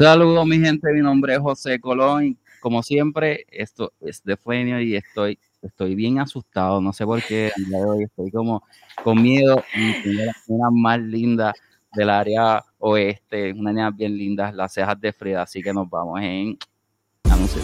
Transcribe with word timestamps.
Saludos, 0.00 0.46
mi 0.46 0.58
gente. 0.58 0.90
Mi 0.94 1.02
nombre 1.02 1.34
es 1.34 1.40
José 1.40 1.78
Colón. 1.78 2.38
Como 2.60 2.82
siempre, 2.82 3.44
esto 3.50 3.92
es 4.00 4.24
de 4.24 4.34
Fuenio 4.38 4.80
y 4.80 4.96
estoy, 4.96 5.38
estoy 5.60 5.94
bien 5.94 6.18
asustado. 6.18 6.80
No 6.80 6.94
sé 6.94 7.04
por 7.04 7.22
qué. 7.22 7.52
estoy 8.02 8.30
como 8.30 8.64
con 9.04 9.22
miedo. 9.22 9.62
Una 10.46 10.70
más 10.70 11.00
linda 11.00 11.52
del 11.92 12.08
área 12.08 12.64
oeste, 12.78 13.52
una 13.52 13.74
niña 13.74 13.90
bien 13.90 14.16
linda, 14.16 14.50
las 14.52 14.72
cejas 14.72 14.98
de 14.98 15.12
Frida. 15.12 15.42
Así 15.42 15.62
que 15.62 15.74
nos 15.74 15.86
vamos 15.90 16.18
en 16.22 16.56
anuncio. 17.24 17.60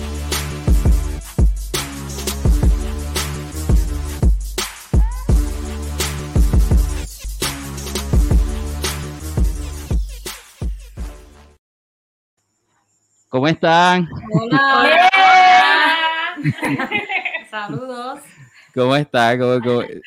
¿Cómo 13.36 13.48
están? 13.48 14.08
Hola. 14.32 15.10
Saludos. 17.50 18.20
¿Cómo 18.74 18.97
está? 18.97 19.36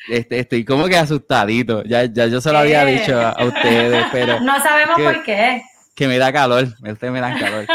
Este, 0.08 0.40
estoy 0.40 0.64
como 0.64 0.86
que 0.86 0.96
asustadito. 0.96 1.84
Ya, 1.84 2.06
ya 2.06 2.26
yo 2.26 2.40
se 2.40 2.50
lo 2.50 2.58
había 2.58 2.84
dicho 2.84 3.20
a, 3.20 3.44
ustedes, 3.44 4.04
pero. 4.10 4.40
No 4.40 4.60
sabemos 4.60 5.00
por 5.00 5.22
qué. 5.22 5.62
Que 5.94 6.08
me 6.08 6.18
da 6.18 6.32
calor. 6.32 6.64
Ustedes 6.64 7.12
me 7.12 7.20
dan 7.20 7.38
calor. 7.38 7.66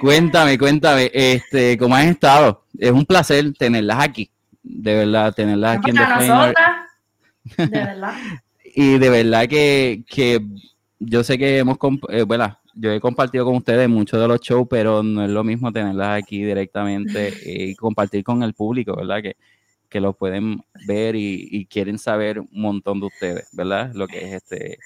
cuéntame, 0.00 0.56
cuéntame, 0.56 1.10
este, 1.12 1.76
¿cómo 1.76 1.96
has 1.96 2.04
estado? 2.04 2.66
Es 2.78 2.92
un 2.92 3.04
placer 3.04 3.52
tenerlas 3.58 3.98
aquí. 3.98 4.30
De 4.62 4.94
verdad, 4.94 5.34
tenerlas 5.34 5.78
aquí 5.78 5.90
en 5.90 5.96
The 5.96 7.66
De 7.66 7.66
verdad. 7.84 8.14
y 8.76 8.96
de 8.96 9.10
verdad 9.10 9.48
que, 9.48 10.04
que 10.08 10.40
yo 11.00 11.24
sé 11.24 11.38
que 11.38 11.58
hemos, 11.58 11.78
eh, 12.10 12.22
bueno, 12.22 12.57
yo 12.80 12.92
he 12.92 13.00
compartido 13.00 13.44
con 13.44 13.56
ustedes 13.56 13.88
muchos 13.88 14.20
de 14.20 14.28
los 14.28 14.40
shows, 14.40 14.66
pero 14.70 15.02
no 15.02 15.24
es 15.24 15.30
lo 15.30 15.42
mismo 15.42 15.72
tenerlas 15.72 16.22
aquí 16.22 16.44
directamente 16.44 17.34
y 17.44 17.74
compartir 17.74 18.22
con 18.22 18.42
el 18.42 18.54
público, 18.54 18.94
¿verdad? 18.96 19.20
Que, 19.20 19.36
que 19.88 20.00
lo 20.00 20.12
pueden 20.12 20.62
ver 20.86 21.16
y, 21.16 21.66
quieren 21.66 21.98
saber 21.98 22.38
un 22.40 22.48
montón 22.52 23.00
de 23.00 23.06
ustedes, 23.06 23.48
¿verdad? 23.52 23.92
Lo 23.94 24.06
que 24.06 24.18
es 24.18 24.32
este. 24.34 24.78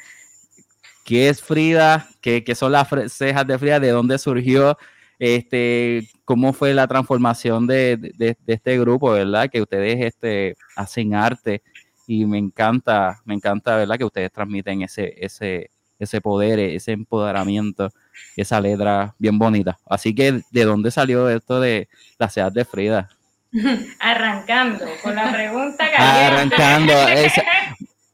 ¿Qué 1.05 1.29
es 1.29 1.43
Frida? 1.43 2.09
¿Qué, 2.21 2.45
qué 2.45 2.55
son 2.55 2.73
las 2.73 2.89
cejas 3.09 3.47
de 3.47 3.59
Frida? 3.59 3.81
¿De 3.81 3.91
dónde 3.91 4.19
surgió? 4.19 4.79
Este, 5.19 6.09
¿Cómo 6.25 6.53
fue 6.53 6.73
la 6.75 6.87
transformación 6.87 7.67
de, 7.67 7.97
de, 7.97 8.37
de 8.41 8.55
este 8.55 8.79
grupo, 8.79 9.11
verdad? 9.11 9.51
Que 9.51 9.61
ustedes 9.61 10.01
este, 10.01 10.57
hacen 10.77 11.15
arte 11.15 11.63
y 12.07 12.25
me 12.25 12.39
encanta, 12.39 13.21
me 13.25 13.35
encanta, 13.35 13.77
¿verdad? 13.77 13.99
Que 13.99 14.05
ustedes 14.05 14.33
transmiten 14.33 14.83
ese, 14.83 15.15
ese, 15.19 15.71
ese 16.03 16.21
poder, 16.21 16.59
ese 16.59 16.93
empoderamiento, 16.93 17.91
esa 18.37 18.61
letra 18.61 19.15
bien 19.19 19.39
bonita. 19.39 19.79
Así 19.89 20.15
que, 20.15 20.43
¿de 20.51 20.65
dónde 20.65 20.91
salió 20.91 21.29
esto 21.29 21.61
de 21.61 21.89
la 22.19 22.29
ciudad 22.29 22.53
de 22.53 22.65
Frida? 22.65 23.09
Arrancando 24.01 24.85
con 25.03 25.15
la 25.15 25.31
pregunta 25.33 25.89
que 25.89 25.97
Arrancando. 25.97 26.93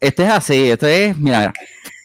este 0.01 0.23
es 0.25 0.31
así, 0.31 0.71
esto 0.71 0.87
es, 0.87 1.17
mira, 1.17 1.53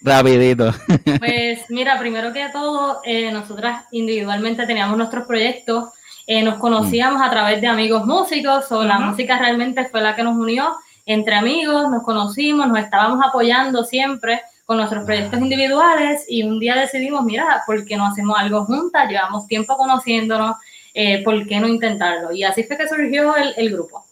rapidito. 0.02 0.74
Pues 1.20 1.70
mira, 1.70 2.00
primero 2.00 2.32
que 2.34 2.50
todo, 2.50 3.02
eh, 3.04 3.32
nosotras 3.32 3.86
individualmente 3.92 4.66
teníamos 4.66 4.98
nuestros 4.98 5.26
proyectos, 5.26 5.90
eh, 6.28 6.44
nos 6.44 6.58
conocíamos 6.60 7.22
a 7.22 7.30
través 7.30 7.60
de 7.60 7.68
amigos 7.68 8.06
músicos, 8.06 8.72
o 8.72 8.84
la 8.84 9.00
música 9.00 9.38
realmente 9.38 9.86
fue 9.86 10.02
la 10.02 10.16
que 10.16 10.24
nos 10.24 10.38
unió 10.38 10.74
entre 11.06 11.36
amigos, 11.36 11.90
nos 11.90 12.04
conocimos, 12.04 12.68
nos 12.68 12.80
estábamos 12.80 13.20
apoyando 13.26 13.84
siempre 13.84 14.42
con 14.66 14.78
nuestros 14.78 15.04
proyectos 15.04 15.40
individuales 15.40 16.26
y 16.28 16.44
un 16.44 16.60
día 16.60 16.76
decidimos, 16.76 17.24
mira, 17.26 17.64
¿por 17.66 17.86
qué 17.86 17.98
no 17.98 18.06
hacemos 18.06 18.38
algo 18.38 18.66
juntas? 18.66 19.10
Llevamos 19.10 19.48
tiempo 19.48 19.76
conociéndonos, 19.76 20.56
eh, 20.94 21.22
¿por 21.24 21.46
qué 21.48 21.60
no 21.60 21.68
intentarlo? 21.68 22.32
Y 22.32 22.44
así 22.44 22.64
fue 22.64 22.78
que 22.78 22.88
surgió 22.88 23.36
el, 23.36 23.70
grupo. 23.72 24.06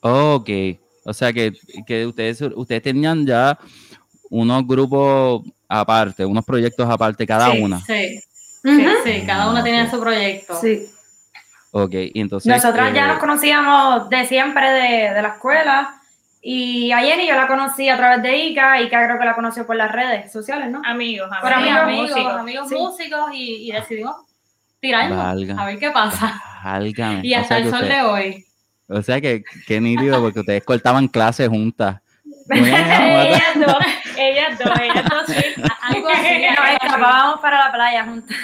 Ok, 0.00 0.48
o 1.04 1.12
sea 1.12 1.32
que, 1.32 1.52
que, 1.86 2.06
ustedes, 2.06 2.40
ustedes 2.40 2.82
tenían 2.82 3.26
ya 3.26 3.58
unos 4.30 4.66
grupos 4.66 5.42
aparte, 5.68 6.24
unos 6.24 6.44
proyectos 6.44 6.88
aparte 6.88 7.26
cada 7.26 7.50
una. 7.50 7.80
Sí, 7.80 8.18
sí, 8.62 9.22
cada 9.26 9.50
una 9.50 9.62
tenía 9.62 9.90
su 9.90 10.00
proyecto. 10.00 10.58
Sí. 10.58 10.86
Ok, 11.70 11.94
y 12.14 12.20
entonces... 12.20 12.50
Nosotras 12.50 12.94
ya 12.94 13.04
eh, 13.04 13.08
nos 13.08 13.18
conocíamos 13.18 14.08
de 14.08 14.26
siempre 14.26 14.70
de, 14.70 15.14
de 15.14 15.22
la 15.22 15.28
escuela 15.28 16.01
y 16.44 16.90
a 16.90 16.98
Jenny 16.98 17.28
yo 17.28 17.36
la 17.36 17.46
conocí 17.46 17.88
a 17.88 17.96
través 17.96 18.20
de 18.20 18.36
Ica, 18.36 18.80
Ica 18.80 19.06
creo 19.06 19.16
que 19.16 19.24
la 19.24 19.34
conoció 19.36 19.64
por 19.64 19.76
las 19.76 19.92
redes 19.92 20.32
sociales, 20.32 20.68
¿no? 20.70 20.82
Amigos, 20.84 21.30
amigos, 21.30 21.78
amigos, 21.78 22.10
músicos, 22.10 22.34
amigos 22.34 22.70
músicos 22.72 23.30
y, 23.32 23.68
y, 23.68 23.72
decidimos 23.72 24.16
tirarnos 24.80 25.56
a 25.56 25.64
ver 25.66 25.78
qué 25.78 25.92
pasa. 25.92 26.42
Y 27.22 27.34
hasta 27.34 27.58
el 27.58 27.70
sol 27.70 27.88
de 27.88 28.02
hoy. 28.02 28.44
O 28.88 29.00
sea 29.02 29.20
que 29.20 29.44
qué 29.68 29.80
nítido 29.80 30.20
porque 30.20 30.40
ustedes 30.40 30.64
cortaban 30.64 31.06
clases 31.06 31.48
juntas. 31.48 32.00
ellas 32.50 33.54
dos, 33.54 33.76
ellas 34.18 34.58
dos, 34.58 34.80
ellas 34.80 35.04
dos, 35.08 35.26
sí, 35.28 35.62
algo 35.80 36.08
así. 36.08 36.42
Nos 36.48 36.70
escapábamos 36.82 37.40
para 37.40 37.66
la 37.66 37.72
playa 37.72 38.04
juntas. 38.04 38.36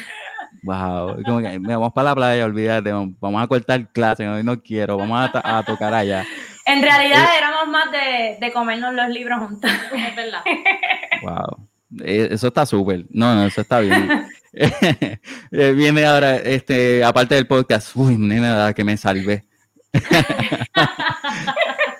Wow, 0.62 1.22
como 1.24 1.40
que 1.40 1.58
vamos 1.58 1.92
para 1.92 2.10
la 2.10 2.14
playa, 2.14 2.44
olvídate, 2.44 2.92
vamos 2.92 3.42
a 3.42 3.46
cortar 3.48 3.88
clases, 3.92 4.28
hoy 4.28 4.44
no 4.44 4.60
quiero, 4.62 4.96
vamos 4.96 5.30
a, 5.34 5.58
a 5.58 5.62
tocar 5.64 5.94
allá. 5.94 6.24
En 6.68 6.82
realidad 6.82 7.24
eh, 7.24 7.38
éramos 7.38 7.68
más 7.68 7.90
de, 7.90 8.36
de, 8.40 8.52
comernos 8.52 8.92
los 8.92 9.08
libros 9.08 9.38
juntos. 9.38 9.70
Es 9.94 10.16
verdad. 10.16 10.42
Wow. 11.22 11.68
Eh, 12.04 12.28
eso 12.30 12.48
está 12.48 12.64
súper. 12.64 13.06
No, 13.10 13.34
no, 13.34 13.46
eso 13.46 13.62
está 13.62 13.80
bien. 13.80 14.28
Eh, 14.50 15.72
viene 15.76 16.04
ahora, 16.04 16.36
este, 16.36 17.04
aparte 17.04 17.34
del 17.34 17.46
podcast, 17.46 17.94
uy, 17.94 18.16
nena, 18.16 18.72
que 18.72 18.82
me 18.82 18.96
salvé. 18.96 19.44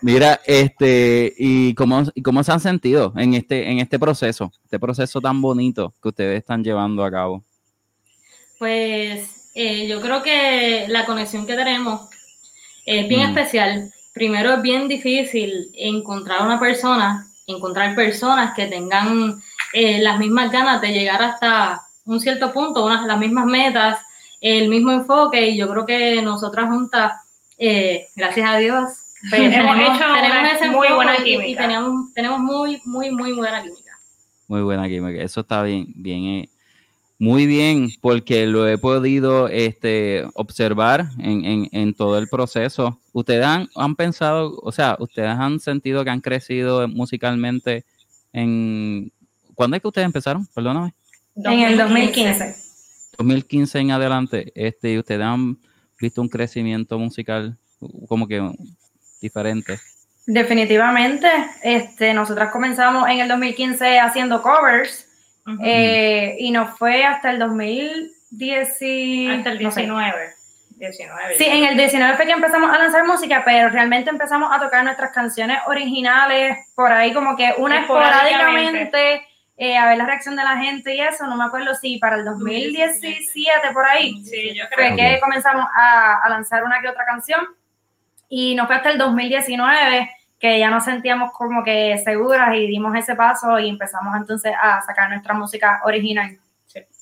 Mira, 0.02 0.40
este, 0.44 1.34
¿y 1.36 1.74
cómo, 1.74 2.02
y 2.14 2.22
cómo 2.22 2.42
se 2.42 2.50
han 2.50 2.58
sentido 2.58 3.12
en 3.16 3.34
este, 3.34 3.70
en 3.70 3.78
este 3.78 3.98
proceso, 3.98 4.50
este 4.64 4.80
proceso 4.80 5.20
tan 5.20 5.40
bonito 5.40 5.94
que 6.02 6.08
ustedes 6.08 6.38
están 6.38 6.64
llevando 6.64 7.04
a 7.04 7.10
cabo? 7.10 7.44
Pues 8.58 9.52
yo 9.54 10.00
creo 10.00 10.22
que 10.22 10.86
la 10.88 11.04
conexión 11.04 11.46
que 11.46 11.54
tenemos 11.54 12.08
es 12.86 13.08
bien 13.08 13.20
mm. 13.20 13.38
especial 13.38 13.92
primero 14.18 14.54
es 14.54 14.62
bien 14.62 14.88
difícil 14.88 15.70
encontrar 15.74 16.42
una 16.42 16.58
persona, 16.58 17.26
encontrar 17.46 17.94
personas 17.94 18.52
que 18.54 18.66
tengan 18.66 19.40
eh, 19.72 20.00
las 20.02 20.18
mismas 20.18 20.50
ganas 20.50 20.80
de 20.80 20.88
llegar 20.88 21.22
hasta 21.22 21.80
un 22.04 22.20
cierto 22.20 22.52
punto, 22.52 22.84
unas, 22.84 23.06
las 23.06 23.18
mismas 23.18 23.46
metas, 23.46 24.00
el 24.40 24.68
mismo 24.68 24.90
enfoque, 24.90 25.50
y 25.50 25.56
yo 25.56 25.68
creo 25.68 25.86
que 25.86 26.20
nosotras 26.20 26.66
juntas, 26.68 27.12
eh, 27.58 28.08
gracias 28.16 28.50
a 28.50 28.56
Dios, 28.56 28.88
pues, 29.30 29.40
hemos 29.54 29.76
tenemos 29.76 30.52
ese 30.52 30.70
muy 30.70 30.88
buena 30.88 31.16
química. 31.16 31.46
Y, 31.46 31.54
tenemos, 31.54 32.12
tenemos 32.12 32.40
muy, 32.40 32.82
muy, 32.84 33.10
muy 33.10 33.32
buena 33.32 33.62
química. 33.62 33.92
Muy 34.48 34.62
buena 34.62 34.88
química, 34.88 35.22
eso 35.22 35.42
está 35.42 35.62
bien, 35.62 35.86
bien 35.94 36.24
eh, 36.24 36.50
muy 37.20 37.46
bien, 37.46 37.88
porque 38.00 38.46
lo 38.46 38.68
he 38.68 38.78
podido 38.78 39.48
este, 39.48 40.24
observar 40.34 41.08
en, 41.18 41.94
todo 41.94 42.16
el 42.16 42.28
proceso. 42.28 43.00
¿Ustedes 43.12 43.44
han, 43.44 43.96
pensado, 43.96 44.56
o 44.62 44.70
sea, 44.70 44.96
ustedes 45.00 45.30
han 45.30 45.58
sentido 45.58 46.04
que 46.04 46.10
han 46.10 46.20
crecido 46.20 46.86
musicalmente 46.86 47.84
en... 48.32 49.12
¿Cuándo 49.56 49.76
es 49.76 49.82
que 49.82 49.88
ustedes 49.88 50.06
empezaron? 50.06 50.46
Perdóname. 50.54 50.94
En 51.34 51.60
el 51.60 51.76
2015. 51.76 52.54
2015 53.18 53.78
en 53.80 53.90
adelante, 53.90 54.52
este, 54.54 54.96
ustedes 54.96 55.22
han 55.22 55.58
visto 56.00 56.22
un 56.22 56.28
crecimiento 56.28 57.00
musical 57.00 57.58
como 58.06 58.28
que 58.28 58.48
diferente. 59.20 59.80
Definitivamente, 60.24 61.26
este, 61.64 62.14
nosotras 62.14 62.52
comenzamos 62.52 63.08
en 63.08 63.18
el 63.18 63.28
2015 63.28 63.98
haciendo 63.98 64.40
covers 64.40 65.07
eh, 65.62 66.36
y 66.38 66.50
nos 66.50 66.76
fue 66.78 67.04
hasta 67.04 67.30
el 67.30 67.38
2010. 67.38 68.68
Hasta 68.70 69.50
el 69.50 69.58
19. 69.58 70.38
Sí, 71.36 71.44
en 71.44 71.64
el 71.64 71.76
19 71.76 72.16
fue 72.16 72.26
que 72.26 72.32
empezamos 72.32 72.70
a 72.70 72.78
lanzar 72.78 73.04
música, 73.04 73.42
pero 73.44 73.68
realmente 73.68 74.10
empezamos 74.10 74.50
a 74.52 74.60
tocar 74.60 74.84
nuestras 74.84 75.10
canciones 75.10 75.58
originales, 75.66 76.56
por 76.76 76.92
ahí 76.92 77.12
como 77.12 77.36
que 77.36 77.52
una 77.58 77.80
esporádicamente, 77.80 79.26
eh, 79.56 79.76
a 79.76 79.88
ver 79.88 79.98
la 79.98 80.06
reacción 80.06 80.36
de 80.36 80.44
la 80.44 80.56
gente 80.56 80.94
y 80.94 81.00
eso, 81.00 81.26
no 81.26 81.36
me 81.36 81.44
acuerdo 81.44 81.74
si 81.74 81.98
para 81.98 82.16
el 82.16 82.24
2017 82.24 83.52
por 83.72 83.84
ahí, 83.86 84.24
sí, 84.24 84.54
yo 84.54 84.66
creo. 84.70 84.88
fue 84.88 84.96
que 84.96 85.20
comenzamos 85.20 85.66
a, 85.74 86.20
a 86.22 86.28
lanzar 86.28 86.62
una 86.62 86.80
que 86.80 86.88
otra 86.88 87.04
canción 87.04 87.40
y 88.28 88.54
nos 88.54 88.68
fue 88.68 88.76
hasta 88.76 88.90
el 88.90 88.98
2019 88.98 90.10
que 90.38 90.58
ya 90.58 90.70
nos 90.70 90.84
sentíamos 90.84 91.32
como 91.32 91.64
que 91.64 91.98
seguras 92.04 92.54
y 92.56 92.66
dimos 92.66 92.94
ese 92.94 93.14
paso 93.16 93.58
y 93.58 93.68
empezamos 93.68 94.14
entonces 94.16 94.52
a 94.60 94.80
sacar 94.82 95.10
nuestra 95.10 95.34
música 95.34 95.80
original. 95.84 96.38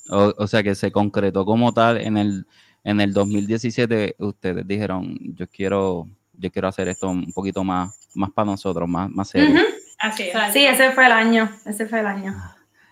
O, 0.08 0.46
sea 0.46 0.62
que 0.62 0.74
se 0.74 0.92
concretó 0.92 1.44
como 1.44 1.72
tal 1.74 2.00
en 2.00 2.16
el 2.16 2.46
en 2.84 3.00
el 3.00 3.12
2017 3.12 4.14
ustedes 4.20 4.64
dijeron 4.64 5.18
yo 5.34 5.48
quiero 5.48 6.06
yo 6.32 6.52
quiero 6.52 6.68
hacer 6.68 6.86
esto 6.86 7.08
un 7.08 7.32
poquito 7.32 7.64
más 7.64 8.08
más 8.14 8.30
para 8.30 8.46
nosotros 8.46 8.88
más 8.88 9.10
más 9.10 9.28
serio. 9.28 9.60
Así 9.98 10.24
es. 10.24 10.52
Sí, 10.52 10.64
ese 10.64 10.92
fue 10.92 11.06
el 11.06 11.12
año, 11.12 11.50
ese 11.64 11.86
fue 11.86 12.00
el 12.00 12.06
año. 12.06 12.34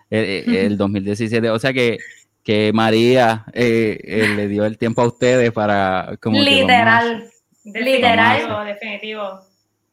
el, 0.09 0.77
2017. 0.77 1.49
O 1.49 1.59
sea 1.59 1.73
que, 1.73 1.99
que 2.43 2.71
María 2.73 3.45
eh, 3.53 4.27
le 4.35 4.47
dio 4.47 4.65
el 4.65 4.77
tiempo 4.77 5.01
a 5.01 5.07
ustedes 5.07 5.51
para... 5.51 6.17
Como 6.21 6.39
literal, 6.39 7.29
literal. 7.63 8.65
Definitivo. 8.65 9.39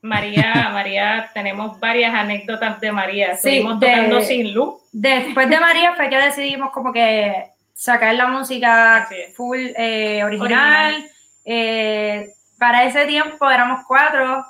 María, 0.02 0.68
María, 0.72 1.30
tenemos 1.32 1.78
varias 1.78 2.12
anécdotas 2.12 2.80
de 2.80 2.90
María. 2.90 3.36
Seguimos 3.36 3.78
tocando 3.78 4.20
sin 4.20 4.52
luz. 4.52 4.80
Después 4.90 5.48
de 5.48 5.60
María 5.60 5.94
fue 5.94 6.10
que 6.10 6.18
decidimos 6.18 6.72
como 6.72 6.92
que 6.92 7.50
sacar 7.72 8.12
la 8.16 8.26
música 8.26 9.08
full 9.34 9.60
eh, 9.76 10.24
original. 10.24 11.08
Eh, 11.44 12.28
para 12.58 12.84
ese 12.84 13.06
tiempo 13.06 13.48
éramos 13.48 13.84
cuatro, 13.86 14.44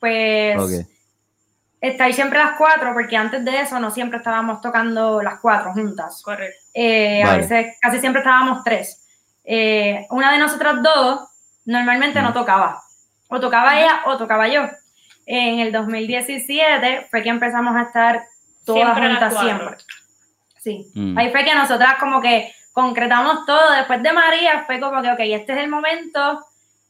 pues 0.00 0.58
okay. 0.58 0.86
estáis 1.82 2.16
siempre 2.16 2.38
las 2.38 2.56
cuatro, 2.56 2.94
porque 2.94 3.16
antes 3.16 3.44
de 3.44 3.60
eso 3.60 3.78
no 3.78 3.90
siempre 3.90 4.18
estábamos 4.18 4.62
tocando 4.62 5.20
las 5.20 5.38
cuatro 5.40 5.74
juntas. 5.74 6.22
Correcto. 6.22 6.58
Eh, 6.72 7.22
a 7.22 7.36
veces 7.36 7.76
casi 7.78 8.00
siempre 8.00 8.20
estábamos 8.22 8.64
tres. 8.64 9.06
una 10.08 10.32
de 10.32 10.38
nosotras 10.38 10.82
dos 10.82 11.28
normalmente 11.66 12.22
no 12.22 12.32
tocaba. 12.32 12.82
O 13.28 13.38
tocaba 13.38 13.78
ella 13.78 14.02
o 14.06 14.16
tocaba 14.16 14.48
yo. 14.48 14.66
En 15.26 15.60
el 15.60 15.72
2017 15.72 17.06
fue 17.10 17.22
que 17.22 17.28
empezamos 17.28 17.74
a 17.76 17.82
estar 17.82 18.22
todas 18.64 18.98
juntas 18.98 19.38
siempre. 19.38 19.76
Sí. 20.60 20.90
Mm. 20.94 21.18
Ahí 21.18 21.30
fue 21.30 21.44
que 21.44 21.54
nosotras 21.54 21.96
como 21.98 22.20
que 22.20 22.52
concretamos 22.72 23.46
todo. 23.46 23.72
Después 23.72 24.02
de 24.02 24.12
María 24.12 24.64
fue 24.66 24.80
como 24.80 25.00
que, 25.02 25.10
ok, 25.10 25.20
este 25.20 25.52
es 25.52 25.58
el 25.58 25.70
momento. 25.70 26.40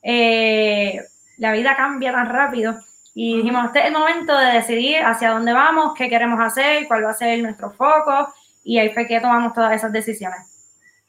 Eh, 0.03 1.01
la 1.39 1.53
vida 1.53 1.77
cambia 1.77 2.13
tan 2.13 2.29
rápido. 2.29 2.77
Y 3.15 3.37
dijimos, 3.37 3.67
este 3.67 3.81
es 3.81 3.87
el 3.87 3.93
momento 3.93 4.37
de 4.37 4.55
decidir 4.55 4.97
hacia 5.05 5.31
dónde 5.31 5.53
vamos, 5.53 5.93
qué 5.97 6.09
queremos 6.09 6.41
hacer, 6.41 6.89
cuál 6.89 7.05
va 7.05 7.11
a 7.11 7.15
ser 7.15 7.41
nuestro 7.41 7.71
foco. 7.71 8.33
Y 8.65 8.79
ahí 8.79 8.91
fue 8.91 9.07
que 9.07 9.21
tomamos 9.21 9.53
todas 9.53 9.73
esas 9.73 9.93
decisiones. 9.93 10.39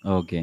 Ok. 0.04 0.33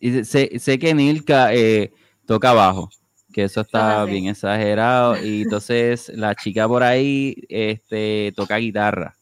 Y 0.00 0.24
sé, 0.24 0.58
sé 0.58 0.78
que 0.80 0.94
Nilka 0.94 1.52
eh, 1.52 1.92
toca 2.26 2.52
bajo 2.52 2.90
que 3.32 3.44
eso 3.44 3.60
está 3.62 4.04
bien 4.04 4.26
exagerado. 4.26 5.22
Y 5.22 5.42
entonces 5.42 6.10
la 6.14 6.34
chica 6.34 6.68
por 6.68 6.82
ahí 6.82 7.34
este, 7.48 8.32
toca 8.36 8.56
guitarra. 8.56 9.16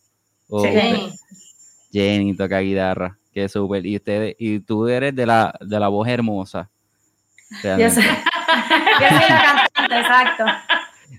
Jenny. 0.48 1.12
Jenny 1.92 2.36
toca 2.36 2.60
guitarra, 2.60 3.18
que 3.32 3.44
es 3.44 3.52
súper. 3.52 3.86
Y 3.86 3.96
ustedes, 3.96 4.36
y 4.38 4.60
tú 4.60 4.88
eres 4.88 5.14
de 5.14 5.26
la, 5.26 5.54
de 5.60 5.80
la 5.80 5.88
voz 5.88 6.08
hermosa. 6.08 6.70
Yo 7.62 7.90
soy, 7.90 8.04
la 9.00 9.68
cantante, 9.76 9.98
exacto. 9.98 10.44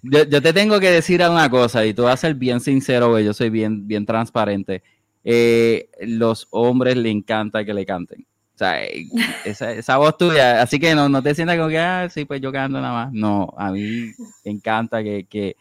Yo, 0.04 0.42
te 0.42 0.54
tengo 0.54 0.80
que 0.80 0.90
decir 0.90 1.22
una 1.22 1.50
cosa, 1.50 1.86
y 1.86 1.94
tú 1.94 2.04
vas 2.04 2.14
a 2.14 2.18
ser 2.18 2.36
bien 2.36 2.62
sincero, 2.62 3.20
yo 3.20 3.34
soy 3.34 3.50
bien, 3.50 3.88
bien 3.88 4.06
transparente. 4.06 4.82
Eh, 5.24 5.90
los 6.02 6.48
hombres 6.52 6.96
le 6.96 7.10
encanta 7.12 7.64
que 7.64 7.74
le 7.74 7.86
canten 7.86 8.26
sea, 8.66 8.84
esa, 9.46 9.72
esa, 9.72 9.98
voz 9.98 10.18
tuya, 10.18 10.62
así 10.62 10.80
que 10.80 10.94
no, 10.94 11.10
no 11.10 11.22
te 11.22 11.34
sientas 11.34 11.58
como 11.58 11.70
que, 11.70 11.80
ah, 11.80 12.08
sí, 12.10 12.26
pues 12.26 12.42
yo 12.42 12.52
canto 12.52 12.80
nada 12.80 13.06
más. 13.06 13.14
No, 13.14 13.54
a 13.58 13.72
mí 13.72 14.12
me 14.46 14.52
encanta 14.52 15.04
que, 15.04 15.26
que 15.30 15.56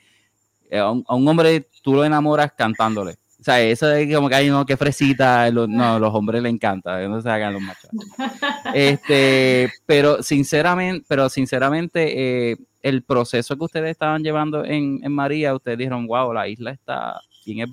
eh, 0.71 0.79
a, 0.79 0.91
un, 0.91 1.05
hombre 1.09 1.67
tú 1.83 1.95
lo 1.95 2.05
enamoras 2.05 2.53
cantándole. 2.53 3.17
O 3.41 3.43
sea, 3.43 3.61
eso 3.63 3.87
de 3.87 4.13
como 4.13 4.29
que 4.29 4.35
hay 4.35 4.51
no, 4.51 4.67
que 4.67 4.77
fresita, 4.77 5.51
no, 5.51 5.99
los 5.99 6.15
hombres 6.15 6.43
le 6.43 6.51
encanta, 6.51 7.01
no 7.09 7.17
hagan 7.17 7.55
los 7.55 7.63
machos. 7.63 7.91
Este, 8.75 9.73
pero 9.87 10.23
sinceramente, 10.23 11.05
pero 11.09 11.29
sinceramente, 11.31 12.51
eh, 12.53 12.57
el 12.83 13.03
proceso 13.03 13.57
que 13.57 13.65
ustedes 13.65 13.91
estaban 13.91 14.23
llevando 14.23 14.65
en, 14.65 15.01
en 15.03 15.13
María, 15.13 15.55
ustedes 15.55 15.79
dijeron, 15.79 16.07
wow, 16.07 16.33
la 16.33 16.49
isla 16.49 16.71
está 16.71 17.21
bien 17.47 17.61
es 17.61 17.71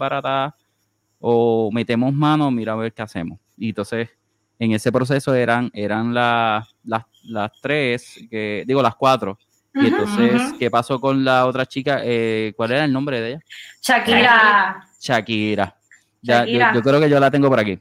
o 1.19 1.69
metemos 1.71 2.13
mano, 2.13 2.49
mira 2.51 2.73
a 2.73 2.75
ver 2.75 2.93
qué 2.93 3.01
hacemos. 3.01 3.39
Y 3.57 3.69
entonces, 3.69 4.09
en 4.59 4.71
ese 4.71 4.91
proceso 4.91 5.33
eran, 5.35 5.69
eran 5.73 6.13
las, 6.13 6.67
las, 6.83 7.51
tres, 7.61 8.19
que, 8.29 8.63
digo 8.65 8.81
las 8.81 8.95
cuatro. 8.95 9.37
Y 9.73 9.87
entonces, 9.87 10.41
¿qué 10.57 10.71
pasó 10.71 10.99
con 10.99 11.23
la 11.23 11.45
otra 11.45 11.65
chica? 11.65 12.01
Eh, 12.03 12.53
¿Cuál 12.55 12.71
era 12.71 12.85
el 12.85 12.93
nombre 12.93 13.21
de 13.21 13.29
ella? 13.29 13.39
Shakira. 13.81 14.87
Shakira. 14.99 15.75
Ya, 16.21 16.45
Yo, 16.45 16.81
creo 16.81 16.99
que 16.99 17.09
yo 17.09 17.19
la 17.19 17.29
tengo 17.29 17.47
por 17.47 17.59
aquí. 17.59 17.79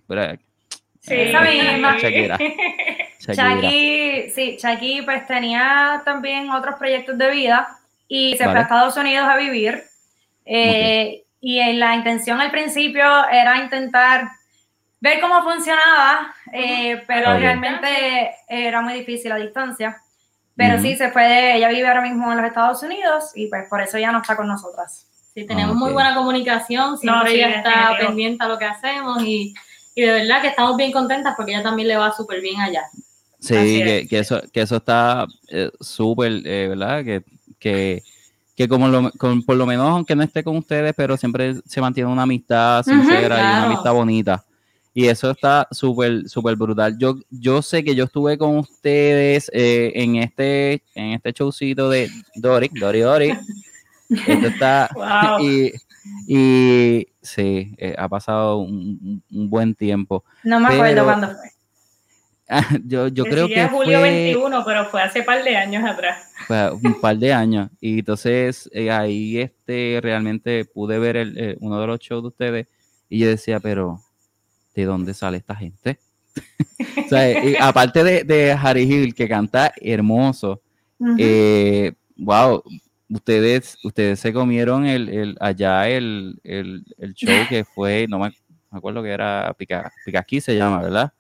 Sí, 1.01 1.15
esa 1.15 1.41
misma. 1.41 1.97
Shakira. 1.99 2.39
Shakira. 3.19 3.71
sí, 4.35 4.57
Shakira 4.61 5.05
pues 5.05 5.27
tenía 5.27 6.03
también 6.05 6.51
otros 6.51 6.75
proyectos 6.77 7.17
de 7.17 7.31
vida 7.31 7.67
y 8.09 8.37
se 8.37 8.45
fue 8.45 8.59
a 8.59 8.63
Estados 8.63 8.97
Unidos 8.97 9.27
a 9.27 9.37
vivir. 9.37 9.83
Eh, 10.45 11.25
y 11.41 11.73
la 11.75 11.95
intención 11.97 12.41
al 12.41 12.51
principio 12.51 13.05
era 13.31 13.59
intentar 13.59 14.29
ver 15.01 15.21
cómo 15.21 15.43
funcionaba, 15.43 16.35
eh, 16.53 17.03
pero 17.07 17.39
realmente 17.39 18.35
era 18.49 18.81
muy 18.81 18.95
difícil 18.95 19.33
a 19.33 19.37
distancia. 19.37 20.01
Pero 20.57 20.81
sí, 20.81 20.97
se 20.97 21.11
fue 21.11 21.57
ella 21.57 21.69
vive 21.69 21.87
ahora 21.87 22.01
mismo 22.01 22.31
en 22.33 22.39
los 22.39 22.47
Estados 22.47 22.83
Unidos 22.83 23.33
y 23.35 23.47
pues 23.49 23.69
por 23.69 23.83
eso 23.83 23.99
ya 23.99 24.11
no 24.11 24.23
está 24.23 24.37
con 24.37 24.49
nosotras. 24.49 25.07
Sí, 25.35 25.47
tenemos 25.47 25.77
muy 25.77 25.93
buena 25.93 26.15
comunicación, 26.15 26.97
siempre 26.97 27.35
ella 27.35 27.51
está 27.51 27.95
pendiente 28.01 28.43
a 28.43 28.49
lo 28.49 28.59
que 28.59 28.65
hacemos 28.65 29.23
y, 29.23 29.53
y, 29.95 30.01
de 30.01 30.13
verdad 30.13 30.41
que 30.41 30.49
estamos 30.49 30.79
bien 30.79 30.93
contentas 30.93 31.35
porque 31.37 31.53
ella 31.53 31.63
también 31.63 31.89
le 31.89 31.97
va 31.99 32.11
súper 32.11 32.41
bien 32.41 32.59
allá. 32.59 32.85
Sí, 33.39 34.07
que, 34.09 34.19
eso, 34.19 34.41
que 34.51 34.63
eso 34.63 34.77
está 34.77 35.27
eh, 35.49 35.71
súper, 35.79 36.41
eh, 36.47 36.69
¿verdad? 36.69 37.05
Que, 37.05 37.23
que, 37.59 38.03
que 38.57 38.67
como 38.67 38.89
lo, 38.89 39.11
por 39.11 39.57
lo 39.57 39.67
menos, 39.67 39.91
aunque 39.91 40.17
no 40.17 40.23
esté 40.23 40.43
con 40.43 40.57
ustedes, 40.57 40.95
pero 40.97 41.19
siempre 41.19 41.57
se 41.67 41.83
mantiene 41.83 42.11
una 42.11 42.23
amistad 42.23 42.83
sincera 42.83 43.37
y 43.37 43.43
una 43.43 43.65
amistad 43.65 43.93
bonita. 43.93 44.43
Y 44.99 45.09
eso 45.09 45.31
está 45.31 45.69
súper, 45.73 46.27
súper 46.27 46.57
brutal. 46.57 46.97
Yo, 46.97 47.17
yo 47.29 47.61
sé 47.61 47.85
que 47.85 47.95
yo 47.95 48.05
estuve 48.05 48.39
con 48.39 48.57
ustedes 48.57 49.51
eh, 49.53 49.93
en 49.95 50.17
este, 50.17 50.83
en 50.95 51.13
este 51.13 51.33
showcito 51.33 51.91
de 51.91 52.09
Dori, 52.35 52.71
Dori 52.73 53.01
Dori. 53.01 53.35
Esto 54.09 54.47
está. 54.47 54.89
Y, 55.43 55.73
y 56.27 57.09
sí, 57.21 57.75
eh, 57.77 57.95
ha 57.99 58.09
pasado 58.09 58.59
un, 58.59 59.23
buen 59.29 59.75
tiempo. 59.75 60.25
No 60.43 60.61
me 60.61 60.69
acuerdo 60.69 61.05
cuándo 61.05 61.27
fue. 61.27 61.51
yo, 62.87 63.09
yo 63.09 63.25
creo 63.25 63.49
que 63.49 63.69
julio 63.69 64.01
21, 64.01 64.65
pero 64.65 64.87
fue 64.87 65.03
hace 65.03 65.21
un 65.21 65.27
par 65.27 65.45
de 65.45 65.59
años 65.59 65.85
atrás. 65.85 66.33
Fue 66.47 66.73
un 66.73 66.99
par 67.03 67.19
de 67.19 67.35
años. 67.35 67.69
Y 67.83 67.99
entonces 67.99 68.71
eh, 68.73 68.91
ahí 68.91 69.41
este 69.41 70.01
realmente 70.03 70.65
pude 70.65 70.99
ver 70.99 71.19
el, 71.19 71.59
uno 71.61 71.79
de 71.83 71.87
los 71.87 72.01
shows 72.01 72.23
de 72.23 72.29
ustedes 72.29 72.67
y 73.11 73.19
yo 73.19 73.29
decía, 73.29 73.61
pero 73.61 74.01
¿de 74.77 74.85
dónde 74.85 75.15
sale 75.15 75.39
esta 75.39 75.57
gente? 75.57 75.99
o 77.07 77.09
sea, 77.09 77.43
aparte 77.61 78.05
de, 78.05 78.25
de 78.25 78.53
Harry 78.53 78.83
Hill, 78.83 79.15
que 79.15 79.29
canta 79.29 79.73
hermoso, 79.81 80.61
eh, 81.19 81.93
wow, 82.17 82.63
ustedes, 83.09 83.79
ustedes 83.83 84.21
se 84.21 84.33
comieron 84.33 84.87
el, 84.87 85.09
el 85.09 85.37
allá 85.41 85.89
el, 85.89 86.39
el, 86.45 86.85
el, 86.99 87.15
show 87.15 87.35
que 87.49 87.65
fue, 87.65 88.07
no 88.09 88.19
me, 88.19 88.33
acuerdo 88.71 89.03
que 89.03 89.11
era 89.11 89.53
Pica, 89.57 89.91
Picasquí 90.05 90.41
se 90.41 90.57
llama, 90.57 90.83
¿verdad? 90.83 91.13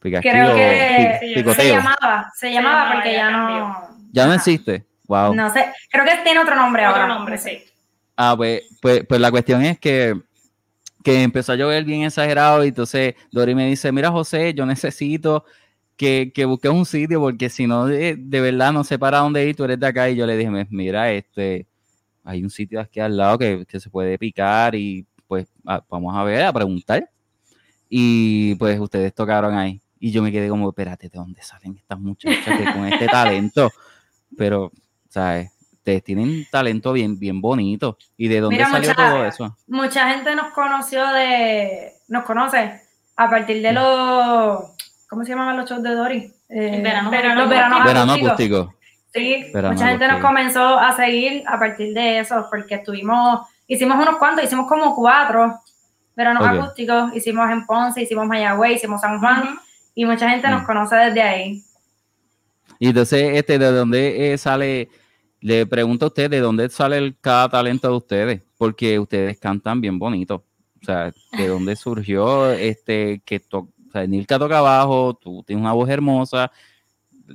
Picasquí 0.00 0.28
Creo 0.28 0.54
que 0.54 1.54
se 1.54 1.68
llamaba, 1.68 2.32
se 2.34 2.52
llamaba 2.52 2.94
porque 2.94 3.12
ya 3.12 3.30
no... 3.30 4.02
Ya 4.10 4.26
no 4.26 4.34
existe, 4.34 4.84
wow. 5.06 5.34
No 5.34 5.52
sé, 5.52 5.72
creo 5.90 6.04
que 6.04 6.16
tiene 6.24 6.40
otro 6.40 6.56
nombre 6.56 6.86
otro 6.86 7.06
nombre, 7.06 7.38
sí. 7.38 7.62
Ah, 8.16 8.34
pues, 8.36 8.62
pues, 8.80 9.04
pues 9.08 9.20
la 9.20 9.30
cuestión 9.30 9.62
es 9.62 9.78
que 9.78 10.20
que 11.02 11.22
empezó 11.22 11.52
a 11.52 11.56
llover 11.56 11.84
bien 11.84 12.02
exagerado 12.02 12.64
y 12.64 12.68
entonces 12.68 13.14
Dori 13.30 13.54
me 13.54 13.68
dice, 13.68 13.92
mira 13.92 14.10
José, 14.10 14.54
yo 14.54 14.66
necesito 14.66 15.44
que, 15.96 16.32
que 16.34 16.44
busques 16.44 16.70
un 16.70 16.86
sitio 16.86 17.20
porque 17.20 17.50
si 17.50 17.66
no, 17.66 17.86
de, 17.86 18.16
verdad 18.16 18.72
no 18.72 18.84
sé 18.84 18.98
para 18.98 19.18
dónde 19.18 19.46
ir, 19.48 19.56
tú 19.56 19.64
eres 19.64 19.78
de 19.78 19.86
acá 19.86 20.10
y 20.10 20.16
yo 20.16 20.26
le 20.26 20.36
dije, 20.36 20.66
mira, 20.70 21.12
este, 21.12 21.66
hay 22.24 22.42
un 22.42 22.50
sitio 22.50 22.80
aquí 22.80 23.00
al 23.00 23.16
lado 23.16 23.38
que, 23.38 23.66
se 23.68 23.90
puede 23.90 24.18
picar 24.18 24.74
y 24.74 25.06
pues 25.26 25.46
vamos 25.88 26.14
a 26.16 26.24
ver, 26.24 26.44
a 26.44 26.52
preguntar. 26.52 27.08
Y 27.88 28.54
pues 28.56 28.80
ustedes 28.80 29.14
tocaron 29.14 29.54
ahí 29.54 29.80
y 29.98 30.10
yo 30.10 30.22
me 30.22 30.32
quedé 30.32 30.48
como, 30.48 30.68
espérate, 30.70 31.08
¿de 31.08 31.18
dónde 31.18 31.42
salen 31.42 31.76
estas 31.76 32.00
muchachas 32.00 32.74
con 32.74 32.86
este 32.86 33.06
talento? 33.06 33.70
Pero, 34.36 34.72
¿sabes? 35.08 35.50
Ustedes 35.82 36.04
tienen 36.04 36.46
talento 36.48 36.92
bien, 36.92 37.18
bien 37.18 37.40
bonito. 37.40 37.98
¿Y 38.16 38.28
de 38.28 38.40
dónde 38.40 38.64
salió 38.64 38.94
todo 38.94 39.24
eso? 39.26 39.56
Mucha 39.66 40.08
gente 40.10 40.36
nos 40.36 40.52
conoció 40.52 41.04
de, 41.08 41.94
nos 42.06 42.22
conoce 42.22 42.80
a 43.16 43.28
partir 43.28 43.60
de 43.60 43.72
los, 43.72 44.60
¿cómo 45.08 45.24
se 45.24 45.30
llamaban 45.30 45.56
los 45.56 45.68
shows 45.68 45.82
de 45.82 45.94
Dory? 45.94 46.32
Eh, 46.48 46.80
verano, 46.82 47.10
los 47.40 47.48
verano 47.84 48.12
acústicos. 48.12 48.68
Sí, 49.12 49.46
mucha 49.52 49.88
gente 49.88 50.08
nos 50.08 50.20
comenzó 50.20 50.78
a 50.78 50.94
seguir 50.94 51.42
a 51.46 51.58
partir 51.58 51.92
de 51.92 52.20
eso, 52.20 52.46
porque 52.48 52.76
estuvimos, 52.76 53.40
hicimos 53.66 53.96
unos 53.96 54.16
cuantos, 54.16 54.44
hicimos 54.44 54.68
como 54.68 54.94
cuatro 54.94 55.60
veranos 56.14 56.46
acústicos, 56.46 57.14
hicimos 57.14 57.50
en 57.50 57.66
Ponce, 57.66 58.02
hicimos 58.02 58.26
Mayagüey, 58.26 58.74
hicimos 58.74 59.00
San 59.00 59.18
Juan, 59.18 59.58
y 59.94 60.04
mucha 60.04 60.30
gente 60.30 60.48
nos 60.48 60.62
mm. 60.62 60.66
conoce 60.66 60.94
desde 60.96 61.22
ahí. 61.22 61.64
Y 62.78 62.88
entonces, 62.88 63.36
este, 63.36 63.58
¿de 63.58 63.72
dónde 63.72 64.32
eh, 64.32 64.38
sale 64.38 64.88
le 65.42 65.66
pregunto 65.66 66.06
a 66.06 66.08
usted 66.08 66.30
de 66.30 66.40
dónde 66.40 66.68
sale 66.68 66.98
el, 66.98 67.16
cada 67.20 67.48
talento 67.48 67.88
de 67.88 67.96
ustedes, 67.96 68.42
porque 68.56 68.98
ustedes 68.98 69.38
cantan 69.38 69.80
bien 69.80 69.98
bonito. 69.98 70.44
O 70.80 70.84
sea, 70.84 71.12
de 71.36 71.48
dónde 71.48 71.76
surgió 71.76 72.50
este 72.52 73.20
que 73.24 73.40
to, 73.40 73.58
o 73.58 73.90
sea, 73.92 74.06
Nilka 74.06 74.38
toca 74.38 74.58
abajo, 74.58 75.18
tú 75.20 75.42
tienes 75.44 75.62
una 75.62 75.72
voz 75.72 75.90
hermosa, 75.90 76.50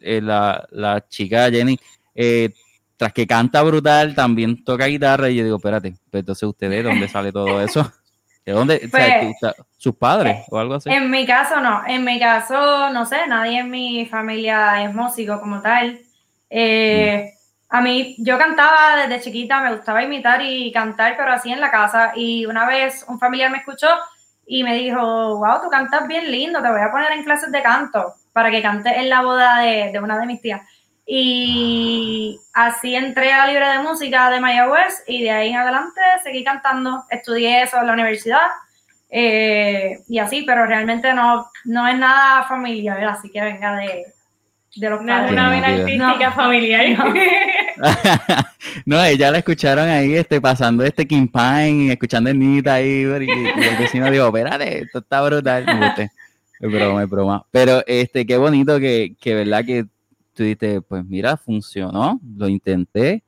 eh, 0.01 0.21
la, 0.21 0.65
la, 0.71 1.05
chica 1.07 1.51
Jenny, 1.51 1.77
eh, 2.15 2.49
tras 2.95 3.11
que 3.11 3.27
canta 3.27 3.61
brutal, 3.61 4.15
también 4.15 4.63
toca 4.63 4.85
guitarra, 4.85 5.29
y 5.29 5.35
yo 5.35 5.43
digo, 5.43 5.57
espérate, 5.57 5.95
pues 6.09 6.21
entonces 6.21 6.43
ustedes, 6.47 6.83
¿de 6.83 6.89
dónde 6.89 7.07
sale 7.09 7.31
todo 7.33 7.61
eso? 7.61 7.91
¿De 8.45 8.53
dónde? 8.53 8.87
Pues, 8.89 9.35
¿Sus 9.75 9.95
padres 9.95 10.45
o 10.49 10.57
algo 10.57 10.75
así? 10.75 10.89
En 10.89 11.11
mi 11.11 11.25
caso 11.25 11.59
no, 11.59 11.85
en 11.85 12.05
mi 12.05 12.17
caso, 12.17 12.89
no 12.91 13.05
sé, 13.05 13.27
nadie 13.27 13.59
en 13.59 13.69
mi 13.69 14.05
familia 14.05 14.85
es 14.85 14.95
músico 14.95 15.41
como 15.41 15.61
tal. 15.61 15.99
Eh, 16.49 17.33
mm. 17.33 17.36
A 17.69 17.81
mí, 17.81 18.15
yo 18.19 18.37
cantaba 18.37 18.95
desde 18.95 19.21
chiquita, 19.21 19.61
me 19.61 19.75
gustaba 19.75 20.03
imitar 20.03 20.41
y 20.41 20.71
cantar, 20.71 21.15
pero 21.17 21.31
así 21.31 21.51
en 21.51 21.59
la 21.59 21.71
casa. 21.71 22.13
Y 22.15 22.45
una 22.45 22.65
vez 22.65 23.05
un 23.07 23.19
familiar 23.19 23.51
me 23.51 23.57
escuchó 23.57 23.89
y 24.45 24.63
me 24.63 24.75
dijo, 24.75 25.37
wow, 25.37 25.61
tú 25.61 25.69
cantas 25.69 26.07
bien 26.07 26.31
lindo, 26.31 26.61
te 26.61 26.69
voy 26.69 26.81
a 26.81 26.91
poner 26.91 27.11
en 27.11 27.23
clases 27.23 27.51
de 27.51 27.61
canto 27.61 28.13
para 28.31 28.49
que 28.51 28.61
cante 28.61 28.89
en 28.97 29.09
la 29.09 29.21
boda 29.21 29.59
de, 29.59 29.91
de 29.91 29.99
una 29.99 30.17
de 30.17 30.25
mis 30.25 30.41
tías. 30.41 30.61
Y 31.05 32.39
así 32.53 32.95
entré 32.95 33.31
a 33.31 33.47
Libre 33.47 33.67
de 33.67 33.79
Música 33.79 34.29
de 34.29 34.39
Mayagüez 34.41 35.03
y 35.07 35.23
de 35.23 35.31
ahí 35.31 35.49
en 35.49 35.57
adelante 35.57 36.01
seguí 36.23 36.43
cantando, 36.43 37.05
estudié 37.09 37.63
eso 37.63 37.79
en 37.79 37.87
la 37.87 37.93
universidad 37.93 38.47
eh, 39.09 39.99
y 40.07 40.19
así, 40.19 40.43
pero 40.43 40.65
realmente 40.65 41.13
no, 41.13 41.49
no 41.65 41.87
es 41.87 41.97
nada 41.97 42.43
familiar, 42.43 43.01
así 43.05 43.29
que 43.29 43.41
venga 43.41 43.75
de, 43.77 44.13
de 44.79 44.89
los 44.89 44.99
padres. 44.99 45.31
una 45.31 45.49
vena 45.49 45.67
artística 45.67 46.31
familiar. 46.31 46.85
No. 48.85 49.03
ella 49.03 49.31
la 49.31 49.39
escucharon 49.39 49.87
ahí 49.87 50.15
este, 50.15 50.41
pasando 50.41 50.83
este 50.83 51.05
King 51.05 51.27
Pine, 51.27 51.93
escuchando 51.93 52.29
el 52.29 52.39
Nita 52.39 52.75
ahí, 52.75 53.01
y, 53.01 53.05
el 53.05 53.77
vecino 53.77 54.09
dijo, 54.09 54.27
espérate, 54.27 54.83
esto 54.83 54.99
está 54.99 55.21
brutal. 55.21 55.65
Es 56.59 56.71
broma, 56.71 57.03
es 57.03 57.09
broma. 57.09 57.45
Pero 57.51 57.83
este, 57.85 58.25
qué 58.25 58.37
bonito 58.37 58.79
que, 58.79 59.15
que 59.19 59.35
verdad 59.35 59.63
que 59.63 59.85
tú 60.33 60.43
dices, 60.43 60.81
pues 60.87 61.05
mira, 61.05 61.37
funcionó, 61.37 62.19
lo 62.35 62.47
intenté 62.47 63.23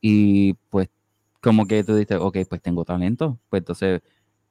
y 0.00 0.54
pues 0.70 0.88
como 1.40 1.66
que 1.66 1.84
tú 1.84 1.94
dices, 1.96 2.18
ok, 2.20 2.38
pues 2.48 2.62
tengo 2.62 2.84
talento, 2.84 3.38
pues 3.48 3.60
entonces 3.60 4.00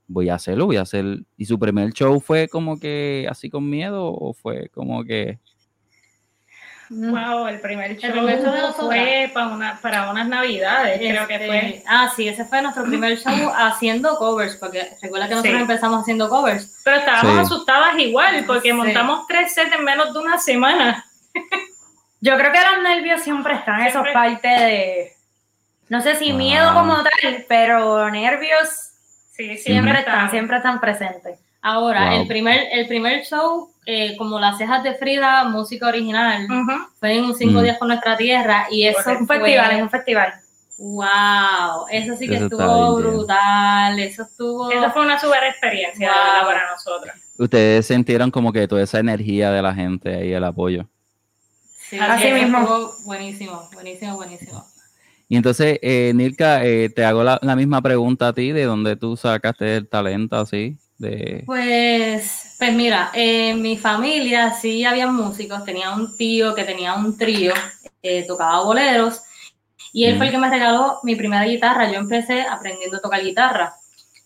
voy 0.07 0.29
a 0.29 0.35
hacerlo, 0.35 0.65
voy 0.65 0.77
a 0.77 0.81
hacer. 0.81 1.23
¿Y 1.37 1.45
su 1.45 1.57
primer 1.59 1.91
show 1.91 2.19
fue 2.19 2.47
como 2.47 2.79
que 2.79 3.27
así 3.29 3.49
con 3.49 3.69
miedo 3.69 4.05
o 4.13 4.33
fue 4.33 4.69
como 4.69 5.03
que 5.03 5.39
Wow, 6.95 7.47
el 7.47 7.59
primer 7.59 7.97
show, 7.97 8.11
fue 8.77 9.31
para, 9.33 9.79
para 9.81 10.11
unas 10.11 10.27
navidades, 10.27 10.99
creo 10.99 11.27
que 11.27 11.39
fue. 11.39 11.69
Este, 11.69 11.83
ah, 11.87 12.11
sí, 12.15 12.27
ese 12.27 12.45
fue 12.45 12.61
nuestro 12.61 12.83
primer 12.83 13.17
show 13.17 13.51
haciendo 13.55 14.15
covers, 14.17 14.55
porque 14.57 14.95
recuerda 15.01 15.27
que 15.27 15.35
nosotros 15.35 15.61
empezamos 15.61 16.01
haciendo 16.01 16.29
covers. 16.29 16.81
Pero 16.83 16.97
estábamos 16.97 17.39
asustadas 17.39 17.97
igual, 17.97 18.43
porque 18.45 18.73
montamos 18.73 19.25
tres 19.27 19.53
sets 19.53 19.73
en 19.73 19.83
menos 19.83 20.13
de 20.13 20.19
una 20.19 20.37
semana. 20.37 21.03
Yo 22.21 22.37
creo 22.37 22.51
que 22.51 22.59
los 22.59 22.83
nervios 22.83 23.21
siempre 23.21 23.55
están, 23.55 23.81
eso 23.81 24.05
es 24.05 24.13
parte 24.13 24.47
de, 24.47 25.13
no 25.89 26.01
sé 26.01 26.15
si 26.15 26.33
miedo 26.33 26.73
como 26.73 26.95
tal, 26.95 27.45
pero 27.47 28.09
nervios 28.09 28.67
sí, 29.31 29.57
siempre, 29.57 29.99
están, 29.99 30.31
siempre 30.31 30.57
están 30.57 30.79
presentes. 30.79 31.39
Ahora, 31.65 32.17
el, 32.17 32.27
primer, 32.27 32.67
el 32.73 32.87
primer 32.87 33.23
show, 33.23 33.69
eh, 33.85 34.17
como 34.17 34.37
Las 34.37 34.57
Cejas 34.57 34.83
de 34.83 34.95
Frida, 34.95 35.45
música 35.45 35.87
original, 35.87 36.45
fue 36.99 37.17
en 37.17 37.23
un 37.23 37.33
cinco 37.33 37.61
mm. 37.61 37.63
días 37.63 37.77
con 37.77 37.87
nuestra 37.87 38.17
tierra 38.17 38.67
y 38.69 38.85
eso 38.85 38.99
fue... 39.01 39.15
un 39.15 39.25
festival, 39.25 39.71
es 39.71 39.81
un 39.81 39.89
festival. 39.89 40.33
Wow, 40.77 41.85
eso 41.89 42.17
sí 42.17 42.27
que 42.27 42.35
estuvo 42.35 42.95
brutal, 42.97 43.97
eso 43.97 44.23
estuvo... 44.23 44.69
Eso 44.71 44.91
fue 44.91 45.03
una 45.03 45.17
super 45.17 45.41
experiencia 45.45 46.11
para 46.43 46.69
nosotros. 46.69 47.15
Ustedes 47.37 47.87
sintieron 47.87 48.29
como 48.29 48.51
que 48.51 48.67
toda 48.67 48.83
esa 48.83 48.99
energía 48.99 49.49
de 49.49 49.61
la 49.61 49.73
gente 49.73 50.13
ahí, 50.13 50.33
el 50.33 50.43
apoyo. 50.43 50.89
Sí, 51.77 51.97
así 51.97 52.29
mismo. 52.33 52.91
Buenísimo, 53.05 53.69
buenísimo, 53.73 54.17
buenísimo. 54.17 54.65
Y 55.29 55.37
entonces, 55.37 55.79
eh, 55.81 56.11
Nilka, 56.13 56.65
eh, 56.65 56.89
te 56.89 57.05
hago 57.05 57.23
la, 57.23 57.39
la, 57.41 57.55
misma 57.55 57.81
pregunta 57.81 58.27
a 58.27 58.33
ti, 58.33 58.51
¿de 58.51 58.65
dónde 58.65 58.97
tú 58.97 59.15
sacaste 59.15 59.77
el 59.77 59.87
talento 59.87 60.35
así? 60.35 60.77
Pues, 61.45 62.55
pues 62.57 62.73
mira, 62.73 63.11
en 63.13 63.61
mi 63.61 63.77
familia 63.77 64.53
sí 64.53 64.85
había 64.85 65.07
músicos, 65.07 65.65
tenía 65.65 65.91
un 65.91 66.15
tío 66.15 66.55
que 66.55 66.63
tenía 66.63 66.93
un 66.93 67.17
trío, 67.17 67.53
eh, 68.01 68.25
tocaba 68.27 68.63
boleros, 68.63 69.21
y 69.91 70.05
él 70.05 70.17
fue 70.17 70.27
el 70.27 70.31
que 70.31 70.37
me 70.37 70.49
regaló 70.49 70.99
mi 71.03 71.15
primera 71.15 71.45
guitarra. 71.45 71.91
Yo 71.91 71.99
empecé 71.99 72.41
aprendiendo 72.41 72.97
a 72.97 73.01
tocar 73.01 73.21
guitarra. 73.21 73.75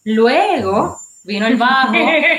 Luego 0.06 0.98
vino 1.24 1.46
el 1.46 1.58
bajo. 1.58 1.94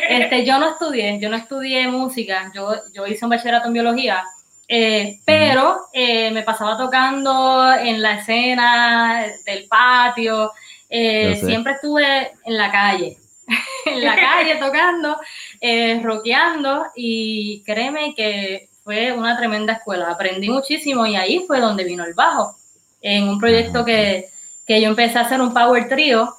Este, 0.09 0.47
yo 0.47 0.59
no 0.59 0.71
estudié, 0.71 1.19
yo 1.21 1.29
no 1.29 1.37
estudié 1.37 1.89
música, 1.89 2.51
yo, 2.55 2.75
yo 2.95 3.07
hice 3.07 3.27
un 3.27 3.31
bachillerato 3.31 3.67
en 3.67 3.75
biología, 3.75 4.25
eh, 4.67 5.21
pero 5.27 5.89
eh, 5.93 6.31
me 6.31 6.43
pasaba 6.43 6.79
tocando 6.79 7.75
en 7.75 8.01
la 8.01 8.15
escena 8.15 9.27
del 9.45 9.67
patio, 9.69 10.53
siempre 10.89 11.75
estuve 11.75 12.33
en 12.45 12.57
la 12.57 12.71
calle. 12.71 13.19
en 13.87 14.05
la 14.05 14.17
calle 14.17 14.57
tocando, 14.57 15.19
eh, 15.61 16.01
rockeando 16.03 16.87
y 16.95 17.63
créeme 17.65 18.15
que 18.15 18.69
fue 18.85 19.13
una 19.13 19.37
tremenda 19.37 19.75
escuela. 19.75 20.11
Aprendí 20.11 20.49
muchísimo 20.49 21.07
y 21.07 21.17
ahí 21.17 21.45
fue 21.47 21.61
donde 21.61 21.85
vino 21.85 22.05
el 22.05 22.15
bajo. 22.15 22.55
En 23.01 23.29
un 23.29 23.39
proyecto 23.39 23.85
que, 23.85 24.27
que 24.67 24.81
yo 24.81 24.89
empecé 24.89 25.19
a 25.19 25.23
hacer 25.23 25.41
un 25.41 25.53
power 25.53 25.89
trio, 25.89 26.35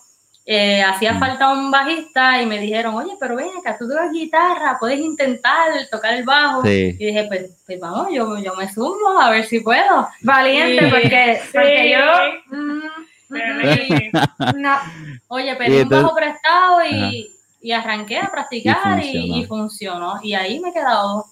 eh, 0.52 0.82
hacía 0.82 1.14
mm. 1.14 1.20
falta 1.20 1.52
un 1.52 1.70
bajista 1.70 2.42
y 2.42 2.48
me 2.48 2.60
dijeron, 2.60 2.96
oye, 2.96 3.14
pero 3.20 3.36
ven 3.36 3.50
acá, 3.60 3.78
tú 3.78 3.88
tocas 3.88 4.12
guitarra, 4.12 4.78
puedes 4.80 5.00
intentar 5.00 5.70
tocar 5.92 6.16
el 6.16 6.24
bajo. 6.24 6.68
Y 6.68 6.94
dije, 6.94 7.26
pues, 7.28 7.52
pues, 7.68 7.80
vamos, 7.80 8.08
yo, 8.12 8.36
yo 8.40 8.56
me 8.56 8.68
sumo 8.74 9.20
a 9.20 9.30
ver 9.30 9.46
si 9.46 9.60
puedo. 9.60 10.10
Valiente, 10.22 10.88
porque, 10.88 11.40
porque 11.54 11.92
yo... 11.92 12.58
Mm, 12.58 12.82
no. 13.30 14.78
Oye, 15.28 15.56
pedí 15.56 15.82
un 15.82 15.90
bajo 15.90 16.16
prestado 16.16 16.86
y, 16.90 17.28
y, 17.62 17.72
arranqué 17.72 18.20
a 18.20 18.32
practicar 18.32 19.04
y, 19.04 19.46
funcionó. 19.46 20.20
y 20.24 20.34
ahí 20.34 20.60
me 20.60 20.70
he 20.70 20.74
quedado. 20.74 21.26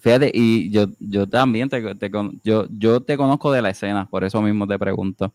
Fíjate, 0.00 0.32
y 0.34 0.68
yo, 0.70 0.86
yo 0.98 1.28
también 1.28 1.68
te, 1.68 1.94
te, 1.94 2.10
yo, 2.42 2.66
yo 2.70 3.00
te 3.00 3.16
conozco 3.16 3.52
de 3.52 3.62
la 3.62 3.70
escena, 3.70 4.08
por 4.08 4.24
eso 4.24 4.42
mismo 4.42 4.66
te 4.66 4.78
pregunto. 4.78 5.32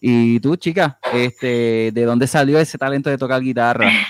Y 0.00 0.38
tú, 0.40 0.56
chica, 0.56 0.98
este, 1.12 1.90
¿de 1.92 2.04
dónde 2.04 2.26
salió 2.26 2.58
ese 2.60 2.78
talento 2.78 3.10
de 3.10 3.18
tocar 3.18 3.40
guitarra? 3.40 3.90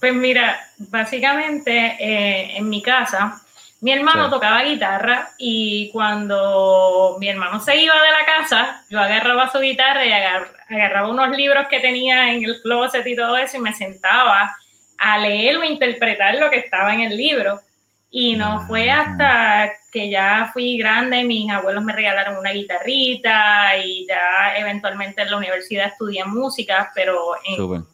Pues 0.00 0.14
mira, 0.14 0.60
básicamente 0.90 1.96
eh, 1.98 2.56
en 2.56 2.68
mi 2.68 2.80
casa, 2.80 3.42
mi 3.82 3.90
hermano 3.90 4.30
tocaba 4.30 4.62
guitarra 4.62 5.30
y 5.38 5.90
cuando 5.90 7.16
mi 7.18 7.28
hermano 7.28 7.58
se 7.58 7.76
iba 7.76 7.94
de 7.94 8.12
la 8.12 8.24
casa, 8.24 8.84
yo 8.88 9.00
agarraba 9.00 9.50
su 9.50 9.58
guitarra 9.58 10.06
y 10.06 10.12
agarraba 10.12 11.10
unos 11.10 11.36
libros 11.36 11.66
que 11.68 11.80
tenía 11.80 12.32
en 12.32 12.44
el 12.44 12.62
closet 12.62 13.04
y 13.04 13.16
todo 13.16 13.36
eso 13.36 13.56
y 13.56 13.60
me 13.60 13.74
sentaba 13.74 14.56
a 14.98 15.18
leer 15.18 15.56
o 15.56 15.64
interpretar 15.64 16.36
lo 16.36 16.48
que 16.48 16.58
estaba 16.58 16.94
en 16.94 17.00
el 17.00 17.16
libro. 17.16 17.60
Y 18.08 18.36
no 18.36 18.64
fue 18.68 18.88
hasta 18.88 19.72
que 19.90 20.08
ya 20.08 20.50
fui 20.52 20.78
grande, 20.78 21.24
mis 21.24 21.50
abuelos 21.50 21.82
me 21.82 21.92
regalaron 21.92 22.36
una 22.36 22.52
guitarrita 22.52 23.76
y 23.78 24.06
ya 24.06 24.56
eventualmente 24.58 25.22
en 25.22 25.30
la 25.32 25.38
universidad 25.38 25.88
estudié 25.88 26.24
música, 26.24 26.92
pero 26.94 27.32
en 27.44 27.84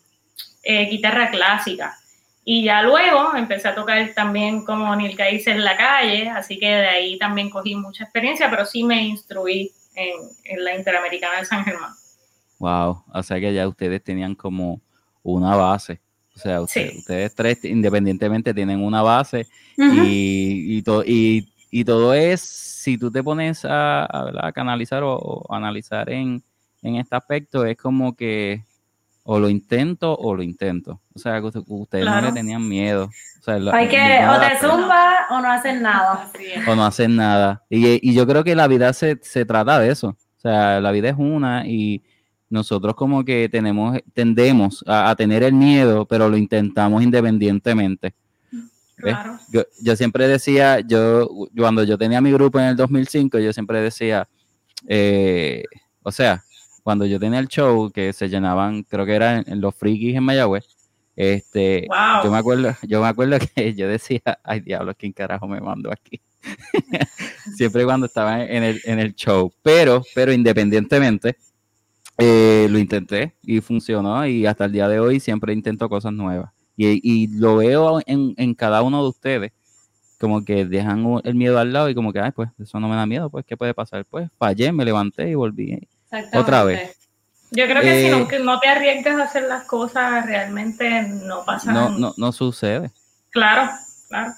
eh, 0.65 0.85
guitarra 0.85 1.31
clásica. 1.31 1.97
Y 2.51 2.63
ya 2.63 2.83
luego 2.83 3.37
empecé 3.37 3.69
a 3.69 3.75
tocar 3.75 4.11
también 4.15 4.65
como 4.65 4.97
Nilka 4.97 5.27
dice 5.27 5.51
en 5.51 5.63
la 5.63 5.77
calle, 5.77 6.31
así 6.31 6.59
que 6.59 6.67
de 6.67 6.87
ahí 6.87 7.19
también 7.19 7.51
cogí 7.51 7.75
mucha 7.75 8.05
experiencia, 8.05 8.49
pero 8.49 8.65
sí 8.65 8.85
me 8.85 9.03
instruí 9.03 9.71
en, 9.95 10.65
la 10.65 10.75
Interamericana 10.75 11.41
de 11.41 11.45
San 11.45 11.63
Germán. 11.63 11.93
Wow, 12.59 13.05
o 13.13 13.23
sea 13.23 13.39
que 13.39 13.53
ya 13.53 13.69
ustedes 13.69 14.03
tenían 14.03 14.35
como 14.35 14.81
una 15.23 15.57
base. 15.57 16.01
O 16.35 16.39
sea, 16.39 16.63
ustedes 16.63 17.35
tres 17.35 17.67
independientemente 17.67 18.55
tienen 18.55 18.83
una 18.83 19.03
base 19.03 19.47
y, 19.77 20.79
y, 21.71 21.85
todo 21.85 22.15
es, 22.15 22.41
si 22.41 22.97
tú 22.97 23.11
te 23.11 23.23
pones 23.23 23.67
a, 23.67 24.07
a, 24.47 24.53
canalizar 24.53 25.03
o, 25.05 25.45
analizar 25.51 26.09
en, 26.09 26.43
en 26.81 26.97
este 26.97 27.15
aspecto, 27.15 27.67
es 27.67 27.77
como 27.77 28.17
que 28.17 28.65
o 29.31 29.39
lo 29.39 29.51
intento 29.51 30.17
o 30.17 30.35
lo 30.35 30.43
intento. 30.43 31.03
O 31.15 31.19
sea, 31.19 31.39
que 31.43 31.51
ustedes 31.67 32.07
no 32.07 32.23
le 32.23 32.33
tenían 32.33 32.67
miedo. 32.67 33.11
Hay 33.73 33.87
que 33.87 34.27
o 34.27 34.41
te 34.41 34.59
zumba 34.59 35.27
o 35.29 35.41
no 35.41 35.51
hacen 35.53 35.83
nada. 35.83 36.31
O 36.67 36.75
no 36.75 36.87
hacen 36.87 37.15
nada. 37.15 37.63
Y, 37.69 38.15
yo 38.15 38.27
creo 38.27 38.43
que 38.43 38.55
la 38.55 38.67
vida 38.67 38.91
se, 38.95 39.17
trata 39.45 39.79
de 39.81 39.91
eso. 39.91 40.09
O 40.09 40.41
sea, 40.41 40.81
la 40.81 40.91
vida 40.93 41.11
es 41.11 41.17
una 41.19 41.67
y 41.67 42.03
nosotros 42.49 42.95
como 42.95 43.23
que 43.23 43.51
tenemos, 43.51 43.99
tendemos 44.15 44.83
a, 44.87 45.15
tener 45.15 45.43
el 45.43 45.53
miedo, 45.53 46.07
pero 46.07 46.31
lo 46.31 46.39
intentamos 46.39 47.03
independientemente. 47.03 48.15
Claro. 48.97 49.39
Yo, 49.83 49.95
siempre 49.95 50.27
decía, 50.27 50.81
yo 50.81 51.29
cuando 51.55 51.85
yo 51.85 51.99
tenía 51.99 52.23
mi 52.23 52.33
grupo 52.33 52.59
en 52.61 52.65
el 52.65 52.77
2005, 52.77 53.41
yo 53.41 53.53
siempre 53.53 53.83
decía, 53.83 54.27
eh, 54.87 55.65
o 56.03 56.11
sea, 56.11 56.43
cuando 56.89 57.05
yo 57.05 57.21
tenía 57.21 57.39
el 57.39 57.49
show, 57.49 57.91
que 57.91 58.15
se 58.15 58.31
llenaban, 58.31 58.83
creo 58.83 59.05
que 59.05 59.15
era 59.15 59.41
en, 59.41 59.61
los 59.61 59.75
frikis 59.75 60.17
en 60.17 60.23
Mayagüez, 60.23 60.65
Este, 61.15 61.87
yo 62.25 62.31
me 62.31 62.39
acuerdo, 62.39 62.75
yo 62.89 63.03
me 63.03 63.09
acuerdo 63.09 63.37
que 63.55 63.75
yo 63.75 63.87
decía, 63.87 64.23
ay 64.43 64.61
diablo, 64.61 64.95
¿quién 64.97 65.13
carajo 65.13 65.47
me 65.47 65.61
mando 65.61 65.93
aquí? 65.93 66.19
Siempre 67.59 67.85
cuando 67.85 68.07
estaba 68.07 68.43
en 68.43 68.63
el, 68.63 68.81
en 68.87 69.01
el 69.01 69.15
show. 69.15 69.53
Pero, 69.63 70.03
pero 70.15 70.33
independientemente, 70.33 71.37
eh, 72.17 72.69
lo 72.71 72.79
intenté 72.79 73.35
y 73.43 73.61
funcionó 73.61 74.27
y 74.27 74.47
hasta 74.47 74.65
el 74.65 74.73
día 74.73 74.89
de 74.89 74.99
hoy 74.99 75.21
siempre 75.21 75.53
intento 75.53 75.91
cosas 75.91 76.15
nuevas. 76.15 76.55
Y, 76.75 77.01
y 77.03 77.27
lo 77.39 77.57
veo 77.57 78.01
en, 78.07 78.33
en, 78.39 78.55
cada 78.55 78.81
uno 78.81 79.03
de 79.03 79.11
ustedes, 79.11 79.53
como 80.19 80.43
que 80.43 80.65
dejan 80.65 81.05
el 81.25 81.35
miedo 81.35 81.59
al 81.59 81.71
lado 81.71 81.91
y 81.91 81.95
como 81.95 82.15
que, 82.15 82.21
ay, 82.21 82.31
pues 82.35 82.49
eso 82.59 82.81
no 82.81 82.89
me 82.89 82.97
da 82.97 83.05
miedo, 83.05 83.29
pues, 83.29 83.45
¿qué 83.45 83.59
puede 83.59 83.75
pasar? 83.75 84.07
Pues 84.07 84.31
fallé, 84.39 84.73
me 84.73 84.87
levanté 84.87 85.29
y 85.29 85.35
volví 85.35 85.87
otra 86.35 86.65
vez. 86.65 86.97
Yo 87.51 87.65
creo 87.67 87.81
que 87.81 88.05
si 88.05 88.11
no, 88.11 88.31
eh, 88.31 88.39
no, 88.41 88.61
te 88.61 88.69
arriesgas 88.69 89.19
a 89.19 89.25
hacer 89.25 89.45
las 89.45 89.65
cosas, 89.65 90.27
realmente 90.27 91.03
no 91.03 91.45
pasa 91.45 91.73
nada. 91.73 91.89
No, 91.91 92.13
no 92.17 92.33
sucede. 92.33 92.91
Claro, 93.31 93.71
claro. 94.09 94.33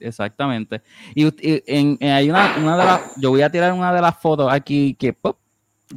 exactamente. 0.00 0.82
Y, 1.14 1.32
en, 1.66 1.98
hay 2.02 2.28
una, 2.28 2.56
una 2.58 2.76
de 2.76 2.84
las, 2.84 3.00
yo 3.16 3.30
voy 3.30 3.42
a 3.42 3.50
tirar 3.50 3.72
una 3.72 3.92
de 3.92 4.00
las 4.00 4.18
fotos 4.18 4.52
aquí 4.52 4.94
que, 4.94 5.16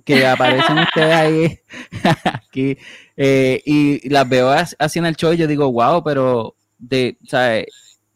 que 0.04 0.28
aparecen 0.28 0.78
ustedes 0.78 1.16
ahí, 1.16 1.60
aquí, 2.24 2.78
eh, 3.18 3.62
y 3.66 4.10
las 4.10 4.30
veo 4.30 4.50
así 4.78 5.00
en 5.00 5.08
el 5.08 5.16
show 5.16 5.34
y 5.34 5.38
yo 5.38 5.48
digo, 5.48 5.72
wow, 5.72 6.04
pero 6.04 6.56
de, 6.78 7.18
¿sabes? 7.28 7.66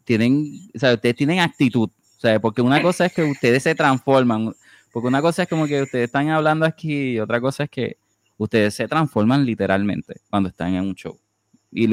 Tienen, 0.04 0.70
sea, 0.74 0.94
ustedes 0.94 1.16
tienen 1.16 1.40
actitud, 1.40 1.88
¿sabes? 2.18 2.40
Porque 2.40 2.62
una 2.62 2.82
cosa 2.82 3.06
es 3.06 3.12
que 3.12 3.22
ustedes 3.22 3.62
se 3.62 3.74
transforman, 3.74 4.54
porque 4.92 5.08
una 5.08 5.22
cosa 5.22 5.42
es 5.42 5.48
como 5.48 5.66
que 5.66 5.82
ustedes 5.82 6.06
están 6.06 6.28
hablando 6.30 6.66
aquí 6.66 7.12
y 7.12 7.20
otra 7.20 7.40
cosa 7.40 7.64
es 7.64 7.70
que 7.70 7.96
ustedes 8.36 8.74
se 8.74 8.88
transforman 8.88 9.44
literalmente 9.44 10.20
cuando 10.28 10.48
están 10.48 10.74
en 10.74 10.82
un 10.82 10.94
show. 10.94 11.18
Y, 11.70 11.86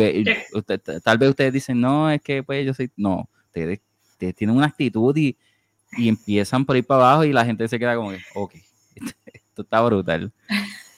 tal 1.04 1.18
vez 1.18 1.30
ustedes 1.30 1.54
dicen, 1.54 1.80
no, 1.80 2.10
es 2.10 2.22
que 2.22 2.42
pues 2.42 2.66
yo 2.66 2.74
soy, 2.74 2.90
no, 2.96 3.30
ustedes, 3.46 3.80
tienen 4.18 4.56
una 4.56 4.68
actitud 4.68 5.16
y, 5.16 5.38
empiezan 5.98 6.66
por 6.66 6.76
ir 6.76 6.86
para 6.86 7.02
abajo 7.02 7.24
y 7.24 7.32
la 7.32 7.46
gente 7.46 7.68
se 7.68 7.80
queda 7.80 7.96
como 7.96 8.12
que, 8.12 8.20
ok, 8.34 8.56
esto 8.96 9.62
está 9.62 9.82
brutal. 9.82 10.32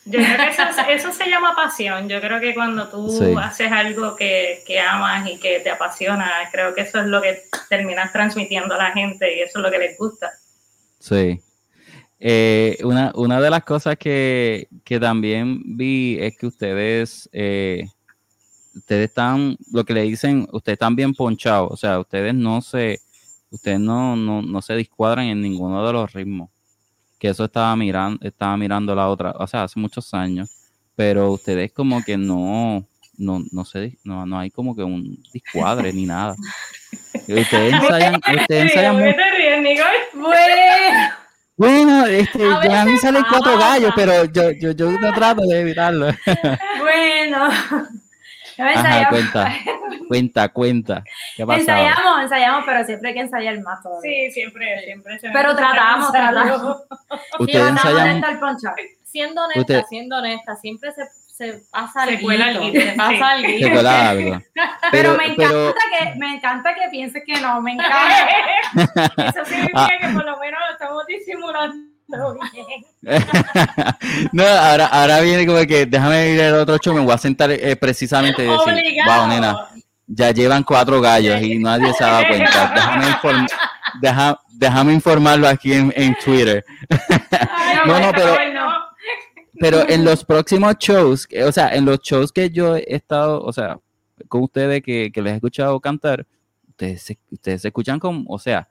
Yo 0.05 0.19
creo 0.19 0.37
que 0.37 0.93
eso, 0.95 1.11
se 1.11 1.29
llama 1.29 1.55
pasión. 1.55 2.09
Yo 2.09 2.19
creo 2.19 2.39
que 2.39 2.55
cuando 2.55 2.87
tú 2.87 3.37
haces 3.37 3.71
algo 3.71 4.15
que, 4.15 4.63
que, 4.65 4.79
amas 4.79 5.29
y 5.29 5.37
que 5.37 5.59
te 5.59 5.69
apasiona, 5.69 6.31
creo 6.51 6.73
que 6.73 6.81
eso 6.81 6.99
es 6.99 7.05
lo 7.05 7.21
que 7.21 7.43
terminas 7.69 8.11
transmitiendo 8.11 8.73
a 8.73 8.77
la 8.77 8.91
gente 8.91 9.37
y 9.37 9.41
eso 9.41 9.59
es 9.59 9.63
lo 9.63 9.69
que 9.69 9.77
les 9.77 9.97
gusta. 9.97 10.31
Sí, 10.99 11.39
eh, 12.19 12.77
una, 12.83 13.11
una, 13.15 13.39
de 13.39 13.49
las 13.49 13.63
cosas 13.63 13.97
que, 13.97 14.67
también 14.99 15.61
vi 15.77 16.17
es 16.19 16.37
que 16.37 16.47
ustedes, 16.47 17.29
eh, 17.31 17.87
ustedes 18.75 19.09
están, 19.09 19.57
lo 19.71 19.85
que 19.85 19.93
le 19.93 20.01
dicen, 20.01 20.47
ustedes 20.51 20.75
están 20.75 20.95
bien 20.95 21.13
ponchados, 21.13 21.71
o 21.71 21.77
sea, 21.77 21.99
ustedes 21.99 22.33
no 22.33 22.61
se, 22.61 22.99
ustedes 23.51 23.79
no, 23.79 24.15
no, 24.17 24.61
se 24.61 24.75
discuadran 24.75 25.27
en 25.27 25.41
ninguno 25.41 25.85
de 25.85 25.93
los 25.93 26.11
ritmos. 26.11 26.49
Que 27.19 27.29
eso 27.29 27.45
estaba 27.45 27.75
mirando, 27.75 28.25
estaba 28.25 28.55
mirando 28.55 28.95
la 28.95 29.09
otra, 29.09 29.31
o 29.37 29.47
sea, 29.47 29.63
hace 29.63 29.79
muchos 29.79 30.13
años, 30.13 30.49
pero 30.95 31.31
ustedes 31.31 31.71
como 31.71 32.01
que 32.03 32.17
no, 32.17 32.85
no, 33.17 33.43
no 33.51 33.65
sé, 33.65 33.97
no, 34.03 34.25
no 34.25 34.39
hay 34.39 34.49
como 34.49 34.75
que 34.75 34.83
un 34.83 35.21
discuadre 35.33 35.91
ni 35.93 36.05
nada. 36.05 36.35
Ustedes 37.27 37.73
ensayan, 37.73 38.15
ustedes 38.15 38.71
ensayan. 38.71 38.97
Bueno. 40.13 41.18
Bueno, 41.59 42.05
este, 42.05 42.41
a, 42.45 42.85
mí 42.85 42.97
salen 42.99 43.25
cuatro 43.29 43.57
gallos, 43.57 43.91
pero 43.93 44.23
yo, 44.23 44.51
yo, 44.51 44.71
yo 44.71 44.91
no 44.91 45.11
trato 45.11 45.41
de 45.41 45.59
evitarlo. 45.59 46.07
Bueno. 46.79 47.49
Ajá, 48.57 49.09
cuenta, 49.09 49.53
cuenta, 50.07 50.49
cuenta. 50.49 51.03
¿Qué 51.35 51.43
ensayamos, 51.43 52.23
ensayamos, 52.23 52.63
pero 52.65 52.85
siempre 52.85 53.09
hay 53.09 53.13
que 53.15 53.21
ensayar 53.21 53.61
más 53.61 53.81
todavía. 53.81 54.09
Sí, 54.09 54.31
siempre, 54.31 54.83
siempre. 54.85 55.19
pero 55.33 55.55
tratamos, 55.55 56.11
tratamos. 56.11 56.77
Ustedes 57.39 57.69
ensayan. 57.69 58.23
Siendo 59.03 59.43
honesta, 59.43 59.83
siendo 59.87 60.17
honesta, 60.17 60.55
siempre 60.55 60.91
se 60.93 61.03
se 61.39 61.63
pasa 61.71 62.05
se 62.05 62.11
algo. 62.11 62.29
Se 62.73 62.93
pasa 62.97 63.29
algo. 63.29 63.47
Se 63.47 63.71
cuela 63.71 64.09
algo. 64.09 64.41
Pero, 64.91 65.15
me, 65.15 65.25
encanta 65.27 65.81
que, 65.89 66.19
me 66.19 66.35
encanta 66.35 66.75
que 66.75 66.89
pienses 66.91 67.23
que 67.25 67.39
no, 67.39 67.61
me 67.61 67.73
encanta. 67.73 68.27
Eso 69.29 69.45
significa 69.45 69.85
ah. 69.85 69.89
que 70.01 70.07
por 70.09 70.25
lo 70.25 70.37
menos 70.37 70.59
lo 70.67 70.73
estamos 70.73 71.05
disimulando. 71.07 71.89
Bien. 72.51 72.85
no, 74.33 74.43
ahora, 74.43 74.87
ahora 74.87 75.21
viene 75.21 75.45
como 75.45 75.59
que 75.59 75.85
déjame 75.85 76.31
ir 76.31 76.41
al 76.41 76.55
otro 76.55 76.77
show, 76.77 76.93
me 76.93 77.01
voy 77.01 77.13
a 77.13 77.17
sentar 77.17 77.51
eh, 77.51 77.75
precisamente 77.77 78.43
y 78.43 78.47
decir, 78.47 79.03
wow, 79.05 79.27
nena, 79.27 79.55
ya 80.07 80.31
llevan 80.31 80.63
cuatro 80.63 80.99
gallos 80.99 81.41
y 81.41 81.57
nadie 81.59 81.93
se 81.93 82.03
ha 82.03 82.07
dado 82.07 82.27
cuenta. 82.27 83.23
Déjame, 84.01 84.35
déjame 84.49 84.93
informarlo 84.93 85.47
aquí 85.47 85.71
en, 85.71 85.93
en 85.95 86.15
Twitter. 86.15 86.65
no, 87.85 87.99
no, 87.99 88.11
pero 88.11 88.35
pero 89.59 89.87
en 89.87 90.05
los 90.05 90.23
próximos 90.23 90.77
shows, 90.79 91.27
o 91.45 91.51
sea, 91.51 91.75
en 91.75 91.85
los 91.85 91.99
shows 91.99 92.31
que 92.31 92.49
yo 92.49 92.75
he 92.75 92.85
estado, 92.87 93.43
o 93.43 93.51
sea, 93.51 93.79
con 94.27 94.43
ustedes 94.43 94.81
que, 94.81 95.11
les 95.13 95.33
he 95.33 95.35
escuchado 95.35 95.79
cantar, 95.79 96.25
ustedes 96.67 97.01
se, 97.01 97.19
ustedes 97.29 97.61
se 97.61 97.67
escuchan 97.67 97.99
como, 97.99 98.23
o 98.27 98.39
sea, 98.39 98.67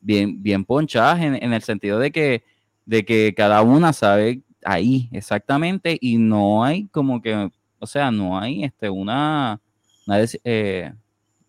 bien, 0.00 0.42
bien 0.42 0.64
ponchadas 0.64 1.20
en, 1.20 1.52
el 1.52 1.62
sentido 1.62 1.98
de 1.98 2.10
que, 2.10 2.44
de 2.84 3.04
que 3.04 3.34
cada 3.34 3.62
una 3.62 3.92
sabe 3.92 4.42
ahí 4.64 5.08
exactamente 5.12 5.96
y 6.00 6.18
no 6.18 6.64
hay 6.64 6.88
como 6.88 7.22
que, 7.22 7.50
o 7.78 7.86
sea, 7.86 8.10
no 8.10 8.38
hay 8.38 8.64
este 8.64 8.90
una, 8.90 9.60
eh, 10.44 10.92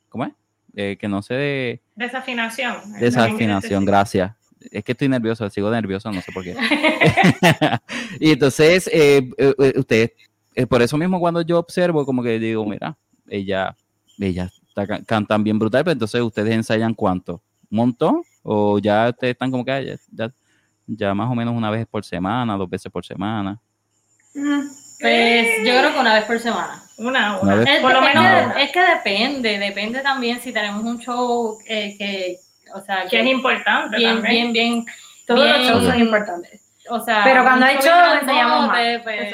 ¿cómo 0.10 0.26
es? 0.26 0.34
Eh, 0.76 0.98
que 1.00 1.08
no 1.08 1.24
se 1.24 1.34
de... 1.34 1.82
Desafinación. 1.96 2.94
Desafinación, 3.00 3.86
gracias 3.86 4.37
es 4.72 4.84
que 4.84 4.92
estoy 4.94 5.10
nervioso, 5.10 5.50
sigo 5.50 5.70
nervioso, 5.70 6.12
no 6.12 6.22
sé 6.22 6.32
por 6.32 6.44
qué. 6.44 6.56
y 8.20 8.32
entonces, 8.32 8.88
eh, 8.92 9.30
eh, 9.38 9.54
eh 9.58 9.74
ustedes, 9.78 10.12
por 10.70 10.82
eso 10.82 10.98
mismo 10.98 11.20
cuando 11.20 11.42
yo 11.42 11.60
observo, 11.60 12.06
como 12.06 12.24
que 12.24 12.40
digo, 12.40 12.66
mira, 12.66 12.98
ella, 13.28 13.76
ella 14.20 14.50
está, 14.68 15.04
cantan 15.04 15.44
bien 15.44 15.60
brutal, 15.60 15.84
pero 15.84 15.94
entonces 15.94 16.22
ustedes 16.22 16.54
ensayan 16.54 16.94
cuánto, 16.94 17.42
un 17.70 17.78
montón, 17.78 18.22
o 18.44 18.80
ya 18.80 19.10
ustedes 19.10 19.34
están 19.34 19.52
como 19.52 19.64
que 19.64 19.98
ya, 20.12 20.34
ya, 20.88 21.14
más 21.14 21.30
o 21.30 21.36
menos 21.36 21.54
una 21.56 21.70
vez 21.70 21.86
por 21.86 22.04
semana, 22.04 22.56
dos 22.56 22.70
veces 22.70 22.92
por 22.92 23.06
semana. 23.06 23.60
Mm, 24.34 24.62
pues 25.00 25.48
yo 25.60 25.78
creo 25.78 25.94
que 25.94 26.00
una 26.00 26.16
vez 26.16 26.24
por 26.26 26.40
semana. 26.40 26.84
Una, 26.98 27.40
una. 27.40 27.62
es, 27.62 27.80
por 27.82 27.94
lo 27.94 28.02
menos, 28.02 28.56
es 28.58 28.72
que 28.72 28.80
depende, 28.80 29.60
depende 29.60 30.02
también 30.02 30.42
si 30.42 30.52
tenemos 30.52 30.84
un 30.84 30.98
show 30.98 31.60
que 31.64 32.38
o 32.74 32.82
sea, 32.82 33.06
que, 33.10 33.20
es 33.20 33.26
importante 33.26 33.98
bien, 33.98 34.22
bien, 34.22 34.54
bien, 34.54 34.86
todos 35.26 35.48
los 35.48 35.68
shows 35.68 35.86
son 35.86 36.00
importantes. 36.00 36.62
O 36.90 37.00
sea, 37.00 37.22
pero 37.24 37.44
cuando 37.44 37.66
hay 37.66 37.78
show 37.78 38.14
enseñamos 38.22 38.68
más. 38.68 39.02
Pues, 39.04 39.34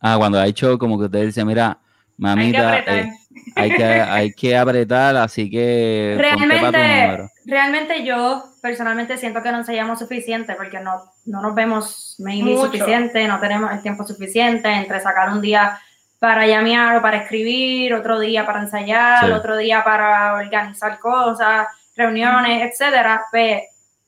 ah, 0.00 0.16
cuando 0.18 0.40
hay 0.40 0.52
show, 0.52 0.76
como 0.78 0.98
que 0.98 1.04
usted 1.04 1.26
dice, 1.26 1.44
mira, 1.44 1.78
mamita, 2.16 2.72
hay 2.72 2.82
que, 2.84 2.98
eh, 2.98 3.12
hay 3.54 3.70
que, 3.70 3.84
hay 3.84 4.32
que 4.32 4.56
apretar, 4.56 5.16
así 5.16 5.48
que 5.50 6.16
realmente, 6.18 7.28
realmente 7.46 8.04
yo 8.04 8.44
personalmente 8.60 9.16
siento 9.16 9.42
que 9.42 9.52
no 9.52 9.58
ensayamos 9.58 9.98
suficiente 9.98 10.54
porque 10.54 10.80
no, 10.80 11.02
no 11.26 11.40
nos 11.40 11.54
vemos 11.54 12.16
maybe 12.18 12.56
suficiente, 12.56 13.26
no 13.28 13.38
tenemos 13.38 13.72
el 13.72 13.82
tiempo 13.82 14.04
suficiente 14.06 14.68
entre 14.68 15.00
sacar 15.00 15.30
un 15.30 15.40
día 15.40 15.78
para 16.18 16.46
llamear 16.46 16.96
o 16.96 17.02
para 17.02 17.18
escribir, 17.18 17.94
otro 17.94 18.18
día 18.18 18.44
para 18.44 18.60
ensayar, 18.60 19.30
otro 19.32 19.56
día 19.56 19.84
para 19.84 20.34
organizar 20.34 20.98
cosas 20.98 21.68
reuniones, 21.98 22.62
etcétera, 22.62 23.24
pues 23.30 23.64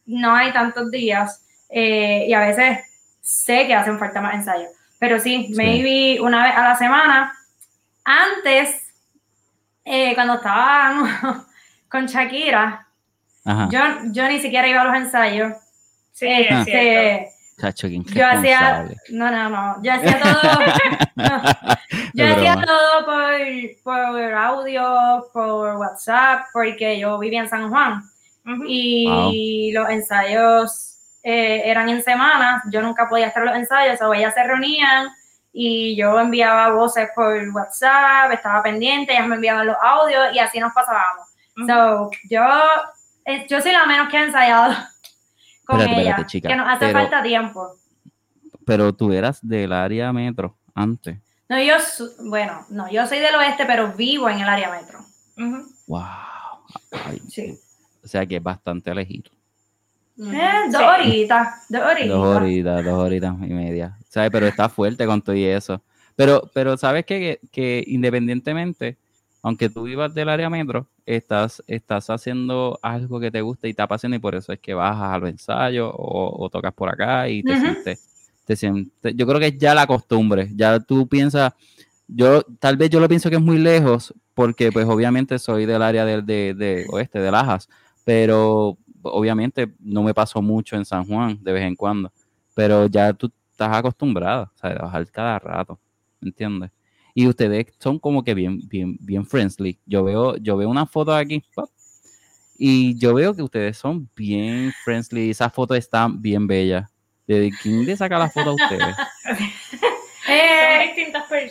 no 0.07 0.35
hay 0.35 0.53
tantos 0.53 0.91
días 0.91 1.45
eh, 1.69 2.25
y 2.27 2.33
a 2.33 2.41
veces 2.41 2.79
sé 3.21 3.67
que 3.67 3.75
hacen 3.75 3.99
falta 3.99 4.21
más 4.21 4.35
ensayos. 4.35 4.71
Pero 4.99 5.19
sí, 5.19 5.51
maybe 5.57 6.21
una 6.21 6.45
vez 6.45 6.57
a 6.57 6.63
la 6.63 6.77
semana. 6.77 7.33
Antes, 8.05 8.83
eh, 9.85 10.15
cuando 10.15 10.35
estaba 10.35 11.47
con 11.89 12.07
Shakira, 12.07 12.87
Yo, 13.71 13.81
yo 14.13 14.29
ni 14.29 14.39
siquiera 14.39 14.69
iba 14.69 14.83
a 14.83 14.85
los 14.85 14.97
ensayos. 14.97 15.57
Sí, 16.13 16.29
este, 16.29 17.31
yo 18.15 18.27
hacía, 18.27 18.89
no, 19.11 19.31
no, 19.31 19.51
no, 19.51 19.83
yo 19.83 19.93
hacía 19.93 20.21
todo, 20.21 20.41
yo 22.15 22.27
hacía 22.27 22.63
todo 22.63 23.05
por, 23.05 23.33
por, 23.83 24.35
audio, 24.35 25.27
por 25.33 25.77
WhatsApp, 25.77 26.47
porque 26.53 26.99
yo 26.99 27.19
vivía 27.19 27.41
en 27.41 27.49
San 27.49 27.71
Juan. 27.71 28.03
Y 28.67 29.71
los 29.73 29.89
ensayos 29.91 30.99
eh, 31.23 31.63
eran 31.65 31.89
en 31.89 32.03
semanas, 32.03 32.63
yo 32.71 32.81
nunca 32.81 33.09
podía 33.09 33.29
estar 33.29 33.43
en 33.43 33.49
los 33.51 33.57
ensayos, 33.57 34.01
o 34.01 34.15
ellas 34.15 34.35
se 34.35 34.43
reunían 34.43 35.09
y 35.53 35.97
yo 35.97 36.19
enviaba 36.19 36.71
voces 36.71 37.09
por 37.15 37.37
WhatsApp, 37.51 38.33
estaba 38.33 38.63
pendiente, 38.63 39.13
ellas 39.13 39.27
me 39.27 39.35
enviaban 39.35 39.67
los 39.67 39.77
audios 39.83 40.35
y 40.35 40.39
así 40.39 40.59
nos 40.59 40.73
pasábamos. 40.73 41.29
So, 41.67 42.11
yo, 42.31 42.43
eh, 43.27 43.47
yo 43.49 43.61
soy 43.61 43.73
la 43.73 43.85
menos 43.85 44.09
que 44.09 44.17
he 44.17 44.23
ensayado 44.23 44.75
con 45.71 45.81
ella, 45.81 46.27
que 46.27 46.57
nos 46.57 46.69
hace 46.69 46.93
falta 46.93 47.23
tiempo. 47.23 47.77
Pero 48.65 48.93
tú 48.93 49.13
eras 49.13 49.41
del 49.47 49.73
área 49.73 50.13
metro 50.13 50.57
antes. 50.75 51.19
No, 51.49 51.61
yo, 51.61 51.75
bueno, 52.27 52.65
no, 52.69 52.91
yo 52.91 53.07
soy 53.07 53.19
del 53.19 53.35
oeste, 53.35 53.65
pero 53.67 53.93
vivo 53.95 54.29
en 54.29 54.41
el 54.41 54.49
área 54.49 54.71
metro. 54.71 55.01
Wow. 55.87 56.01
sí. 57.29 57.59
O 58.05 58.09
sea 58.09 58.25
que 58.25 58.37
es 58.37 58.43
bastante 58.43 58.91
elegido. 58.91 59.31
Eh, 60.19 60.71
dos 60.71 60.83
horitas, 60.83 61.67
dos 61.69 61.83
horitas. 61.83 62.09
Dos 62.09 62.37
horitas, 62.37 62.85
dos 62.85 62.95
horitas 62.95 63.35
y 63.35 63.53
media. 63.53 63.97
¿Sabes? 64.09 64.31
Pero 64.31 64.47
está 64.47 64.69
fuerte 64.69 65.07
con 65.07 65.23
todo 65.23 65.35
y 65.35 65.45
eso. 65.45 65.83
Pero, 66.15 66.51
pero 66.53 66.77
sabes 66.77 67.07
que, 67.07 67.41
que 67.51 67.83
independientemente, 67.87 68.99
aunque 69.43 69.71
tú 69.71 69.85
vivas 69.85 70.13
del 70.13 70.29
área 70.29 70.51
metro, 70.51 70.87
estás, 71.17 71.63
estás 71.67 72.11
haciendo 72.11 72.79
algo 72.83 73.21
que 73.21 73.31
te 73.31 73.41
gusta 73.41 73.69
y 73.69 73.75
te 73.75 73.83
apasiona 73.83 74.17
y 74.17 74.19
por 74.19 74.35
eso 74.35 74.53
es 74.53 74.59
que 74.61 74.75
bajas 74.75 75.15
a 75.15 75.19
los 75.19 75.31
ensayos 75.31 75.93
o, 75.97 76.49
tocas 76.51 76.73
por 76.73 76.89
acá 76.89 77.29
y 77.29 77.43
te 77.43 77.59
sientes, 77.59 78.35
te 78.45 78.57
sientes, 78.57 79.15
yo 79.15 79.27
creo 79.27 79.41
que 79.41 79.49
es 79.49 79.59
ya 79.59 79.75
la 79.75 79.87
costumbre, 79.87 80.51
ya 80.55 80.81
tú 80.81 81.09
piensas, 81.09 81.53
yo 82.07 82.43
tal 82.59 82.77
vez 82.77 82.91
yo 82.91 83.01
lo 83.01 83.09
pienso 83.09 83.31
que 83.31 83.37
es 83.37 83.43
muy 83.43 83.59
lejos 83.59 84.15
porque 84.35 84.73
pues 84.73 84.87
obviamente 84.87 85.39
soy 85.39 85.67
del 85.67 85.83
área 85.83 86.05
del 86.05 86.25
de, 86.25 86.87
oeste, 86.91 87.19
de 87.21 87.31
Lajas, 87.31 87.69
pero 88.05 88.79
obviamente 89.03 89.73
no 89.81 90.03
me 90.03 90.15
pasó 90.15 90.43
mucho 90.43 90.77
en 90.77 90.85
San 90.85 91.05
Juan 91.07 91.39
de 91.43 91.53
vez 91.53 91.65
en 91.65 91.77
cuando, 91.77 92.13
pero 92.55 92.87
ya 92.87 93.13
tú 93.13 93.31
estás 93.51 93.77
acostumbrada, 93.77 94.51
o 94.55 94.59
sea, 94.59 94.71
de 94.71 94.77
bajar 94.77 95.07
cada 95.11 95.39
rato, 95.39 95.79
¿entiendes? 96.21 96.71
Y 97.15 97.27
ustedes 97.27 97.67
son 97.79 97.99
como 97.99 98.23
que 98.23 98.35
bien, 98.35 98.61
bien, 98.69 98.97
bien 99.01 99.27
friendly. 99.27 99.79
Yo 99.87 100.05
veo, 100.05 100.37
yo 100.37 100.57
veo 100.57 100.69
una 100.69 100.87
foto 100.87 101.15
aquí, 101.15 101.45
y 102.63 102.99
yo 102.99 103.15
veo 103.15 103.35
que 103.35 103.43
ustedes 103.43 103.79
son 103.79 104.09
bien 104.15 104.73
friendly. 104.85 105.31
Esa 105.31 105.49
foto 105.49 105.75
está 105.75 106.09
bien 106.13 106.47
bella. 106.47 106.91
¿De 107.27 107.51
quién 107.63 107.87
le 107.87 107.97
saca 107.97 108.19
la 108.19 108.29
foto 108.29 108.51
a 108.51 108.55
ustedes? 108.55 108.97
Eh, 110.29 110.95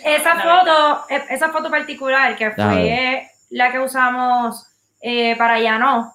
esa 0.05 0.35
foto, 0.39 1.05
e, 1.09 1.21
esa 1.31 1.49
foto 1.49 1.69
particular 1.69 2.37
que 2.37 2.51
fue 2.51 3.27
la 3.49 3.71
que 3.71 3.79
usamos 3.79 4.67
eh, 5.01 5.35
para 5.37 5.59
Llano, 5.59 6.13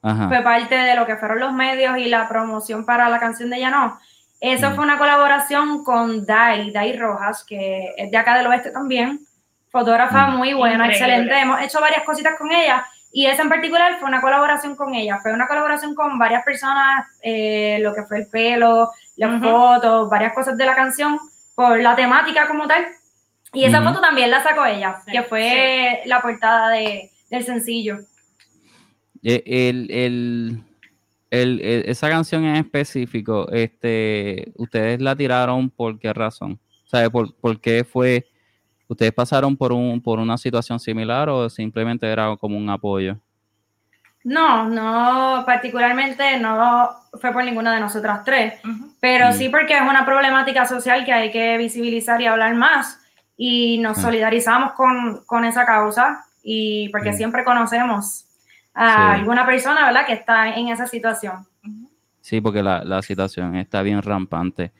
fue 0.00 0.42
parte 0.42 0.74
de 0.74 0.96
lo 0.96 1.06
que 1.06 1.16
fueron 1.16 1.38
los 1.38 1.52
medios 1.52 1.96
y 1.98 2.06
la 2.06 2.28
promoción 2.28 2.84
para 2.84 3.08
la 3.08 3.20
canción 3.20 3.48
de 3.50 3.60
Llano. 3.60 3.98
Eso 4.44 4.68
mm. 4.68 4.74
fue 4.74 4.84
una 4.84 4.98
colaboración 4.98 5.82
con 5.82 6.26
Dai, 6.26 6.70
Dai 6.70 6.98
Rojas, 6.98 7.44
que 7.44 7.94
es 7.96 8.10
de 8.10 8.16
acá 8.18 8.36
del 8.36 8.46
oeste 8.46 8.70
también, 8.70 9.20
fotógrafa 9.70 10.26
mm. 10.26 10.36
muy 10.36 10.52
buena, 10.52 10.86
excelente. 10.86 11.34
Hemos 11.34 11.62
hecho 11.62 11.80
varias 11.80 12.04
cositas 12.04 12.34
con 12.36 12.52
ella 12.52 12.84
y 13.10 13.24
esa 13.24 13.40
en 13.40 13.48
particular 13.48 13.98
fue 13.98 14.06
una 14.06 14.20
colaboración 14.20 14.76
con 14.76 14.94
ella. 14.94 15.18
Fue 15.22 15.32
una 15.32 15.46
colaboración 15.46 15.94
con 15.94 16.18
varias 16.18 16.44
personas, 16.44 17.06
eh, 17.22 17.78
lo 17.80 17.94
que 17.94 18.02
fue 18.02 18.18
el 18.18 18.26
pelo, 18.26 18.90
las 19.16 19.40
fotos, 19.40 20.10
varias 20.10 20.34
cosas 20.34 20.58
de 20.58 20.66
la 20.66 20.74
canción, 20.74 21.18
por 21.54 21.80
la 21.80 21.96
temática 21.96 22.46
como 22.46 22.66
tal. 22.66 22.84
Y 23.54 23.64
esa 23.64 23.80
foto 23.80 24.02
también 24.02 24.30
la 24.30 24.42
sacó 24.42 24.66
ella, 24.66 25.00
que 25.10 25.22
fue 25.22 26.02
la 26.04 26.20
portada 26.20 26.68
de, 26.68 27.10
del 27.30 27.44
sencillo. 27.44 28.00
Eh, 29.22 29.42
el, 29.88 30.62
el, 31.42 31.60
esa 31.86 32.08
canción 32.08 32.44
en 32.44 32.56
específico, 32.56 33.48
este, 33.50 34.52
¿ustedes 34.56 35.00
la 35.00 35.16
tiraron 35.16 35.70
por 35.70 35.98
qué 35.98 36.12
razón? 36.12 36.58
¿Sabe 36.84 37.10
por, 37.10 37.34
por 37.34 37.60
qué 37.60 37.84
fue? 37.84 38.26
¿Ustedes 38.86 39.12
pasaron 39.12 39.56
por, 39.56 39.72
un, 39.72 40.00
por 40.00 40.18
una 40.18 40.38
situación 40.38 40.78
similar 40.78 41.28
o 41.28 41.48
simplemente 41.50 42.06
era 42.06 42.36
como 42.36 42.56
un 42.56 42.68
apoyo? 42.70 43.18
No, 44.22 44.68
no, 44.68 45.42
particularmente 45.44 46.38
no 46.38 46.90
fue 47.20 47.32
por 47.32 47.44
ninguna 47.44 47.74
de 47.74 47.80
nosotras 47.80 48.24
tres, 48.24 48.54
pero 49.00 49.32
sí 49.32 49.50
porque 49.50 49.74
es 49.76 49.82
una 49.82 50.06
problemática 50.06 50.64
social 50.66 51.04
que 51.04 51.12
hay 51.12 51.30
que 51.30 51.58
visibilizar 51.58 52.20
y 52.22 52.26
hablar 52.26 52.54
más 52.54 53.00
y 53.36 53.78
nos 53.78 53.98
solidarizamos 53.98 54.72
con, 54.72 55.24
con, 55.26 55.44
esa 55.44 55.66
causa 55.66 56.24
y 56.42 56.88
porque 56.88 57.12
siempre 57.12 57.44
conocemos 57.44 58.24
a 58.74 59.14
alguna 59.14 59.46
persona, 59.46 59.86
¿verdad?, 59.86 60.06
que 60.06 60.14
está 60.14 60.54
en 60.54 60.68
esa 60.68 60.86
situación. 60.86 61.46
Sí, 62.20 62.40
porque 62.40 62.62
la, 62.62 62.82
la 62.84 63.02
situación 63.02 63.54
está 63.56 63.82
bien 63.82 64.02
rampante 64.02 64.72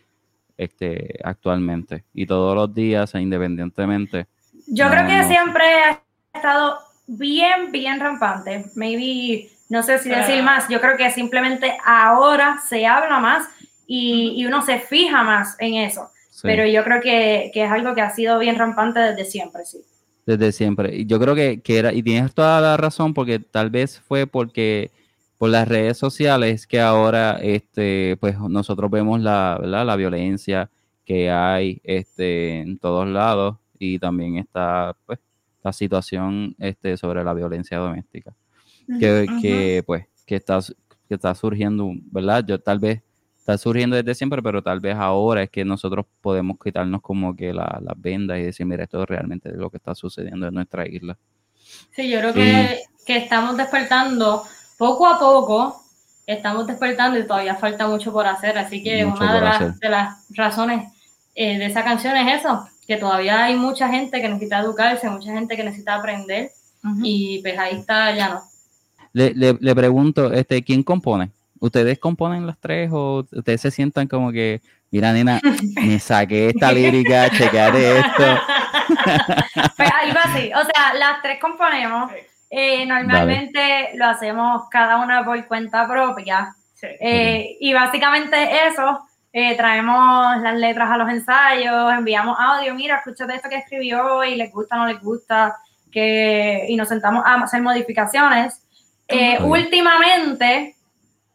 este, 0.57 1.19
actualmente 1.23 2.05
y 2.13 2.27
todos 2.27 2.55
los 2.55 2.75
días, 2.75 3.15
independientemente. 3.15 4.27
Yo 4.67 4.89
creo 4.89 5.07
que 5.07 5.25
siempre 5.25 5.65
ha 5.65 6.01
estado 6.33 6.79
bien, 7.07 7.71
bien 7.71 8.01
rampante. 8.01 8.67
Maybe, 8.75 9.51
no 9.69 9.83
sé 9.83 9.99
si 9.99 10.09
decir 10.09 10.43
más, 10.43 10.69
yo 10.69 10.81
creo 10.81 10.97
que 10.97 11.11
simplemente 11.11 11.77
ahora 11.85 12.59
se 12.67 12.87
habla 12.87 13.21
más 13.21 13.47
y, 13.87 14.35
y 14.37 14.47
uno 14.47 14.63
se 14.63 14.79
fija 14.79 15.23
más 15.23 15.57
en 15.59 15.75
eso. 15.75 16.11
Pero 16.43 16.67
yo 16.67 16.83
creo 16.83 17.01
que, 17.01 17.51
que, 17.55 17.65
es 17.65 17.71
algo 17.71 17.95
que 17.95 18.03
ha 18.03 18.11
sido 18.11 18.39
bien 18.39 18.59
rampante 18.59 18.99
desde 18.99 19.25
siempre, 19.25 19.65
sí 19.65 19.79
desde 20.27 20.53
siempre. 20.53 20.97
Y 20.97 21.07
yo 21.07 21.19
creo 21.21 21.35
que, 21.35 21.61
era, 21.67 21.93
y 21.93 22.03
tienes 22.03 22.35
toda 22.35 22.61
la 22.61 22.77
razón, 22.77 23.15
porque 23.15 23.39
tal 23.39 23.71
vez 23.71 24.01
fue 24.01 24.27
porque 24.27 24.91
por 25.39 25.51
las 25.51 25.69
redes 25.69 25.99
sociales 25.99 26.67
que 26.67 26.81
ahora 26.81 27.39
este, 27.43 28.17
pues 28.21 28.39
nosotros 28.39 28.91
vemos 28.91 29.21
la, 29.21 29.59
la 29.63 29.97
violencia 29.97 30.71
que 31.05 31.31
hay 31.31 31.81
este, 31.85 32.61
en 32.61 32.79
todos 32.79 33.07
lados 33.07 33.57
y 33.79 33.99
también 33.99 34.39
está 34.39 34.97
pues 35.07 35.19
la 35.63 35.73
situación 35.73 36.55
este, 36.59 36.97
sobre 36.97 37.25
la 37.25 37.35
violencia 37.35 37.79
doméstica 37.79 38.35
que, 39.01 39.27
que 39.43 39.83
pues 39.85 40.07
que 40.27 40.37
está, 40.37 40.61
que 41.09 41.15
está 41.15 41.35
surgiendo, 41.35 41.93
¿verdad? 42.11 42.45
Yo 42.47 42.61
tal 42.61 42.79
vez 42.79 43.03
está 43.45 43.59
surgiendo 43.59 43.95
desde 43.95 44.15
siempre, 44.15 44.43
pero 44.43 44.63
tal 44.63 44.81
vez 44.81 44.97
ahora 44.97 45.43
es 45.43 45.51
que 45.51 45.67
nosotros 45.67 46.07
podemos 46.23 46.57
quitarnos 46.59 47.03
como 47.03 47.37
que 47.37 47.53
las 47.53 47.77
vendas 47.99 48.39
y 48.39 48.43
decir, 48.45 48.65
mira, 48.65 48.85
esto 48.85 49.03
es 49.03 49.07
realmente 49.09 49.53
lo 49.53 49.69
que 49.69 49.77
está 49.77 49.95
sucediendo 49.95 50.49
en 50.49 50.55
nuestra 50.55 50.89
isla. 50.89 51.19
Sí, 51.95 52.09
yo 52.09 52.21
creo 52.21 52.33
que, 52.33 52.81
que 53.05 53.19
estamos 53.19 53.55
despertando 53.59 54.45
poco 54.79 55.07
a 55.07 55.19
poco, 55.19 55.79
estamos 56.27 56.67
despertando 56.67 57.19
y 57.19 57.27
todavía 57.27 57.55
falta 57.55 57.87
mucho 57.87 58.15
por 58.15 58.27
hacer, 58.27 58.57
así 58.57 58.83
que 58.83 59.05
una 59.05 59.35
de 59.35 59.41
las, 59.43 59.79
de 59.79 59.89
las, 59.91 60.27
razones 60.31 60.91
eh, 61.35 61.59
de 61.59 61.67
esa 61.67 61.85
canción 61.85 62.17
es 62.17 62.41
eso, 62.41 62.67
que 62.87 62.97
todavía 62.97 63.45
hay 63.45 63.57
mucha 63.57 63.91
gente 63.91 64.23
que 64.23 64.29
necesita 64.29 64.61
educarse, 64.61 65.11
mucha 65.11 65.35
gente 65.35 65.55
que 65.55 65.65
necesita 65.65 65.97
aprender 65.97 66.51
y 67.03 67.43
pues 67.43 67.59
ahí 67.59 67.77
está, 67.77 68.17
ya 68.17 68.31
no. 68.31 68.43
Le, 69.13 69.35
le, 69.35 69.59
le 69.61 69.75
pregunto, 69.75 70.33
este, 70.33 70.63
¿quién 70.65 70.83
compone? 70.83 71.31
¿Ustedes 71.65 71.99
componen 71.99 72.47
las 72.47 72.59
tres 72.59 72.91
o 72.93 73.25
ustedes 73.33 73.63
se 73.63 73.71
sientan 73.71 74.07
como 74.07 74.31
que, 74.31 74.61
mira, 74.91 75.15
nena, 75.15 75.41
me 75.77 75.99
saqué 75.99 76.51
esta 76.51 76.71
lírica, 76.71 77.31
chequearé 77.31 78.01
esto? 78.01 78.39
pues 79.79 79.91
algo 79.91 80.19
así, 80.25 80.53
o 80.53 80.63
sea, 80.63 80.93
las 80.93 81.23
tres 81.23 81.41
componemos. 81.41 82.13
Eh, 82.51 82.85
normalmente 82.85 83.93
lo 83.95 84.05
hacemos 84.05 84.69
cada 84.71 84.99
una 84.99 85.25
por 85.25 85.43
cuenta 85.47 85.89
propia. 85.89 86.55
Eh, 86.83 87.57
y 87.59 87.73
básicamente 87.73 88.67
eso, 88.67 89.01
eh, 89.33 89.57
traemos 89.57 90.43
las 90.43 90.57
letras 90.57 90.91
a 90.91 90.99
los 90.99 91.09
ensayos, 91.09 91.95
enviamos 91.95 92.37
audio, 92.39 92.75
mira, 92.75 92.97
escúchate 92.97 93.37
esto 93.37 93.49
que 93.49 93.57
escribió 93.57 94.23
y 94.23 94.37
les 94.37 94.53
gusta 94.53 94.77
o 94.77 94.81
no 94.81 94.87
les 94.87 95.01
gusta, 95.01 95.57
que, 95.91 96.67
y 96.69 96.77
nos 96.77 96.89
sentamos 96.89 97.25
a 97.25 97.37
hacer 97.37 97.63
modificaciones. 97.63 98.61
últimamente, 99.41 100.75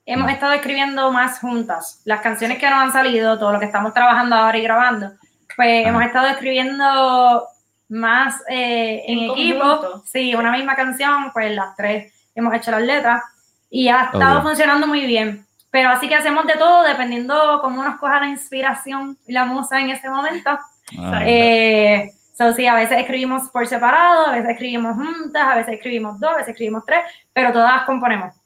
hemos 0.10 0.32
estado 0.32 0.54
escribiendo 0.54 1.12
más 1.12 1.40
juntas. 1.40 2.02
Las 2.04 2.22
canciones 2.22 2.58
que 2.58 2.70
nos 2.70 2.80
han 2.80 2.92
salido, 2.92 3.38
todo 3.38 3.54
lo 3.54 3.60
que 3.60 3.66
estamos 3.66 3.94
trabajando 3.94 4.36
ahora 4.36 4.58
y 4.58 4.64
grabando, 4.64 5.12
pues 5.56 5.86
hemos 5.86 6.04
estado 6.04 6.28
escribiendo 6.28 7.48
más 7.90 8.42
eh, 8.50 9.04
en, 9.08 9.32
equipo. 9.32 10.04
Sí, 10.06 10.34
una 10.34 10.52
misma 10.52 10.76
canción, 10.76 11.32
pues 11.32 11.54
las 11.56 11.76
tres 11.76 12.12
hemos 12.34 12.54
hecho 12.56 12.72
las 12.72 12.82
letras 12.82 13.22
y 13.70 13.88
ha 13.88 14.06
estado 14.06 14.42
funcionando 14.42 14.88
muy 14.88 15.06
bien. 15.06 15.46
Pero 15.70 15.90
así 15.90 16.10
que 16.10 16.16
hacemos 16.16 16.48
de 16.48 16.54
todo 16.54 16.82
dependiendo 16.84 17.60
cómo 17.62 17.84
nos 17.84 18.00
coja 18.00 18.22
la 18.22 18.30
inspiración 18.30 19.16
y 19.28 19.34
la 19.34 19.46
musa 19.46 19.80
en 19.80 19.92
ese 19.92 20.10
momento. 20.10 20.58
Ah. 20.98 21.22
Eh, 21.24 22.12
sí, 22.56 22.66
a 22.66 22.74
veces 22.74 22.98
escribimos 22.98 23.50
por 23.52 23.68
separado, 23.68 24.28
a 24.28 24.32
veces 24.32 24.50
escribimos 24.50 24.96
juntas, 24.96 25.44
a 25.44 25.56
veces 25.56 25.76
escribimos 25.76 26.20
dos, 26.20 26.32
a 26.32 26.38
veces 26.38 26.50
escribimos 26.50 26.84
tres, 26.84 27.02
pero 27.32 27.52
todas 27.52 27.84
componemos. 27.84 28.39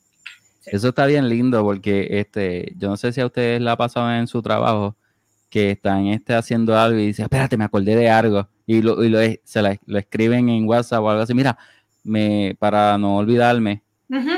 Eso 0.65 0.89
está 0.89 1.05
bien 1.05 1.27
lindo 1.29 1.61
porque 1.63 2.07
este, 2.11 2.73
yo 2.77 2.89
no 2.89 2.97
sé 2.97 3.11
si 3.11 3.21
a 3.21 3.25
ustedes 3.25 3.61
la 3.61 3.73
ha 3.73 3.77
pasado 3.77 4.11
en 4.13 4.27
su 4.27 4.41
trabajo 4.41 4.95
que 5.49 5.71
están 5.71 6.07
este, 6.07 6.33
haciendo 6.33 6.77
algo 6.77 6.99
y 6.99 7.07
dicen, 7.07 7.23
espérate, 7.23 7.57
me 7.57 7.65
acordé 7.65 7.95
de 7.95 8.09
algo. 8.09 8.47
Y 8.65 8.81
lo, 8.81 9.03
y 9.03 9.09
lo, 9.09 9.19
se 9.43 9.61
lo 9.61 9.99
escriben 9.99 10.49
en 10.49 10.67
WhatsApp 10.67 11.03
o 11.03 11.09
algo 11.09 11.21
así. 11.21 11.33
Mira, 11.33 11.57
me, 12.03 12.55
para 12.57 12.97
no 12.97 13.17
olvidarme 13.17 13.83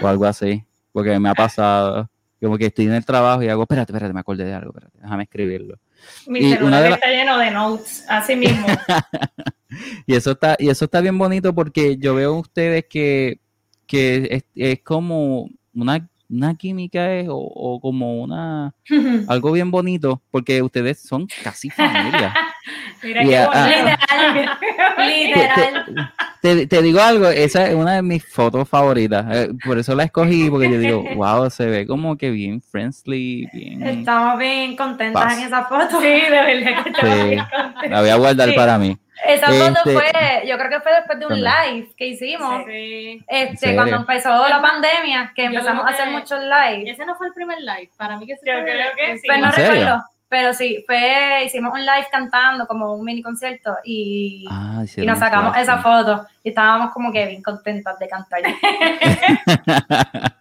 o 0.02 0.08
algo 0.08 0.26
así. 0.26 0.64
Porque 0.92 1.18
me 1.20 1.30
ha 1.30 1.34
pasado 1.34 2.10
como 2.42 2.58
que 2.58 2.68
estoy 2.68 2.86
en 2.86 2.94
el 2.94 3.06
trabajo 3.06 3.44
y 3.44 3.50
hago, 3.50 3.64
espérate, 3.64 3.92
espérate, 3.92 4.14
me 4.14 4.20
acordé 4.20 4.46
de 4.46 4.54
algo, 4.54 4.70
espérate, 4.70 4.98
déjame 5.02 5.24
escribirlo. 5.24 5.80
Mi 6.28 6.42
celular 6.54 6.92
está 6.92 7.08
lleno 7.08 7.38
de 7.38 7.52
notes, 7.52 8.06
así 8.08 8.36
mismo. 8.36 8.68
y 10.06 10.16
eso 10.16 10.32
está, 10.32 10.56
y 10.60 10.70
eso 10.70 10.86
está 10.86 11.02
bien 11.02 11.18
bonito 11.18 11.56
porque 11.56 11.98
yo 11.98 12.14
veo 12.16 12.36
ustedes 12.36 12.86
que, 12.90 13.40
que 13.88 14.28
es, 14.32 14.46
es 14.56 14.82
como 14.84 15.50
una 15.74 16.08
una 16.30 16.56
química 16.56 17.14
es 17.14 17.28
o, 17.30 17.80
como 17.82 18.22
una 18.22 18.74
algo 19.28 19.52
bien 19.52 19.72
bonito 19.72 20.22
porque 20.32 20.62
ustedes 20.62 21.02
son 21.02 21.28
casi 21.44 21.70
familia. 21.70 22.34
Mira 23.04 23.22
literal, 23.24 24.58
literal. 24.98 26.14
Te, 26.42 26.82
digo 26.82 27.00
algo, 27.00 27.28
esa 27.28 27.68
es 27.68 27.76
una 27.76 27.94
de 27.94 28.02
mis 28.02 28.24
fotos 28.24 28.68
favoritas. 28.68 29.26
Eh, 29.32 29.50
por 29.64 29.78
eso 29.78 29.96
la 29.96 30.04
escogí, 30.04 30.50
porque 30.50 30.72
yo 30.72 30.80
digo, 30.80 31.04
wow, 31.16 31.50
se 31.50 31.66
ve 31.66 31.88
como 31.88 32.18
que 32.18 32.30
bien 32.32 32.62
friendly, 32.62 33.48
bien. 33.54 33.84
Estamos 33.84 34.40
bien 34.40 34.76
contentas 34.76 35.38
en 35.38 35.46
esa 35.46 35.66
foto. 35.66 36.02
Sí, 36.02 36.08
de 36.08 36.30
verdad 36.30 36.84
que 36.84 36.90
estamos 36.90 37.30
bien 37.30 37.40
contentas. 37.40 37.90
La 37.90 38.02
voy 38.02 38.10
a 38.10 38.16
guardar 38.16 38.56
para 38.56 38.78
mí. 38.78 38.98
Esa 39.24 39.48
foto 39.48 39.80
este, 39.86 39.94
fue, 39.94 40.48
yo 40.48 40.58
creo 40.58 40.70
que 40.70 40.80
fue 40.82 40.94
después 40.94 41.20
de 41.20 41.26
un 41.26 41.42
live 41.42 41.90
que 41.96 42.08
hicimos. 42.08 42.66
Sí. 42.66 43.24
Este, 43.28 43.76
cuando 43.76 43.96
empezó 43.96 44.48
la 44.48 44.62
pandemia, 44.62 45.32
que 45.36 45.46
empezamos 45.46 45.86
a 45.86 45.90
hacer 45.90 46.10
muchos 46.10 46.40
lives. 46.42 46.94
Ese 46.94 47.06
no 47.06 47.16
fue 47.16 47.28
el 47.28 47.34
primer 47.34 47.60
live, 47.60 47.90
para 47.98 48.18
mí 48.18 48.26
que 48.26 48.36
sí. 48.36 48.42
Yo 48.46 48.54
creo 48.64 48.92
que 48.96 49.18
sí. 49.18 49.28
Pues 49.28 49.40
no 49.40 49.52
recuerdo. 49.52 50.04
Pero 50.28 50.54
sí, 50.54 50.84
fue, 50.88 51.44
hicimos 51.46 51.72
un 51.72 51.82
live 51.82 52.08
cantando 52.12 52.66
como 52.66 52.94
un 52.96 53.06
mini 53.06 53.22
concierto 53.22 53.76
y, 53.86 54.46
ah, 54.50 54.84
y 54.98 55.06
nos 55.06 55.20
sacamos 55.20 55.56
esa 55.56 55.78
foto 55.78 56.26
y 56.44 56.50
estábamos 56.50 56.92
como 56.92 57.12
que 57.12 57.28
bien 57.28 57.44
contentas 57.44 57.98
de 58.00 58.08
cantar. 58.08 58.42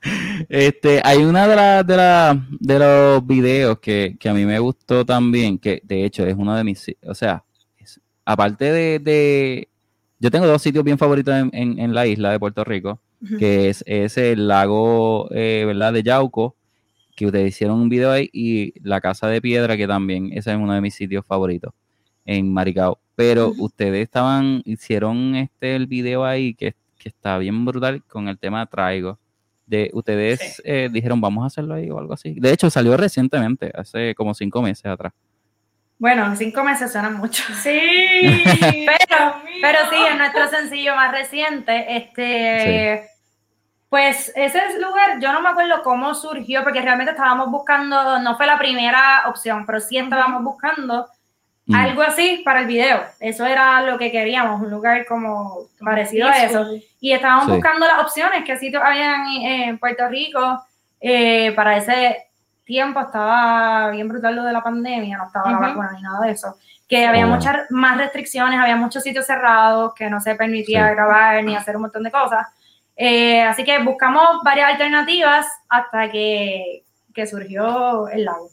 este, 0.48 1.02
hay 1.04 1.18
una 1.18 1.46
de, 1.46 1.54
las 1.56 1.86
de, 1.86 1.96
la, 1.96 2.36
de 2.48 2.78
los 2.78 3.26
videos 3.26 3.78
que, 3.78 4.16
que, 4.18 4.28
a 4.30 4.32
mí 4.32 4.46
me 4.46 4.58
gustó 4.58 5.04
también, 5.04 5.58
que 5.58 5.82
de 5.84 6.04
hecho 6.06 6.26
es 6.26 6.34
uno 6.34 6.56
de 6.56 6.64
mis, 6.64 6.86
o 7.06 7.14
sea, 7.14 7.43
aparte 8.24 8.72
de, 8.72 8.98
de, 8.98 9.68
yo 10.18 10.30
tengo 10.30 10.46
dos 10.46 10.62
sitios 10.62 10.84
bien 10.84 10.98
favoritos 10.98 11.34
en, 11.34 11.78
en, 11.78 11.94
la 11.94 12.06
isla 12.06 12.32
de 12.32 12.38
Puerto 12.38 12.64
Rico, 12.64 13.00
que 13.38 13.68
es, 13.68 13.82
es, 13.86 14.16
el 14.18 14.48
lago, 14.48 15.28
eh, 15.32 15.64
¿verdad? 15.66 15.92
De 15.92 16.02
Yauco 16.02 16.56
que 17.14 17.26
ustedes 17.26 17.48
hicieron 17.48 17.80
un 17.80 17.88
video 17.88 18.10
ahí 18.10 18.28
y 18.32 18.74
la 18.86 19.00
Casa 19.00 19.28
de 19.28 19.40
Piedra, 19.40 19.76
que 19.76 19.86
también 19.86 20.30
ese 20.32 20.50
es 20.52 20.56
uno 20.56 20.74
de 20.74 20.80
mis 20.80 20.94
sitios 20.94 21.24
favoritos 21.24 21.72
en 22.24 22.52
Maricao. 22.52 22.98
Pero 23.14 23.52
ustedes 23.58 24.02
estaban, 24.02 24.62
hicieron 24.64 25.36
este 25.36 25.76
el 25.76 25.86
video 25.86 26.24
ahí 26.24 26.54
que, 26.54 26.74
que, 26.98 27.08
está 27.08 27.38
bien 27.38 27.64
brutal 27.64 28.02
con 28.04 28.28
el 28.28 28.38
tema 28.38 28.66
Traigo. 28.66 29.18
De, 29.66 29.90
ustedes 29.94 30.60
eh, 30.64 30.90
dijeron, 30.92 31.20
vamos 31.20 31.44
a 31.44 31.46
hacerlo 31.46 31.74
ahí 31.74 31.90
o 31.90 31.98
algo 31.98 32.14
así. 32.14 32.34
De 32.34 32.52
hecho, 32.52 32.68
salió 32.68 32.96
recientemente, 32.96 33.70
hace 33.74 34.14
como 34.14 34.34
cinco 34.34 34.60
meses 34.60 34.86
atrás. 34.86 35.12
Bueno, 35.98 36.34
cinco 36.36 36.62
meses 36.64 36.92
suenan 36.92 37.16
mucho. 37.16 37.42
Sí, 37.62 38.42
pero, 38.60 39.34
pero 39.60 39.78
sí, 39.90 39.96
es 40.10 40.16
nuestro 40.16 40.48
sencillo 40.48 40.94
más 40.96 41.12
reciente. 41.12 41.96
Este, 41.96 43.08
pues 43.88 44.32
ese 44.34 44.78
lugar, 44.80 45.20
yo 45.20 45.32
no 45.32 45.40
me 45.40 45.50
acuerdo 45.50 45.82
cómo 45.82 46.14
surgió, 46.14 46.62
porque 46.64 46.80
realmente 46.80 47.12
estábamos 47.12 47.50
buscando, 47.50 48.18
no 48.18 48.36
fue 48.36 48.46
la 48.46 48.58
primera 48.58 49.22
opción, 49.26 49.64
pero 49.64 49.80
sí 49.80 49.96
estábamos 49.96 50.42
buscando 50.42 51.06
mm. 51.66 51.74
algo 51.74 52.02
así 52.02 52.42
para 52.44 52.60
el 52.60 52.66
video. 52.66 53.00
Eso 53.20 53.46
era 53.46 53.80
lo 53.82 53.96
que 53.96 54.10
queríamos, 54.10 54.60
un 54.60 54.70
lugar 54.70 55.06
como 55.06 55.68
parecido 55.78 56.28
a 56.28 56.42
eso. 56.42 56.66
Y 57.00 57.12
estábamos 57.12 57.48
buscando 57.48 57.86
las 57.86 58.02
opciones 58.02 58.44
que 58.44 58.58
sitios 58.58 58.82
habían 58.82 59.26
en 59.28 59.78
Puerto 59.78 60.08
Rico. 60.08 60.64
Eh, 61.06 61.52
para 61.52 61.76
ese 61.76 62.30
tiempo 62.64 63.00
estaba 63.00 63.90
bien 63.90 64.08
brutal 64.08 64.36
lo 64.36 64.44
de 64.44 64.52
la 64.52 64.62
pandemia, 64.62 65.18
no 65.18 65.26
estaba 65.26 65.50
la 65.50 65.58
vacuna 65.58 65.92
ni 65.92 66.02
nada 66.02 66.20
de 66.20 66.32
eso. 66.32 66.56
Que 66.88 67.06
había 67.06 67.26
muchas 67.26 67.70
más 67.70 67.96
restricciones, 67.96 68.58
había 68.58 68.76
muchos 68.76 69.02
sitios 69.02 69.26
cerrados, 69.26 69.94
que 69.94 70.10
no 70.10 70.20
se 70.20 70.34
permitía 70.34 70.90
grabar 70.90 71.42
ni 71.42 71.56
hacer 71.56 71.76
un 71.76 71.82
montón 71.82 72.02
de 72.02 72.10
cosas. 72.10 72.46
Eh, 72.96 73.42
así 73.42 73.64
que 73.64 73.78
buscamos 73.82 74.40
varias 74.44 74.72
alternativas 74.72 75.46
hasta 75.68 76.10
que, 76.10 76.84
surgió 77.30 78.08
el 78.08 78.24
lago. 78.24 78.48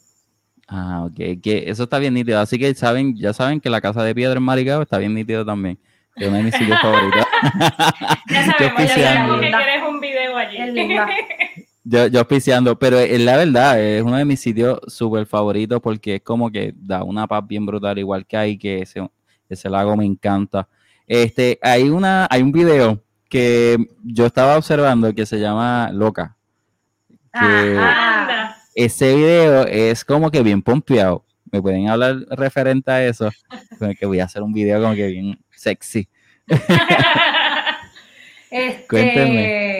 Ah, 0.68 1.04
ok, 1.06 1.42
que 1.44 1.64
eso 1.68 1.84
está 1.84 2.00
bien 2.00 2.14
nítido. 2.14 2.40
Así 2.40 2.58
que 2.58 2.74
saben, 2.74 3.16
ya 3.18 3.34
saben 3.34 3.60
que 3.60 3.70
la 3.70 3.82
casa 3.82 4.04
de 4.04 4.16
piedra 4.16 4.38
en 4.38 4.44
Maricao 4.44 4.82
está 4.82 4.98
bien 4.98 5.14
nítido 5.14 5.46
también. 5.46 5.78
Es 6.16 6.28
uno 6.28 6.38
de 6.38 6.44
mis 6.44 6.56
sitios 6.56 6.80
favoritos. 6.82 7.26
ya 8.30 8.46
sabemos, 8.46 8.82
ya 8.84 8.96
sabemos 8.96 9.40
que 9.40 9.52
quieres 9.52 9.84
un 9.88 10.00
video 10.00 10.38
allí. 10.38 10.58
Yo, 11.84 12.08
yo 12.08 12.20
auspiciando, 12.20 12.78
pero 12.78 13.00
es 13.00 13.20
la 13.20 13.38
verdad, 13.38 13.82
es 13.82 14.04
uno 14.04 14.18
de 14.18 14.26
mis 14.26 14.40
sitios 14.40 14.80
súper 14.88 15.26
favoritos 15.26 15.82
porque 15.82 16.16
es 16.16 16.22
como 16.22 16.52
que 16.52 16.74
da 16.76 17.04
una 17.04 17.28
paz 17.28 17.46
bien 17.48 17.66
brutal, 17.66 17.98
igual 17.98 18.26
que 18.26 18.38
hay 18.38 18.58
que 18.58 18.84
ese, 18.84 19.10
ese 19.50 19.70
lago 19.70 19.98
me 19.98 20.06
encanta. 20.06 20.68
Este, 21.08 21.58
hay 21.62 21.90
una, 21.90 22.28
hay 22.30 22.44
un 22.44 22.52
video 22.52 23.04
que 23.28 23.78
yo 24.04 24.26
estaba 24.26 24.58
observando 24.58 25.14
que 25.16 25.26
se 25.26 25.40
llama 25.40 25.90
Loca. 25.92 26.38
ese 28.76 29.16
video 29.16 29.66
es 29.66 30.06
como 30.06 30.30
que 30.30 30.44
bien 30.44 30.62
pompeado. 30.62 31.26
¿Me 31.52 31.62
pueden 31.62 31.90
hablar 31.90 32.18
referente 32.30 32.92
a 32.92 33.06
eso? 33.06 33.30
que 34.00 34.06
voy 34.06 34.20
a 34.20 34.26
hacer 34.26 34.44
un 34.44 34.54
video 34.54 34.82
como 34.82 34.94
que 34.94 35.08
bien 35.08 35.40
sexy. 35.50 36.08
este, 38.52 38.86
Cuéntenme. 38.88 39.71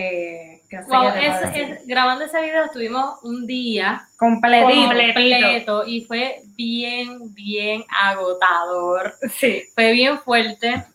Grabando 1.86 2.26
ese 2.26 2.42
video 2.42 2.66
estuvimos 2.66 3.20
un 3.24 3.46
día 3.46 4.08
completo 4.18 5.84
y 5.86 6.06
fue 6.06 6.42
bien, 6.56 7.34
bien 7.34 7.84
agotador. 7.90 9.16
Sí. 9.38 9.64
Fue 9.76 9.92
bien 9.92 10.20
fuerte. 10.20 10.86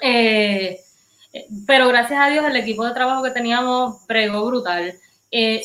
Eh, 0.00 0.80
pero 1.66 1.88
gracias 1.88 2.20
a 2.20 2.28
Dios 2.28 2.44
el 2.46 2.56
equipo 2.56 2.84
de 2.84 2.94
trabajo 2.94 3.22
que 3.22 3.30
teníamos 3.30 4.04
pregó 4.06 4.46
brutal. 4.46 4.94
Eh, 5.30 5.62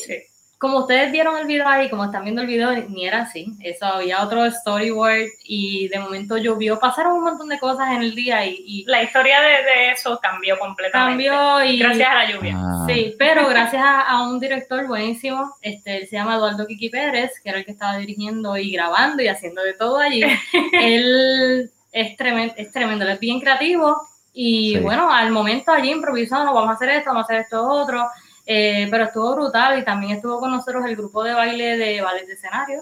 como 0.58 0.78
ustedes 0.78 1.12
vieron 1.12 1.38
el 1.38 1.46
video 1.46 1.68
ahí, 1.68 1.88
como 1.88 2.04
están 2.04 2.24
viendo 2.24 2.42
el 2.42 2.48
video, 2.48 2.72
ni 2.88 3.06
era 3.06 3.22
así. 3.22 3.54
Eso 3.60 3.86
había 3.86 4.24
otro 4.24 4.50
storyboard 4.50 5.28
y 5.44 5.86
de 5.88 6.00
momento 6.00 6.36
llovió. 6.36 6.80
Pasaron 6.80 7.14
un 7.14 7.24
montón 7.24 7.48
de 7.48 7.60
cosas 7.60 7.92
en 7.92 8.02
el 8.02 8.14
día 8.14 8.44
y, 8.44 8.84
la 8.86 9.02
historia 9.02 9.40
de, 9.40 9.92
eso 9.92 10.18
cambió 10.20 10.58
completamente. 10.58 11.28
Cambió 11.28 11.64
y 11.64 11.78
gracias 11.78 12.08
a 12.08 12.14
la 12.14 12.30
lluvia. 12.30 12.54
Ah. 12.56 12.86
Sí, 12.88 13.14
pero 13.16 13.48
gracias 13.48 13.82
a, 13.84 14.22
un 14.28 14.40
director 14.40 14.84
buenísimo, 14.88 15.54
este, 15.62 16.06
se 16.06 16.16
llama 16.16 16.34
Eduardo 16.34 16.66
Kiki 16.66 16.90
Pérez, 16.90 17.40
que 17.42 17.50
era 17.50 17.58
el 17.58 17.64
que 17.64 17.72
estaba 17.72 17.96
dirigiendo 17.96 18.56
y 18.56 18.72
grabando 18.72 19.22
y 19.22 19.28
haciendo 19.28 19.62
de 19.62 19.74
todo 19.74 19.98
allí. 19.98 20.22
él 20.72 21.70
es 21.92 22.16
tremendo, 22.16 22.54
es 22.56 22.72
tremendo, 22.72 23.04
él 23.04 23.12
es 23.12 23.20
bien 23.20 23.40
creativo 23.40 23.96
y 24.32 24.78
bueno, 24.80 25.12
al 25.12 25.30
momento 25.30 25.70
allí 25.70 25.90
improvisando, 25.90 26.52
vamos 26.52 26.70
a 26.70 26.74
hacer 26.74 26.90
esto, 26.90 27.10
vamos 27.10 27.22
a 27.22 27.24
hacer 27.26 27.42
esto 27.42 27.64
otro. 27.64 28.04
Eh, 28.50 28.88
pero 28.90 29.04
estuvo 29.04 29.34
brutal 29.34 29.78
y 29.78 29.84
también 29.84 30.12
estuvo 30.12 30.40
con 30.40 30.50
nosotros 30.50 30.82
el 30.86 30.96
grupo 30.96 31.22
de 31.22 31.34
baile 31.34 31.76
de 31.76 32.00
ballet 32.00 32.26
de 32.26 32.32
escenario. 32.32 32.80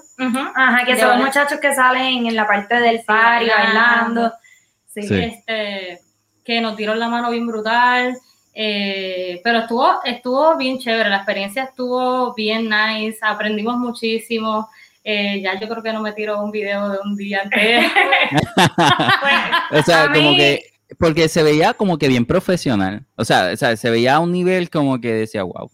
Ajá, 0.55 0.85
que 0.87 0.96
son 0.96 1.18
muchachos 1.18 1.59
que 1.59 1.74
salen 1.74 2.24
en 2.24 2.37
la 2.37 2.46
parte 2.46 2.76
del 2.76 3.02
party 3.05 3.48
bailando. 3.48 4.33
Sí, 4.87 5.00
Este, 5.12 6.02
que 6.44 6.61
nos 6.61 6.76
dieron 6.76 7.00
la 7.00 7.09
mano 7.09 7.33
bien 7.33 7.48
brutal. 7.48 8.16
Eh, 8.55 9.40
pero 9.42 9.59
estuvo, 9.59 10.05
estuvo 10.05 10.57
bien 10.57 10.79
chévere, 10.79 11.11
la 11.11 11.16
experiencia 11.16 11.64
estuvo 11.64 12.33
bien 12.35 12.70
nice, 12.70 13.18
aprendimos 13.20 13.76
muchísimo. 13.76 14.68
Eh, 15.02 15.40
ya 15.42 15.59
yo 15.59 15.68
creo 15.68 15.83
que 15.83 15.92
no 15.92 16.00
me 16.00 16.12
tiro 16.12 16.40
un 16.44 16.52
video 16.52 16.90
de 16.90 16.98
un 17.05 17.16
día 17.16 17.40
antes. 17.42 17.90
o 19.72 19.83
sea, 19.83 20.12
como 20.12 20.37
que 20.37 20.76
porque 20.99 21.29
se 21.29 21.42
veía 21.42 21.75
como 21.75 21.99
que 21.99 22.09
bien 22.09 22.27
profesional. 22.27 23.05
O 23.16 23.25
sea, 23.25 23.57
se 23.57 23.90
veía 23.90 24.16
a 24.16 24.20
un 24.20 24.33
nivel 24.33 24.70
como 24.70 25.01
que 25.01 25.12
decía, 25.12 25.42
wow, 25.42 25.70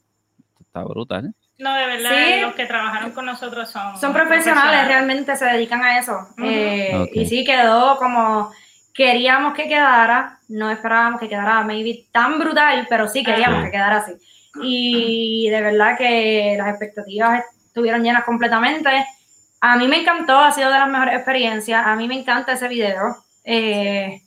está 0.60 0.82
brutal. 0.84 1.26
¿eh? 1.26 1.32
No, 1.58 1.74
de 1.74 1.86
verdad, 1.86 2.42
los 2.42 2.54
que 2.54 2.66
trabajaron 2.66 3.12
con 3.12 3.26
nosotros 3.26 3.70
son... 3.70 3.98
Son 3.98 4.12
profesionales, 4.12 4.86
realmente 4.86 5.36
se 5.36 5.44
dedican 5.44 5.82
a 5.82 5.98
eso. 5.98 6.26
Eh, 6.42 7.08
y 7.12 7.26
sí, 7.26 7.44
quedó 7.44 7.96
como 7.98 8.50
queríamos 8.94 9.54
que 9.54 9.68
quedara, 9.68 10.38
no 10.48 10.70
esperábamos 10.70 11.20
que 11.20 11.28
quedara 11.28 11.62
maybe 11.62 12.06
tan 12.12 12.38
brutal, 12.38 12.86
pero 12.88 13.08
sí 13.08 13.22
queríamos 13.22 13.64
que 13.64 13.70
quedara 13.70 13.98
así. 13.98 14.12
Y 14.62 15.48
de 15.50 15.62
verdad 15.62 15.96
que 15.96 16.56
las 16.58 16.68
expectativas 16.68 17.42
estuvieron 17.66 18.02
llenas 18.02 18.24
completamente. 18.24 18.90
A 19.60 19.76
mí 19.76 19.88
me 19.88 20.00
encantó, 20.00 20.38
ha 20.38 20.52
sido 20.52 20.70
de 20.70 20.78
las 20.78 20.88
mejores 20.88 21.14
experiencias. 21.14 21.86
A 21.86 21.96
mí 21.96 22.06
me 22.06 22.18
encanta 22.18 22.52
ese 22.52 22.68
video. 22.68 23.16
Eh, 23.44 24.20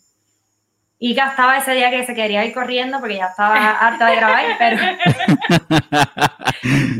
y 1.06 1.12
estaba 1.12 1.58
ese 1.58 1.74
día 1.74 1.91
que 1.91 2.04
se 2.04 2.15
quería 2.15 2.44
ir 2.44 2.52
corriendo 2.52 3.00
porque 3.00 3.18
ya 3.18 3.28
estaba 3.28 3.74
harta 3.74 4.08
de 4.08 4.15
grabar, 4.15 4.44
pero, 4.58 4.78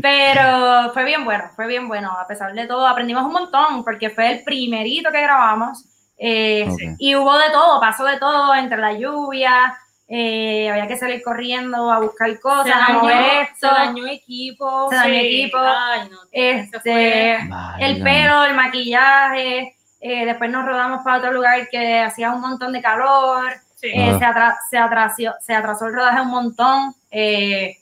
pero 0.00 0.92
fue 0.92 1.04
bien 1.04 1.24
bueno, 1.24 1.50
fue 1.56 1.66
bien 1.66 1.88
bueno. 1.88 2.12
A 2.12 2.24
pesar 2.24 2.52
de 2.54 2.68
todo, 2.68 2.86
aprendimos 2.86 3.24
un 3.24 3.32
montón 3.32 3.82
porque 3.82 4.10
fue 4.10 4.30
el 4.30 4.44
primerito 4.44 5.10
que 5.10 5.22
grabamos 5.22 5.86
eh, 6.18 6.68
y 7.00 7.16
hubo 7.16 7.36
de 7.36 7.50
todo, 7.50 7.80
pasó 7.80 8.04
de 8.04 8.16
todo 8.20 8.54
entre 8.54 8.78
la 8.78 8.92
lluvia. 8.92 9.76
Eh, 10.06 10.70
había 10.70 10.86
que 10.86 10.96
salir 10.96 11.20
corriendo 11.24 11.90
a 11.90 11.98
buscar 11.98 12.38
cosas, 12.38 12.76
a 12.88 12.92
mover 12.92 13.42
esto. 13.42 13.68
Se 13.68 13.74
dañó 13.74 14.06
equipo. 14.06 14.88
Se 14.88 14.94
dañó 14.94 15.14
equipo. 15.14 15.58
este, 16.30 17.38
el 17.80 18.02
pelo, 18.04 18.44
el 18.44 18.54
maquillaje. 18.54 19.76
Eh, 20.00 20.26
después 20.26 20.48
nos 20.48 20.64
rodamos 20.64 21.02
para 21.02 21.18
otro 21.18 21.32
lugar 21.32 21.68
que 21.68 21.98
hacía 21.98 22.30
un 22.30 22.40
montón 22.40 22.72
de 22.72 22.80
calor. 22.80 23.65
Eh, 23.82 24.12
se, 24.12 24.18
se, 24.70 24.78
atrasó, 24.78 25.34
se 25.40 25.54
atrasó 25.54 25.86
el 25.86 25.94
rodaje 25.94 26.20
un 26.20 26.30
montón. 26.30 26.94
Eh, 27.10 27.76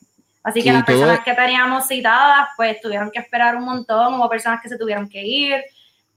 Así 0.44 0.62
que 0.62 0.70
las 0.70 0.84
personas 0.84 1.20
que 1.20 1.32
teníamos 1.32 1.88
citadas, 1.88 2.48
pues 2.54 2.78
tuvieron 2.82 3.10
que 3.10 3.18
esperar 3.18 3.56
un 3.56 3.64
montón, 3.64 4.14
hubo 4.14 4.28
personas 4.28 4.60
que 4.60 4.68
se 4.68 4.76
tuvieron 4.76 5.08
que 5.08 5.24
ir, 5.24 5.54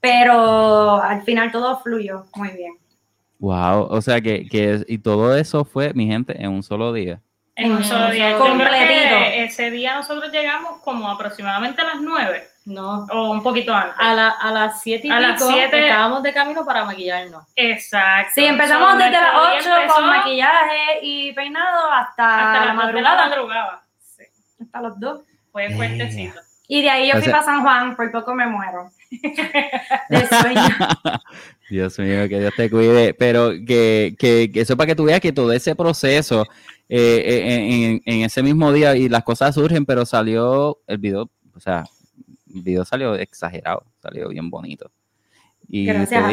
pero 0.02 1.02
al 1.02 1.24
final 1.24 1.50
todo 1.50 1.80
fluyó 1.80 2.26
muy 2.36 2.50
bien. 2.50 2.74
Wow, 3.40 3.88
o 3.90 4.02
sea 4.02 4.20
que, 4.20 4.46
que 4.50 4.84
y 4.86 4.98
todo 4.98 5.38
eso 5.38 5.63
fue, 5.63 5.94
mi 5.94 6.08
gente, 6.08 6.36
en 6.38 6.50
un 6.50 6.62
solo 6.62 6.92
día. 6.92 7.22
En 7.56 7.72
un 7.72 7.84
solo 7.86 8.12
día. 8.12 8.38
Completito. 8.38 9.16
Ese 9.34 9.72
día 9.72 9.96
nosotros 9.96 10.30
llegamos 10.30 10.82
como 10.84 11.10
aproximadamente 11.10 11.82
a 11.82 11.86
las 11.86 12.02
nueve. 12.02 12.44
No. 12.67 13.06
O 13.06 13.32
un 13.32 13.41
poquito 13.41 13.73
antes. 13.73 13.95
A, 13.97 14.13
la, 14.13 14.30
a 14.30 14.51
las 14.51 14.82
7 14.82 15.08
y 15.08 15.10
a 15.10 15.21
las 15.21 15.41
siete, 15.41 15.88
estábamos 15.88 16.21
de 16.21 16.34
camino 16.34 16.65
para 16.65 16.84
maquillarnos. 16.84 17.45
Exacto. 17.56 18.34
Sí, 18.36 18.43
empezamos 18.43 18.97
desde 18.97 19.12
las 19.12 19.32
8 19.58 19.69
con 19.95 20.06
maquillaje 20.06 20.99
y 21.01 21.32
peinado 21.32 21.89
hasta, 21.89 22.65
la 22.65 22.73
madrugada. 22.73 23.30
madrugada. 23.30 23.84
Sí. 24.01 24.23
Hasta 24.62 24.82
los 24.82 24.99
dos. 24.99 25.21
Fue 25.53 25.69
fuertecito. 25.69 26.41
Y 26.67 26.82
de 26.82 26.89
ahí 26.89 27.08
yo 27.08 27.17
fui 27.21 27.32
para 27.32 27.43
San 27.43 27.62
Juan, 27.62 27.95
por 27.95 28.12
poco 28.12 28.36
me 28.36 28.45
muero. 28.47 28.91
de 30.10 30.27
sueño. 30.27 30.62
Dios 31.69 31.97
mío, 31.99 32.27
que 32.27 32.39
Dios 32.41 32.53
te 32.58 32.69
cuide. 32.69 33.13
Pero 33.13 33.51
que, 33.65 34.13
que, 34.19 34.51
que 34.53 34.60
eso 34.60 34.75
para 34.75 34.88
que 34.88 34.95
tú 34.95 35.06
veas 35.06 35.21
que 35.21 35.32
todo 35.32 35.53
ese 35.53 35.73
proceso 35.73 36.45
eh, 36.89 37.23
eh, 37.25 38.01
en, 38.06 38.13
en, 38.13 38.25
ese 38.25 38.43
mismo 38.43 38.73
día 38.73 38.97
y 38.97 39.08
las 39.08 39.23
cosas 39.23 39.56
surgen, 39.56 39.86
pero 39.86 40.06
salió 40.06 40.80
el 40.86 40.97
video, 40.97 41.30
o 41.56 41.60
sea, 41.62 41.86
video 42.63 42.86
salió 42.86 43.15
exagerado, 43.15 43.86
salió 44.02 44.30
bien 44.30 44.50
bonito. 44.50 44.91
Y 45.70 45.89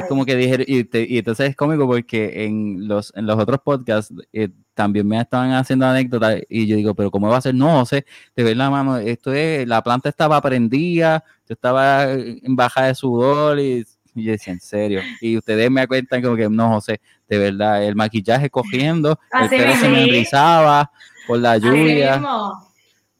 como 0.08 0.24
que 0.24 0.36
dijeron, 0.36 0.64
y, 0.68 0.86
y, 0.96 1.18
entonces 1.18 1.50
es 1.50 1.56
cómico 1.56 1.86
porque 1.86 2.44
en 2.44 2.86
los, 2.86 3.12
en 3.16 3.26
los 3.26 3.36
otros 3.36 3.58
podcasts 3.64 4.14
eh, 4.32 4.48
también 4.74 5.08
me 5.08 5.20
estaban 5.20 5.52
haciendo 5.52 5.86
anécdotas 5.86 6.40
y 6.48 6.66
yo 6.66 6.76
digo, 6.76 6.94
pero 6.94 7.10
¿cómo 7.10 7.28
va 7.28 7.38
a 7.38 7.40
ser? 7.40 7.54
No, 7.54 7.80
José, 7.80 8.06
te 8.34 8.44
ves 8.44 8.56
la 8.56 8.70
mano, 8.70 8.96
esto 8.96 9.32
es, 9.32 9.66
la 9.66 9.82
planta 9.82 10.08
estaba 10.08 10.40
prendida, 10.40 11.24
yo 11.48 11.54
estaba 11.54 12.12
en 12.12 12.54
baja 12.54 12.84
de 12.84 12.94
sudor 12.94 13.58
y, 13.58 13.84
y 14.14 14.22
yo 14.22 14.32
decía, 14.32 14.52
en 14.52 14.60
serio. 14.60 15.00
Y 15.20 15.36
ustedes 15.36 15.68
me 15.68 15.88
cuentan 15.88 16.22
como 16.22 16.36
que 16.36 16.48
no, 16.48 16.68
José, 16.68 17.00
de 17.28 17.38
verdad, 17.38 17.84
el 17.84 17.96
maquillaje 17.96 18.50
cogiendo, 18.50 19.18
el 19.42 19.48
pelo 19.48 19.74
se 19.74 19.88
me 19.88 20.06
rizaba 20.06 20.92
por 21.26 21.40
la 21.40 21.58
lluvia. 21.58 22.22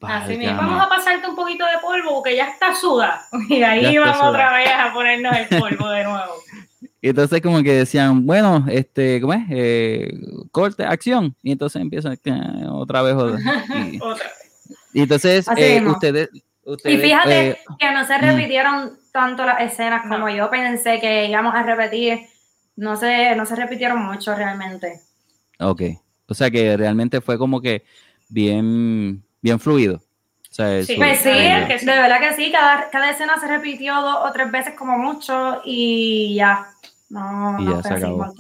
Así 0.07 0.37
mismo. 0.37 0.57
Vamos 0.57 0.83
a 0.83 0.89
pasarte 0.89 1.29
un 1.29 1.37
poquito 1.37 1.65
de 1.65 1.79
polvo 1.83 2.15
porque 2.15 2.37
ya 2.37 2.49
está 2.49 2.75
suda. 2.75 3.27
Y 3.49 3.63
ahí 3.63 3.97
vamos 3.99 4.23
otra 4.23 4.57
vez 4.57 4.71
a 4.71 4.93
ponernos 4.93 5.37
el 5.37 5.59
polvo 5.59 5.89
de 5.89 6.05
nuevo. 6.05 6.35
Y 7.01 7.11
entonces 7.11 7.43
como 7.43 7.63
que 7.63 7.75
decían, 7.75 8.25
bueno, 8.25 8.65
este, 8.67 9.21
¿cómo 9.21 9.35
es? 9.35 9.43
Eh, 9.51 10.11
corte, 10.51 10.85
acción. 10.85 11.37
Y 11.43 11.53
entonces 11.53 11.83
empiezan 11.83 12.19
otra 12.71 13.03
vez. 13.03 13.15
Y, 13.93 14.01
otra 14.01 14.25
vez. 14.25 14.79
Y 14.95 15.03
entonces 15.03 15.47
eh, 15.55 15.85
ustedes, 15.87 16.31
ustedes, 16.65 16.99
Y 16.99 17.03
fíjate 17.03 17.51
eh, 17.51 17.59
que 17.79 17.93
no 17.93 18.07
se 18.07 18.17
repitieron 18.17 18.99
tanto 19.13 19.45
las 19.45 19.61
escenas 19.61 20.07
como 20.09 20.31
yo 20.31 20.51
pensé 20.51 20.99
que 20.99 21.27
íbamos 21.27 21.55
a 21.55 21.63
repetir. 21.63 22.21
No 22.77 22.97
se, 22.97 23.37
no 23.37 23.45
se 23.45 23.57
repitieron 23.57 24.03
mucho 24.03 24.35
realmente. 24.35 25.03
Ok. 25.61 25.83
O 26.27 26.33
sea 26.33 26.51
que 26.51 26.75
realmente 26.75 27.21
fue 27.21 27.37
como 27.37 27.61
que 27.61 27.85
bien 28.29 29.23
bien 29.45 29.61
fluido. 29.61 29.97
O 29.97 30.55
sea, 30.55 30.83
sí, 30.83 30.95
pues 30.97 31.19
sí, 31.19 31.29
de 31.29 31.85
verdad 31.85 32.19
que 32.19 32.33
sí, 32.35 32.51
cada, 32.51 32.89
cada, 32.89 33.11
escena 33.11 33.39
se 33.39 33.47
repitió 33.47 33.95
dos 34.01 34.21
o 34.25 34.33
tres 34.33 34.51
veces 34.51 34.75
como 34.75 34.97
mucho 34.97 35.61
y 35.65 36.35
ya. 36.37 36.71
No, 37.11 37.57
y 37.61 37.67
ya 37.67 37.83
se 37.83 37.95
acabó. 37.95 38.33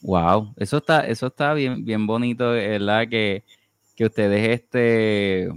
Wow, 0.00 0.54
eso 0.56 0.78
está, 0.78 1.00
eso 1.00 1.26
está 1.26 1.52
bien, 1.52 1.84
bien 1.84 2.06
bonito, 2.06 2.52
¿verdad? 2.52 3.06
Que, 3.06 3.44
que 3.94 4.06
ustedes 4.06 4.48
este, 4.48 5.50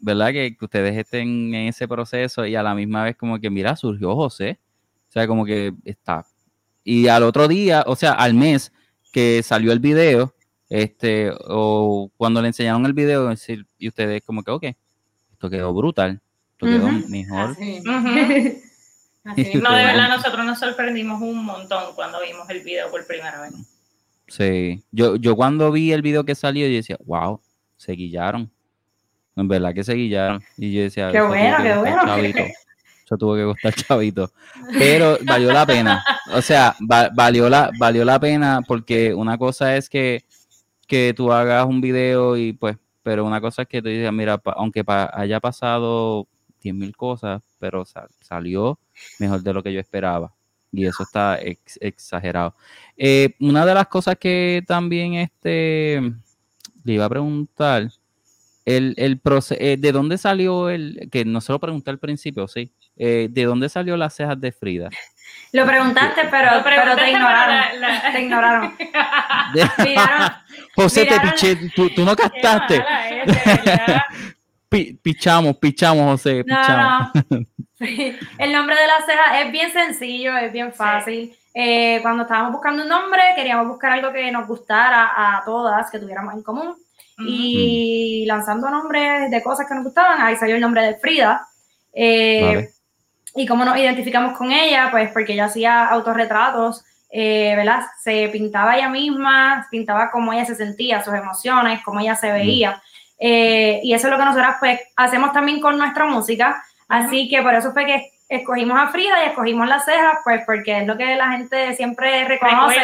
¿verdad? 0.00 0.32
Que, 0.32 0.54
que, 0.54 0.64
ustedes 0.66 0.94
estén 0.98 1.54
en 1.54 1.68
ese 1.68 1.88
proceso 1.88 2.44
y 2.44 2.56
a 2.56 2.62
la 2.62 2.74
misma 2.74 3.04
vez 3.04 3.16
como 3.16 3.40
que, 3.40 3.48
mira, 3.48 3.74
surgió 3.74 4.14
José. 4.14 4.60
O 5.08 5.12
sea, 5.12 5.26
como 5.26 5.46
que 5.46 5.72
está. 5.84 6.26
Y 6.84 7.08
al 7.08 7.22
otro 7.22 7.48
día, 7.48 7.84
o 7.86 7.96
sea, 7.96 8.12
al 8.12 8.34
mes 8.34 8.70
que 9.12 9.42
salió 9.42 9.72
el 9.72 9.80
video, 9.80 10.34
este, 10.70 11.32
o 11.48 12.10
cuando 12.16 12.40
le 12.40 12.48
enseñaron 12.48 12.86
el 12.86 12.94
video, 12.94 13.26
decir, 13.26 13.66
y 13.76 13.88
ustedes 13.88 14.22
como 14.24 14.42
que, 14.42 14.50
ok, 14.52 14.64
esto 15.32 15.50
quedó 15.50 15.74
brutal, 15.74 16.22
esto 16.52 16.66
quedó 16.66 16.88
mejor. 17.08 17.56
No, 19.22 19.34
de 19.34 19.84
verdad, 19.84 20.08
nosotros 20.08 20.46
nos 20.46 20.58
sorprendimos 20.58 21.20
un 21.20 21.44
montón 21.44 21.94
cuando 21.94 22.22
vimos 22.22 22.48
el 22.48 22.62
video 22.62 22.90
por 22.90 23.06
primera 23.06 23.42
vez. 23.42 23.52
Sí, 24.26 24.82
yo, 24.90 25.16
yo 25.16 25.36
cuando 25.36 25.70
vi 25.70 25.92
el 25.92 26.00
video 26.00 26.24
que 26.24 26.34
salió, 26.34 26.66
yo 26.66 26.76
decía, 26.76 26.96
wow, 27.04 27.38
se 27.76 27.92
guillaron. 27.92 28.50
En 29.36 29.46
verdad 29.46 29.74
que 29.74 29.84
se 29.84 29.92
guillaron. 29.92 30.42
Y 30.56 30.72
yo 30.72 30.82
decía, 30.82 31.12
qué 31.12 31.20
bueno, 31.20 31.56
qué 31.62 31.76
bueno. 31.76 32.02
Chavito. 32.06 32.38
Eso 33.04 33.18
tuvo 33.18 33.36
que 33.36 33.44
costar 33.44 33.74
chavito. 33.74 34.32
Pero 34.78 35.18
valió 35.24 35.52
la 35.52 35.66
pena. 35.66 36.02
O 36.32 36.40
sea, 36.40 36.74
valió, 37.12 37.50
la, 37.50 37.70
valió 37.78 38.06
la 38.06 38.18
pena 38.18 38.62
porque 38.66 39.12
una 39.12 39.36
cosa 39.36 39.76
es 39.76 39.90
que 39.90 40.24
que 40.90 41.14
tú 41.14 41.32
hagas 41.32 41.64
un 41.66 41.80
video 41.80 42.36
y 42.36 42.52
pues, 42.52 42.76
pero 43.04 43.24
una 43.24 43.40
cosa 43.40 43.62
es 43.62 43.68
que 43.68 43.80
te 43.80 43.90
digas, 43.90 44.12
mira, 44.12 44.42
aunque 44.56 44.82
haya 44.86 45.38
pasado 45.38 46.26
10 46.60 46.74
mil 46.74 46.96
cosas, 46.96 47.42
pero 47.60 47.84
salió 48.20 48.76
mejor 49.20 49.40
de 49.40 49.52
lo 49.54 49.62
que 49.62 49.72
yo 49.72 49.78
esperaba. 49.78 50.34
Y 50.72 50.86
eso 50.86 51.04
está 51.04 51.38
exagerado. 51.80 52.56
Eh, 52.96 53.36
una 53.38 53.64
de 53.64 53.74
las 53.74 53.86
cosas 53.86 54.16
que 54.16 54.64
también 54.66 55.14
este, 55.14 56.00
le 56.84 56.92
iba 56.92 57.04
a 57.04 57.08
preguntar, 57.08 57.88
el, 58.64 58.94
el 58.96 59.20
eh, 59.50 59.76
¿de 59.78 59.92
dónde 59.92 60.18
salió 60.18 60.70
el, 60.70 61.08
que 61.10 61.24
no 61.24 61.40
se 61.40 61.52
lo 61.52 61.60
pregunté 61.60 61.90
al 61.90 61.98
principio, 61.98 62.48
sí, 62.48 62.72
eh, 62.96 63.28
¿de 63.30 63.44
dónde 63.44 63.68
salió 63.68 63.96
las 63.96 64.14
cejas 64.14 64.40
de 64.40 64.50
Frida? 64.50 64.90
Lo 65.52 65.66
preguntaste, 65.66 66.22
pero, 66.30 66.50
pero 66.62 66.96
te 66.96 67.10
ignoraron. 67.10 67.80
Te 68.12 68.22
ignoraron. 68.22 68.74
José, 70.82 71.06
te 71.06 71.20
piché, 71.20 71.56
tú, 71.74 71.90
tú 71.90 72.04
no 72.04 72.16
captaste. 72.16 72.84
pichamos, 75.02 75.56
pichamos, 75.58 76.12
José. 76.12 76.44
Pichamos. 76.44 77.10
El 78.38 78.52
nombre 78.52 78.76
de 78.76 78.86
la 78.86 79.04
ceja 79.06 79.40
es 79.42 79.52
bien 79.52 79.72
sencillo, 79.72 80.36
es 80.36 80.52
bien 80.52 80.72
fácil. 80.72 81.34
Eh, 81.52 81.98
cuando 82.02 82.22
estábamos 82.22 82.52
buscando 82.52 82.82
un 82.82 82.88
nombre, 82.88 83.22
queríamos 83.34 83.66
buscar 83.66 83.92
algo 83.92 84.12
que 84.12 84.30
nos 84.30 84.46
gustara 84.46 85.12
a 85.16 85.44
todas, 85.44 85.90
que 85.90 85.98
tuviéramos 85.98 86.34
en 86.34 86.42
común. 86.42 86.76
Y 87.22 88.24
lanzando 88.26 88.70
nombres 88.70 89.30
de 89.30 89.42
cosas 89.42 89.66
que 89.68 89.74
nos 89.74 89.84
gustaban, 89.84 90.22
ahí 90.22 90.36
salió 90.36 90.54
el 90.54 90.60
nombre 90.62 90.82
de 90.82 90.94
Frida. 90.94 91.46
Eh, 91.92 92.70
y 93.34 93.46
cómo 93.46 93.64
nos 93.64 93.76
identificamos 93.76 94.36
con 94.38 94.50
ella, 94.50 94.88
pues 94.90 95.10
porque 95.12 95.34
ella 95.34 95.44
hacía 95.44 95.86
autorretratos, 95.86 96.82
eh, 97.10 97.54
¿verdad? 97.56 97.80
Se 98.02 98.28
pintaba 98.28 98.76
ella 98.76 98.88
misma, 98.88 99.66
pintaba 99.70 100.10
cómo 100.10 100.32
ella 100.32 100.44
se 100.44 100.54
sentía, 100.54 101.02
sus 101.02 101.14
emociones, 101.14 101.80
cómo 101.84 102.00
ella 102.00 102.14
se 102.14 102.30
veía. 102.30 102.80
Eh, 103.18 103.80
y 103.82 103.92
eso 103.92 104.06
es 104.06 104.10
lo 104.12 104.18
que 104.18 104.24
nosotras 104.24 104.56
pues 104.60 104.80
hacemos 104.96 105.32
también 105.32 105.60
con 105.60 105.76
nuestra 105.76 106.06
música. 106.06 106.62
Así 106.88 107.28
que 107.28 107.42
por 107.42 107.54
eso 107.54 107.72
fue 107.72 107.84
que 107.86 108.10
escogimos 108.28 108.78
a 108.78 108.88
Frida 108.88 109.24
y 109.24 109.28
escogimos 109.28 109.68
las 109.68 109.84
cejas, 109.84 110.18
pues 110.24 110.42
porque 110.46 110.78
es 110.78 110.86
lo 110.86 110.96
que 110.96 111.16
la 111.16 111.32
gente 111.32 111.74
siempre 111.74 112.24
reconoce. 112.26 112.80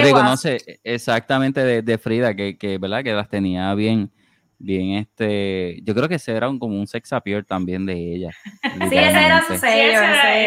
Reconoce 0.00 0.80
exactamente 0.84 1.64
de, 1.64 1.82
de 1.82 1.98
Frida, 1.98 2.34
que, 2.34 2.58
que, 2.58 2.78
¿verdad? 2.78 3.02
que 3.02 3.12
las 3.12 3.28
tenía 3.28 3.74
bien 3.74 4.10
bien 4.58 4.94
este, 4.94 5.80
yo 5.84 5.94
creo 5.94 6.08
que 6.08 6.16
ese 6.16 6.32
era 6.32 6.48
un, 6.48 6.58
como 6.58 6.78
un 6.78 6.86
sex 6.86 7.12
appeal 7.12 7.46
también 7.46 7.86
de 7.86 7.94
ella. 7.94 8.30
sí, 8.62 8.96
ese 8.96 9.26
era 9.26 9.46
su 9.46 9.56
sello. 9.56 10.00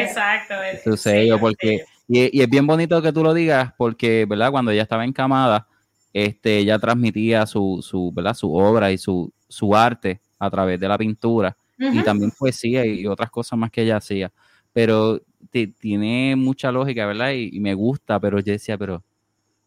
exacto. 0.03 0.55
Su 0.83 0.97
sello, 0.97 1.39
porque, 1.39 1.83
y, 2.11 2.37
y, 2.37 2.41
es 2.41 2.49
bien 2.49 2.67
bonito 2.67 3.01
que 3.01 3.13
tú 3.13 3.23
lo 3.23 3.33
digas, 3.33 3.73
porque, 3.77 4.25
¿verdad? 4.25 4.51
Cuando 4.51 4.71
ella 4.71 4.83
estaba 4.83 5.05
encamada, 5.05 5.67
este, 6.13 6.57
ella 6.57 6.77
transmitía 6.79 7.45
su, 7.45 7.79
su, 7.81 8.11
¿verdad? 8.11 8.33
su 8.33 8.53
obra 8.53 8.91
y 8.91 8.97
su, 8.97 9.31
su 9.47 9.75
arte 9.75 10.19
a 10.39 10.49
través 10.49 10.79
de 10.79 10.87
la 10.87 10.97
pintura 10.97 11.55
y 11.77 12.03
también 12.03 12.31
poesía 12.37 12.85
y, 12.85 13.07
otras 13.07 13.31
cosas 13.31 13.57
más 13.57 13.71
que 13.71 13.81
ella 13.81 13.97
hacía. 13.97 14.31
Pero 14.73 15.21
tiene 15.79 16.35
mucha 16.35 16.71
lógica, 16.71 17.05
¿verdad? 17.05 17.31
Y, 17.33 17.59
me 17.59 17.73
gusta, 17.73 18.19
pero 18.19 18.39
yo 18.39 18.51
decía, 18.53 18.77
pero 18.77 19.03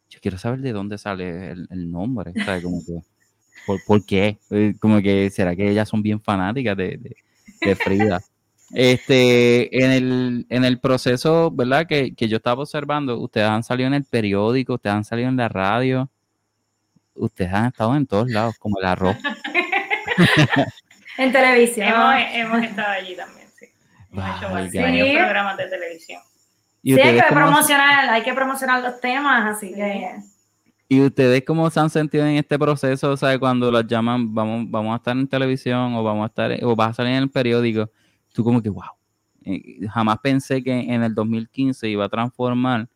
yo 0.08 0.20
quiero 0.20 0.38
saber 0.38 0.60
de 0.60 0.72
dónde 0.72 0.98
sale 0.98 1.50
el, 1.50 1.66
el 1.70 1.90
nombre, 1.90 2.32
¿sabes? 2.44 2.62
Como 2.62 2.84
que, 2.84 3.00
¿Por, 3.86 4.04
qué? 4.04 4.38
Eh, 4.50 4.74
como 4.78 5.00
que, 5.00 5.30
¿será 5.30 5.56
que 5.56 5.70
ellas 5.70 5.88
son 5.88 6.02
bien 6.02 6.20
fanáticas 6.20 6.76
de, 6.76 7.16
de, 7.60 7.76
Frida? 7.76 8.20
Este, 8.74 9.84
en 9.84 9.90
el, 9.90 10.46
en 10.48 10.64
el 10.64 10.80
proceso, 10.80 11.50
¿verdad? 11.50 11.86
Que, 11.86 12.14
que, 12.14 12.28
yo 12.28 12.38
estaba 12.38 12.62
observando, 12.62 13.18
ustedes 13.18 13.48
han 13.48 13.62
salido 13.62 13.86
en 13.86 13.94
el 13.94 14.04
periódico, 14.04 14.74
ustedes 14.74 14.96
han 14.96 15.04
salido 15.04 15.28
en 15.28 15.36
la 15.36 15.48
radio, 15.48 16.10
ustedes 17.14 17.52
han 17.52 17.66
estado 17.66 17.94
en 17.96 18.06
todos 18.06 18.28
lados, 18.28 18.56
como 18.58 18.78
el 18.80 18.86
arroz. 18.86 19.16
en 21.18 21.32
televisión. 21.32 21.88
Hemos, 21.88 22.62
estado 22.62 22.88
allí 22.88 23.16
también, 23.16 23.48
sí. 23.58 23.66
Hemos 24.12 24.36
hecho 24.36 24.80
varios 24.80 25.16
programas 25.16 25.56
de 25.56 25.66
televisión. 25.68 26.20
Sí, 26.82 27.00
hay 27.00 27.16
que 27.16 27.26
promocionar, 27.30 28.10
hay 28.10 28.22
que 28.22 28.34
promocionar 28.34 28.82
los 28.82 29.00
temas, 29.00 29.56
así 29.56 29.72
que 29.72 30.16
¿Y 30.86 31.00
ustedes 31.00 31.42
cómo 31.46 31.68
se 31.70 31.80
han 31.80 31.88
sentido 31.88 32.26
en 32.26 32.36
este 32.36 32.58
proceso? 32.58 33.12
O 33.12 33.16
sea, 33.16 33.38
cuando 33.38 33.70
los 33.70 33.86
llaman, 33.86 34.34
vamos, 34.34 34.66
vamos 34.68 34.92
a 34.92 34.96
estar 34.96 35.16
en 35.16 35.26
televisión 35.26 35.94
o 35.94 36.04
vamos 36.04 36.24
a 36.24 36.26
estar, 36.26 36.64
o 36.64 36.76
vas 36.76 36.90
a 36.90 36.94
salir 36.94 37.12
en 37.12 37.22
el 37.22 37.30
periódico, 37.30 37.90
tú 38.34 38.42
como 38.42 38.60
que, 38.60 38.68
wow, 38.68 38.82
eh, 39.44 39.86
jamás 39.88 40.18
pensé 40.18 40.62
que 40.62 40.72
en 40.72 41.02
el 41.02 41.14
2015 41.14 41.88
iba 41.88 42.04
a 42.04 42.08
transformar 42.08 42.88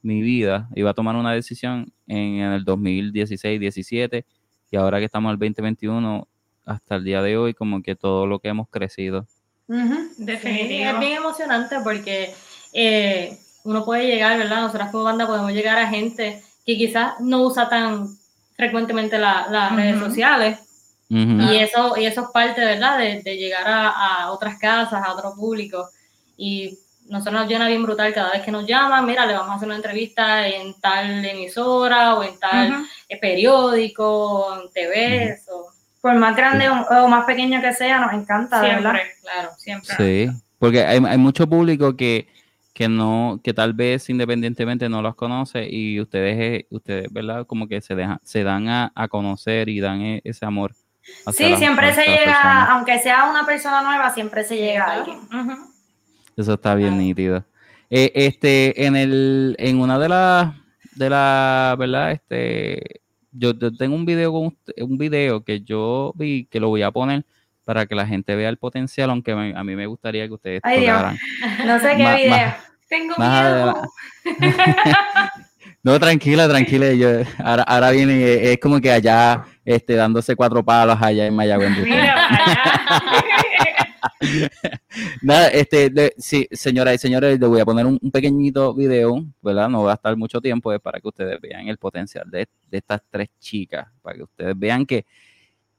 mi 0.00 0.22
vida, 0.22 0.68
iba 0.74 0.90
a 0.90 0.94
tomar 0.94 1.14
una 1.14 1.32
decisión 1.32 1.92
en, 2.06 2.40
el 2.40 2.64
2016, 2.64 3.60
17 3.60 4.24
y 4.70 4.76
ahora 4.76 4.98
que 4.98 5.04
estamos 5.04 5.28
en 5.28 5.34
el 5.34 5.38
2021 5.38 6.26
hasta 6.64 6.96
el 6.96 7.04
día 7.04 7.22
de 7.22 7.36
hoy, 7.36 7.54
como 7.54 7.82
que 7.82 7.94
todo 7.94 8.26
lo 8.26 8.38
que 8.38 8.48
hemos 8.48 8.68
crecido. 8.68 9.26
Definitivamente. 9.66 10.84
es 10.84 11.00
bien 11.00 11.16
emocionante 11.18 11.76
porque 11.84 12.34
eh, 12.72 13.38
uno 13.64 13.84
puede 13.84 14.06
llegar, 14.06 14.38
¿verdad? 14.38 14.62
Nosotras 14.62 14.90
como 14.90 15.04
banda 15.04 15.26
podemos 15.26 15.52
llegar 15.52 15.78
a 15.78 15.88
gente 15.88 16.42
que 16.64 16.76
quizás 16.76 17.20
no 17.20 17.42
usa 17.42 17.68
tan 17.68 18.08
frecuentemente 18.56 19.18
las 19.18 19.74
redes 19.74 19.98
sociales. 19.98 20.67
Y 21.10 21.56
eso, 21.56 21.96
y 21.96 22.04
eso 22.04 22.22
es 22.22 22.28
parte, 22.34 22.60
¿verdad? 22.60 22.98
De, 22.98 23.22
de 23.22 23.36
llegar 23.36 23.66
a, 23.66 23.88
a, 23.88 24.32
otras 24.32 24.58
casas, 24.58 25.02
a 25.02 25.12
otro 25.12 25.34
público. 25.34 25.88
Y 26.36 26.78
nosotros 27.08 27.40
nos 27.40 27.48
llena 27.48 27.68
bien 27.68 27.82
brutal 27.82 28.12
cada 28.12 28.32
vez 28.32 28.42
que 28.42 28.50
nos 28.50 28.66
llaman, 28.66 29.06
mira, 29.06 29.26
le 29.26 29.32
vamos 29.32 29.50
a 29.50 29.54
hacer 29.54 29.68
una 29.68 29.76
entrevista 29.76 30.46
en 30.46 30.74
tal 30.80 31.24
emisora 31.24 32.14
o 32.14 32.22
en 32.22 32.38
tal 32.38 32.84
eh, 33.08 33.16
periódico, 33.16 34.60
en 34.60 34.70
TV. 34.70 35.38
Por 36.00 36.14
más 36.14 36.36
grande 36.36 36.68
o, 36.68 37.08
más 37.08 37.24
pequeño 37.24 37.60
que 37.60 37.72
sea, 37.72 38.00
nos 38.00 38.12
encanta, 38.12 38.60
siempre, 38.60 38.84
¿verdad? 38.84 39.00
Claro, 39.22 39.50
siempre. 39.56 39.94
Sí, 39.96 40.30
porque 40.58 40.84
hay, 40.84 41.02
hay 41.04 41.18
mucho 41.18 41.48
público 41.48 41.96
que, 41.96 42.28
que 42.72 42.88
no, 42.88 43.40
que 43.42 43.52
tal 43.52 43.72
vez 43.72 44.08
independientemente 44.08 44.88
no 44.88 45.02
los 45.02 45.16
conoce 45.16 45.68
y 45.68 46.00
ustedes, 46.00 46.38
eh, 46.38 46.66
ustedes, 46.70 47.12
¿verdad? 47.12 47.44
Como 47.44 47.66
que 47.66 47.80
se 47.80 47.96
dejan, 47.96 48.20
se 48.22 48.44
dan 48.44 48.68
a, 48.68 49.08
conocer 49.10 49.68
y 49.68 49.80
dan 49.80 50.00
e, 50.00 50.20
ese 50.22 50.46
amor. 50.46 50.76
Sí, 51.32 51.56
siempre 51.56 51.92
se 51.94 52.04
llega, 52.04 52.64
aunque 52.66 52.98
sea 52.98 53.28
una 53.28 53.44
persona 53.44 53.82
nueva, 53.82 54.12
siempre 54.12 54.44
se 54.44 54.56
llega 54.56 54.84
a 54.84 54.92
alguien. 54.92 55.18
Eso 56.36 56.54
está 56.54 56.74
bien 56.74 56.96
nítido. 56.98 57.44
Eh, 57.90 58.12
este, 58.14 58.86
en 58.86 58.96
el, 58.96 59.56
en 59.58 59.80
una 59.80 59.98
de 59.98 60.08
las, 60.08 60.54
de 60.94 61.10
la, 61.10 61.74
¿verdad? 61.78 62.12
Este, 62.12 63.00
yo, 63.32 63.56
tengo 63.56 63.94
un 63.94 64.04
video 64.04 64.32
con 64.32 64.56
un 64.76 64.98
video 64.98 65.44
que 65.44 65.60
yo 65.60 66.12
vi 66.14 66.46
que 66.46 66.60
lo 66.60 66.68
voy 66.68 66.82
a 66.82 66.90
poner 66.90 67.24
para 67.64 67.86
que 67.86 67.94
la 67.94 68.06
gente 68.06 68.34
vea 68.34 68.48
el 68.48 68.56
potencial, 68.56 69.10
aunque 69.10 69.32
a 69.32 69.64
mí 69.64 69.76
me 69.76 69.86
gustaría 69.86 70.26
que 70.26 70.34
ustedes 70.34 70.60
Ay, 70.62 70.86
No 71.66 71.78
sé 71.80 71.96
qué 71.96 72.16
video. 72.24 72.54
tengo 72.88 73.14
miedo. 73.18 73.82
no, 75.82 75.98
tranquila, 75.98 76.48
tranquila. 76.48 76.92
Yo, 76.92 77.08
ahora, 77.38 77.62
ahora 77.62 77.90
viene, 77.92 78.52
es 78.52 78.58
como 78.58 78.80
que 78.80 78.90
allá, 78.90 79.44
este, 79.64 79.94
dándose 79.94 80.34
cuatro 80.34 80.64
palos 80.64 80.98
allá 81.00 81.26
en 81.26 81.34
Mayagüez. 81.34 81.70
Nada, 85.22 85.48
este, 85.48 86.14
sí, 86.18 86.48
señoras 86.50 86.94
y 86.94 86.98
señores, 86.98 87.38
les 87.38 87.48
voy 87.48 87.60
a 87.60 87.64
poner 87.64 87.86
un, 87.86 87.98
pequeñito 88.10 88.74
video, 88.74 89.24
¿verdad? 89.40 89.68
No 89.68 89.84
va 89.84 89.92
a 89.92 89.94
estar 89.94 90.16
mucho 90.16 90.40
tiempo, 90.40 90.72
es 90.72 90.80
para 90.80 91.00
que 91.00 91.08
ustedes 91.08 91.40
vean 91.40 91.68
el 91.68 91.78
potencial 91.78 92.28
de, 92.30 92.48
estas 92.70 93.02
tres 93.10 93.28
chicas, 93.38 93.86
para 94.02 94.16
que 94.16 94.22
ustedes 94.24 94.58
vean 94.58 94.84
que, 94.84 95.06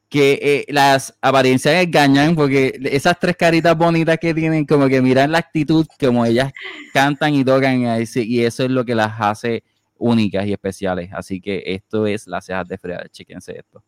que 0.08 0.40
eh, 0.42 0.66
las 0.72 1.16
apariencias 1.22 1.84
engañan, 1.84 2.36
porque 2.36 2.80
esas 2.86 3.20
tres 3.20 3.36
caritas 3.36 3.78
bonitas 3.78 4.18
que 4.18 4.34
tienen, 4.34 4.66
como 4.66 4.88
que 4.88 5.02
miran 5.02 5.32
la 5.32 5.40
actitud, 5.40 5.86
como 6.00 6.26
ellas 6.26 6.52
cantan 6.94 7.36
y 7.36 7.44
tocan, 7.44 7.82
y 7.82 8.42
eso 8.42 8.64
es 8.64 8.72
lo 8.72 8.86
que 8.86 8.96
las 8.96 9.14
hace 9.20 9.64
únicas 10.00 10.46
y 10.48 10.54
especiales. 10.54 11.12
Así 11.14 11.40
que 11.40 11.62
esto 11.66 12.08
es 12.08 12.28
las 12.28 12.46
cejas 12.46 12.68
de 12.68 12.78
Freda, 12.78 13.08
chequense 13.10 13.60
esto. 13.60 13.84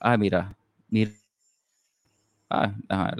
Ah, 0.00 0.16
mira, 0.16 0.54
mira. 0.88 1.10
Ah, 2.50 2.72
déjame 2.88 3.12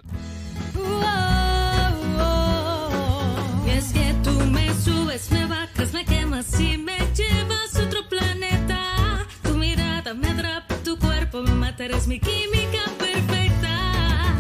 Y 3.66 3.70
es 3.70 3.92
que 3.92 4.14
tú 4.22 4.32
me 4.50 4.72
subes, 4.74 5.30
me 5.32 5.46
bajas, 5.46 5.92
me 5.92 6.04
quemas 6.04 6.60
y 6.60 6.76
me 6.76 6.98
llevas 7.14 7.76
a 7.76 7.82
otro 7.84 8.08
planeta. 8.08 9.26
Tu 9.42 9.54
mirada 9.54 10.14
me 10.14 10.28
atrapa, 10.28 10.74
tu 10.84 10.98
cuerpo 10.98 11.42
me 11.42 11.52
mata, 11.52 11.84
eres 11.84 12.06
mi 12.06 12.20
química 12.20 12.84
perfecta. 12.98 14.34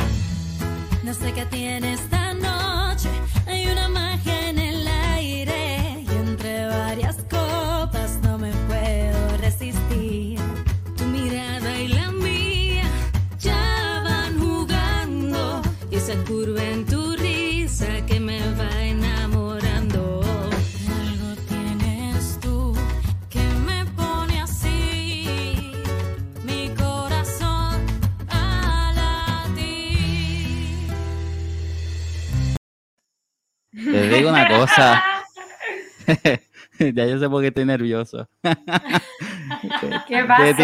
No 1.02 1.14
sé 1.14 1.32
qué 1.32 1.46
tienes 1.46 2.13
Te 33.84 34.08
digo 34.08 34.30
una 34.30 34.48
cosa. 34.48 35.02
ya 36.78 37.06
yo 37.06 37.18
sé 37.18 37.28
por 37.28 37.40
qué 37.42 37.48
estoy 37.48 37.64
nervioso. 37.64 38.28
¿Qué 38.42 40.24
pasa? 40.24 40.42
Ustedes 40.42 40.56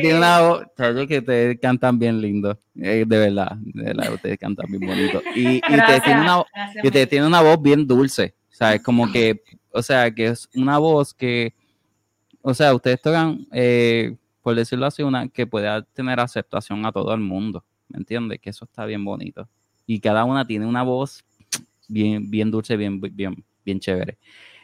tienen 0.00 0.18
una, 0.18 0.40
voz, 0.40 0.66
que 1.08 1.18
ustedes 1.18 1.58
cantan 1.60 1.98
bien 1.98 2.20
lindo, 2.20 2.58
eh, 2.76 3.04
de 3.06 3.18
verdad, 3.18 3.56
de 3.60 3.82
verdad, 3.84 4.12
ustedes 4.14 4.38
cantan 4.38 4.66
bien 4.68 4.86
bonito. 4.86 5.22
Y, 5.34 5.56
ustedes, 5.56 6.02
tienen 6.02 6.22
una, 6.24 6.44
y 6.82 6.86
ustedes 6.86 7.08
tienen 7.08 7.28
una 7.28 7.40
voz 7.40 7.60
bien 7.60 7.86
dulce, 7.86 8.34
o 8.50 8.54
sea, 8.54 8.74
es 8.74 8.82
como 8.82 9.10
que, 9.10 9.42
o 9.70 9.82
sea, 9.82 10.10
que 10.10 10.26
es 10.26 10.48
una 10.54 10.78
voz 10.78 11.14
que, 11.14 11.54
o 12.42 12.54
sea, 12.54 12.74
ustedes 12.74 13.00
tocan, 13.00 13.46
eh, 13.52 14.16
por 14.42 14.54
decirlo 14.54 14.86
así, 14.86 15.02
una 15.02 15.28
que 15.28 15.46
pueda 15.46 15.82
tener 15.82 16.20
aceptación 16.20 16.84
a 16.84 16.92
todo 16.92 17.14
el 17.14 17.20
mundo, 17.20 17.64
¿me 17.88 17.98
entiendes? 17.98 18.40
Que 18.40 18.50
eso 18.50 18.64
está 18.64 18.84
bien 18.86 19.04
bonito. 19.04 19.48
Y 19.86 20.00
cada 20.00 20.24
una 20.24 20.46
tiene 20.46 20.66
una 20.66 20.82
voz 20.82 21.24
bien, 21.92 22.30
bien 22.30 22.50
dulce, 22.50 22.76
bien, 22.76 23.00
bien, 23.00 23.44
bien 23.64 23.78
chévere. 23.78 24.18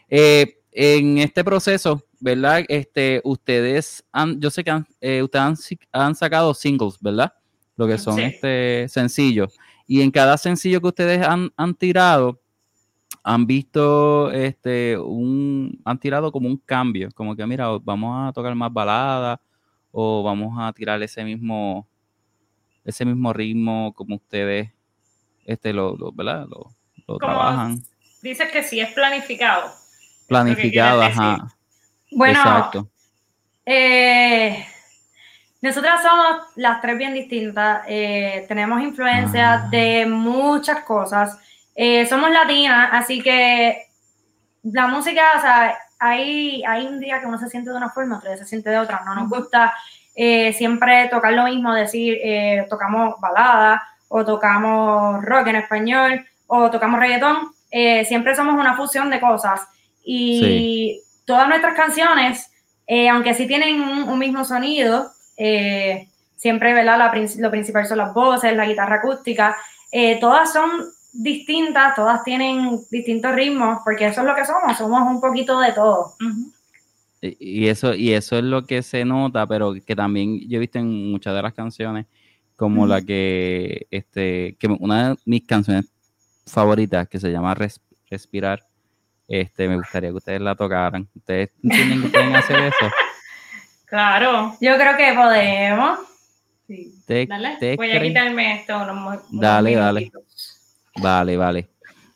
Eh, 0.09 0.59
en 0.73 1.19
este 1.19 1.45
proceso, 1.45 2.05
¿verdad? 2.21 2.65
Este, 2.69 3.21
ustedes 3.25 4.05
han, 4.13 4.41
yo 4.41 4.51
sé 4.51 4.65
que 4.65 4.71
han, 4.71 4.87
eh, 5.01 5.23
ustedes 5.23 5.77
han, 5.93 6.15
sacado 6.15 6.55
singles, 6.55 6.99
¿verdad? 7.01 7.33
Lo 7.77 7.87
que 7.87 7.99
son 7.99 8.19
este 8.19 8.87
sencillos. 8.89 9.57
Y 9.87 10.03
en 10.03 10.11
cada 10.11 10.37
sencillo 10.37 10.81
que 10.81 10.89
ustedes 10.89 11.27
han, 11.27 11.75
tirado, 11.75 12.41
han 13.23 13.47
visto 13.47 14.31
este 14.33 14.99
un, 14.99 15.81
han 15.85 15.99
tirado 15.99 16.31
como 16.33 16.49
un 16.49 16.59
cambio, 16.59 17.09
como 17.15 17.35
que 17.37 17.47
mira, 17.47 17.69
vamos 17.83 18.29
a 18.29 18.33
tocar 18.33 18.55
más 18.55 18.73
baladas, 18.73 19.39
o 19.91 20.23
vamos 20.23 20.55
a 20.59 20.73
tirar 20.73 21.03
ese 21.03 21.25
mismo, 21.25 21.89
ese 22.85 23.05
mismo 23.05 23.33
ritmo 23.33 23.93
como 23.95 24.17
ustedes 24.17 24.71
este 25.45 25.73
lo, 25.73 25.97
¿verdad? 26.13 26.47
lo 26.49 26.78
trabajan. 27.17 27.83
Dices 28.21 28.51
que 28.51 28.63
sí 28.63 28.81
es 28.81 28.93
planificado 28.93 29.73
planificado, 30.29 31.03
ajá. 31.03 31.49
Bueno, 32.13 32.71
eh, 33.67 34.65
nosotras 35.61 36.03
somos 36.03 36.37
las 36.55 36.81
tres 36.81 36.97
bien 36.97 37.15
distintas, 37.15 37.83
eh, 37.89 38.45
tenemos 38.47 38.81
influencia 38.81 39.55
ah. 39.55 39.69
de 39.71 40.07
muchas 40.07 40.85
cosas, 40.85 41.39
eh, 41.75 42.07
somos 42.07 42.31
latinas, 42.31 42.91
así 42.93 43.21
que 43.21 43.87
la 44.63 44.87
música, 44.87 45.23
o 45.37 45.41
sea, 45.41 45.77
hay, 45.99 46.63
hay 46.65 46.87
un 46.87 47.01
día 47.01 47.21
que 47.21 47.27
uno 47.27 47.39
se 47.39 47.49
siente 47.49 47.71
de 47.71 47.77
una 47.77 47.91
forma, 47.91 48.19
otro 48.19 48.31
día 48.31 48.39
se 48.39 48.47
siente 48.47 48.71
de 48.71 48.79
otra, 48.79 49.03
no 49.05 49.15
nos 49.15 49.29
gusta 49.29 49.75
siempre 50.15 51.07
tocar 51.09 51.33
lo 51.33 51.45
mismo, 51.45 51.73
decir, 51.73 52.19
tocamos 52.69 53.21
balada 53.21 53.81
o 54.09 54.25
tocamos 54.25 55.25
rock 55.25 55.47
en 55.47 55.57
español 55.57 56.27
o 56.49 56.71
tocamos 56.71 56.99
reggaetón, 56.99 57.53
siempre 57.71 58.35
somos 58.35 58.55
una 58.55 58.77
fusión 58.77 59.09
de 59.11 59.21
cosas. 59.21 59.61
Y 60.03 61.01
todas 61.29 61.47
nuestras 61.47 61.75
canciones, 61.75 62.51
eh, 62.87 63.11
aunque 63.11 63.35
sí 63.35 63.47
tienen 63.47 63.83
un, 63.83 64.19
mismo 64.19 64.47
sonido, 64.47 65.11
eh, 65.37 66.09
siempre 66.37 66.73
¿verdad? 66.73 66.99
lo 67.39 67.51
principal 67.51 67.87
son 67.87 67.99
las 67.99 68.15
voces, 68.15 68.57
la 68.57 68.67
guitarra 68.67 68.97
acústica, 68.97 69.55
eh, 69.93 70.19
todas 70.19 70.51
son 70.55 70.71
distintas, 71.13 71.95
todas 71.95 72.25
tienen 72.25 72.81
distintos 72.91 73.35
ritmos, 73.35 73.81
porque 73.85 74.07
eso 74.07 74.23
es 74.23 74.27
lo 74.27 74.35
que 74.35 74.47
somos, 74.47 74.79
somos 74.79 75.03
un 75.03 75.21
poquito 75.21 75.61
de 75.61 75.73
todo. 75.73 76.15
y, 77.21 77.69
eso, 77.69 77.93
y 77.93 78.15
eso 78.15 78.39
es 78.39 78.45
lo 78.45 78.65
que 78.65 78.83
se 78.83 79.05
nota, 79.05 79.47
pero 79.47 79.75
que 79.75 79.95
también 79.95 80.41
yo 80.49 80.57
he 80.57 80.61
visto 80.61 80.79
en 80.79 81.11
muchas 81.11 81.35
de 81.35 81.43
las 81.43 81.53
canciones, 81.53 82.07
como 82.57 82.87
la 82.87 83.03
que, 83.03 83.87
este, 83.91 84.57
que 84.59 84.67
una 84.81 85.11
de 85.11 85.17
mis 85.27 85.47
canciones 85.47 85.85
favoritas, 86.51 87.09
que 87.09 87.19
se 87.21 87.31
llama 87.31 87.55
Respirar, 88.11 88.63
este, 89.27 89.69
me 89.69 89.77
gustaría 89.77 90.11
que 90.11 90.17
ustedes 90.17 90.41
la 90.41 90.55
tocaran. 90.55 91.09
¿Ustedes 91.15 91.51
entienden 91.63 92.03
que 92.03 92.09
pueden 92.09 92.37
hacer 92.37 92.59
eso? 92.61 92.77
Claro. 93.87 94.55
Yo 94.61 94.77
creo 94.77 94.97
que 94.99 95.15
podemos. 95.15 95.99
Sí. 96.67 96.93
¿Te- 97.07 97.25
Dale, 97.27 97.57
te 97.59 97.75
voy 97.77 97.91
a 97.91 98.03
quitarme 98.03 98.57
esto 98.57 98.77
unos, 98.83 99.23
Dale, 99.31 99.75
dale. 99.75 100.13
Vale, 100.97 101.37
vale. 101.39 101.69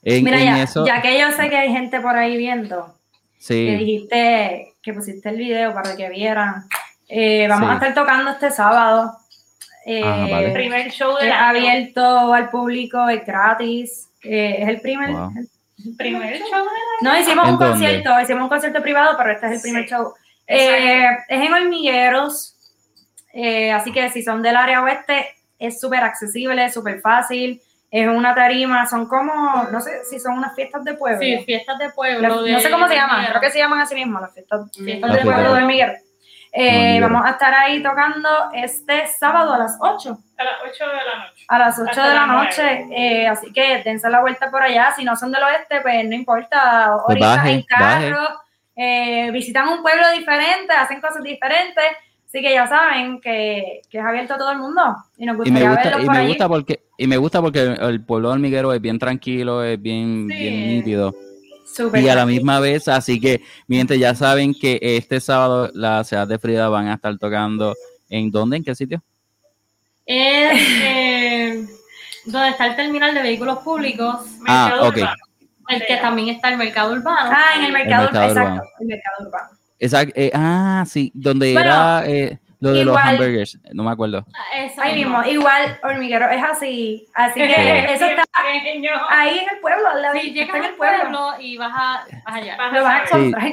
En, 0.03 0.23
Mira, 0.25 0.39
en 0.39 0.45
ya, 0.57 0.63
eso, 0.65 0.85
ya 0.87 1.01
que 1.01 1.19
yo 1.19 1.31
sé 1.33 1.49
que 1.49 1.57
hay 1.57 1.71
gente 1.73 1.99
por 2.01 2.15
ahí 2.15 2.37
viendo, 2.37 2.95
que 3.39 3.43
sí, 3.45 3.75
dijiste 3.77 4.75
que 4.83 4.93
pusiste 4.93 5.31
el 5.31 5.37
video 5.37 5.73
para 5.73 5.97
que 5.97 6.11
vieran, 6.11 6.65
eh, 7.09 7.47
vamos 7.49 7.69
Sí. 7.69 7.73
a 7.73 7.75
estar 7.77 7.95
tocando 7.95 8.31
este 8.33 8.51
sábado. 8.51 9.17
Eh, 9.87 10.03
Ajá, 10.05 10.27
vale. 10.31 10.47
El 10.49 10.53
primer 10.53 10.91
show 10.91 11.17
de 11.19 11.33
abierto 11.33 12.35
al 12.35 12.51
público, 12.51 13.09
es 13.09 13.25
gratis. 13.25 14.11
Eh, 14.23 14.57
es 14.61 14.69
el 14.69 14.81
primer. 14.81 15.11
Wow. 15.11 15.33
el- 15.37 15.49
primer 15.97 16.39
show 16.39 16.63
de 16.65 16.71
no, 17.01 17.19
hicimos 17.19 17.45
¿En 17.49 17.55
un 17.55 17.59
dónde? 17.59 17.73
concierto, 17.73 18.21
hicimos 18.21 18.43
un 18.45 18.49
concierto 18.49 18.81
privado, 18.83 19.17
pero 19.17 19.33
este 19.33 19.47
es 19.47 19.53
el 19.53 19.59
Sí. 19.59 19.63
primer 19.65 19.89
show. 19.89 20.13
Eh, 20.47 21.07
es 21.29 21.41
en 21.41 21.53
Hormigueros, 21.53 22.57
eh, 23.33 23.73
así 23.73 23.91
que 23.93 24.09
si 24.11 24.23
son 24.23 24.43
del 24.43 24.55
área 24.57 24.83
oeste, 24.83 25.27
es 25.59 25.81
súper 25.81 26.05
accesible, 26.05 26.71
súper 26.71 27.01
fácil. 27.01 27.61
Es 27.91 28.07
una 28.09 28.35
tarima, 28.35 28.87
son 28.87 29.07
como, 29.07 29.65
no 29.73 29.81
sé 29.81 30.05
si 30.09 30.19
son 30.21 30.39
unas 30.39 30.55
fiestas 30.55 30.85
de 30.85 30.95
pueblo. 30.95 31.19
Sí, 31.21 31.43
fiestas 31.45 31.79
de 31.79 31.87
La- 31.89 31.93
pueblo. 31.93 32.43
de- 32.45 32.53
no 32.53 32.61
sé 32.61 32.71
cómo 32.71 32.87
se 32.89 32.95
llaman, 32.95 33.27
creo 33.27 33.41
que 33.41 33.51
se 33.51 33.59
llaman 33.59 33.81
así 33.81 33.95
mismo, 33.95 34.21
las 34.21 34.33
fiestas, 34.33 34.71
fiestas 34.73 35.09
Las 35.11 35.19
de 35.19 35.25
pueblo 35.25 35.41
fiestas. 35.43 35.53
de 35.57 35.63
Hormiguero. 35.63 35.93
Eh, 36.55 37.01
vamos 37.01 37.25
a 37.25 37.31
estar 37.31 37.55
ahí 37.55 37.83
tocando 37.83 38.29
este 38.53 39.07
sábado 39.07 39.55
a 39.55 39.59
las 39.59 39.77
8 39.81 40.19
A 40.37 40.45
las 40.45 40.55
8 40.71 40.85
de 40.87 40.95
la 40.97 41.25
noche. 41.25 41.45
a 41.49 41.59
las 41.59 41.79
8 41.79 41.89
Hasta 41.91 42.09
de 42.11 42.15
la 42.15 42.27
noche, 42.27 42.87
eh, 42.95 43.27
así 43.27 43.51
que 43.53 43.83
dense 43.83 44.11
la 44.11 44.21
vuelta 44.21 44.51
por 44.51 44.63
allá, 44.63 44.93
si 44.95 45.03
no 45.03 45.17
son 45.17 45.33
del 45.33 45.43
oeste, 45.43 45.81
pues 45.81 46.05
no 46.07 46.15
importa, 46.15 46.95
Pues 47.07 47.23
ahorita 47.23 47.27
baje, 47.37 47.51
en 47.53 47.63
carro, 47.63 48.29
eh, 48.77 49.31
visitan 49.33 49.69
un 49.69 49.81
pueblo 49.83 50.11
diferente, 50.13 50.73
hacen 50.75 51.01
cosas 51.01 51.23
diferentes, 51.23 51.85
así 52.27 52.43
que 52.43 52.53
ya 52.53 52.67
saben 52.67 53.19
que, 53.23 53.81
que 53.89 53.99
es 53.99 54.05
abierto 54.05 54.35
a 54.35 54.39
todo 54.39 54.53
el 54.53 54.59
mundo. 54.59 54.83
Y 55.17 55.25
nos 55.25 55.37
y 55.37 55.39
gustaría 55.39 55.69
me 55.69 55.75
gusta, 55.75 55.85
verlos 55.89 56.03
y 56.03 56.07
por 56.07 56.15
me 56.15 56.19
allí. 56.21 56.29
gusta 56.29 56.49
porque, 56.49 56.81
y 56.99 57.07
me 57.07 57.17
gusta 57.17 57.41
porque 57.41 57.61
el, 57.63 57.81
el 57.83 58.05
pueblo 58.05 58.31
hormiguero 58.31 58.75
es 58.75 58.81
bien 58.83 58.99
tranquilo, 58.99 59.65
es 59.65 59.81
bien, 59.81 60.29
Sí. 60.31 60.37
bien 60.37 60.69
nítido. 60.69 61.15
Y 61.95 62.09
a 62.09 62.15
la 62.15 62.27
misma 62.27 62.61
vez, 62.61 62.89
así 62.89 63.21
que, 63.21 63.43
mi 63.67 63.77
gente, 63.79 63.99
ya 63.99 64.15
saben 64.15 64.55
que 64.55 64.79
este 64.83 65.21
sábado 65.21 65.71
la 65.75 66.05
ciudad 66.05 66.27
de 66.29 66.39
Frida 66.39 66.69
van 66.69 66.89
a 66.89 66.95
estar 66.95 67.17
tocando 67.19 67.75
¿en 68.09 68.31
dónde? 68.31 68.59
¿En 68.59 68.65
qué 68.65 68.75
sitio? 68.75 69.03
Es 70.05 70.61
eh, 70.83 71.67
donde 72.27 72.49
está 72.51 72.67
el 72.67 72.77
terminal 72.77 73.15
de 73.15 73.23
vehículos 73.23 73.59
públicos, 73.59 74.17
Ah, 74.47 74.67
Mercado 74.71 74.89
ok. 74.89 74.97
Urbano. 74.97 75.17
el 75.69 75.87
que 75.87 75.97
también 75.97 76.29
está 76.29 76.51
el 76.51 76.59
mercado 76.59 76.93
urbano. 76.93 77.31
Ah, 77.33 77.57
en 77.57 77.65
el 77.65 77.73
mercado, 77.73 78.03
mercado 78.05 78.29
exacto, 78.29 78.51
urbano. 78.53 78.71
el 78.81 78.87
mercado 78.87 79.27
urbano. 79.27 79.49
Exacto. 79.79 80.13
eh, 80.17 80.31
ah, 80.35 80.85
sí, 80.87 81.11
donde 81.15 81.53
Bueno, 81.55 81.69
era 81.71 82.03
eh, 82.07 82.39
lo 82.63 82.73
de 82.73 82.85
los 82.85 82.97
hamburgers, 82.97 83.59
no 83.73 83.85
me 83.85 83.91
acuerdo. 83.91 84.25
Ah, 84.35 84.65
eso 84.65 84.81
Ahí 84.83 84.97
mismo, 84.97 85.23
igual 85.25 85.79
hormiguero 85.83 86.29
es 86.31 86.43
así, 86.43 87.07
así 87.15 87.41
que 87.41 87.47
Sí. 87.49 87.93
eso 87.95 88.05
está 88.07 88.25
Pequeño. 88.53 88.91
ahí 89.11 89.39
en 89.39 89.49
el 89.55 89.61
pueblo, 89.61 89.83
lado, 90.01 90.15
Sí, 90.21 90.33
llegas 90.33 90.57
en 90.57 90.63
al 90.65 90.71
el 90.71 90.77
pueblo, 90.77 90.99
pueblo 91.03 91.41
y 91.41 91.57
vas, 91.57 91.73
a, 91.75 92.05
vas 92.25 92.35
allá. 92.37 92.57
Vas 92.57 92.73
lo 92.73 92.83
vas 92.83 93.13
a 93.13 93.17
encontrar. 93.19 93.53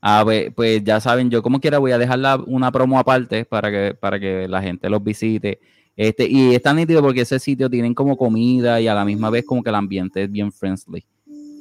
Ah, 0.00 0.22
pues, 0.24 0.50
pues 0.54 0.82
ya 0.82 0.98
saben, 1.00 1.30
yo 1.30 1.42
como 1.42 1.60
quiera 1.60 1.78
voy 1.78 1.92
a 1.92 1.98
dejar 1.98 2.18
la- 2.18 2.36
una 2.46 2.72
promo 2.72 2.98
aparte 2.98 3.44
para 3.44 3.70
que, 3.70 3.94
para 3.94 4.18
que 4.18 4.48
la 4.48 4.60
gente 4.60 4.90
los 4.90 5.02
visite. 5.02 5.60
Este, 5.96 6.26
y 6.26 6.54
es 6.54 6.62
tan 6.62 6.76
nítido 6.76 7.00
porque 7.02 7.20
ese 7.20 7.38
sitio 7.38 7.70
tienen 7.70 7.94
como 7.94 8.16
comida 8.16 8.80
y 8.80 8.88
a 8.88 8.94
la 8.94 9.04
misma 9.04 9.30
vez 9.30 9.44
como 9.44 9.62
que 9.62 9.68
el 9.68 9.76
ambiente 9.76 10.22
es 10.24 10.30
bien 10.32 10.50
friendly, 10.50 11.04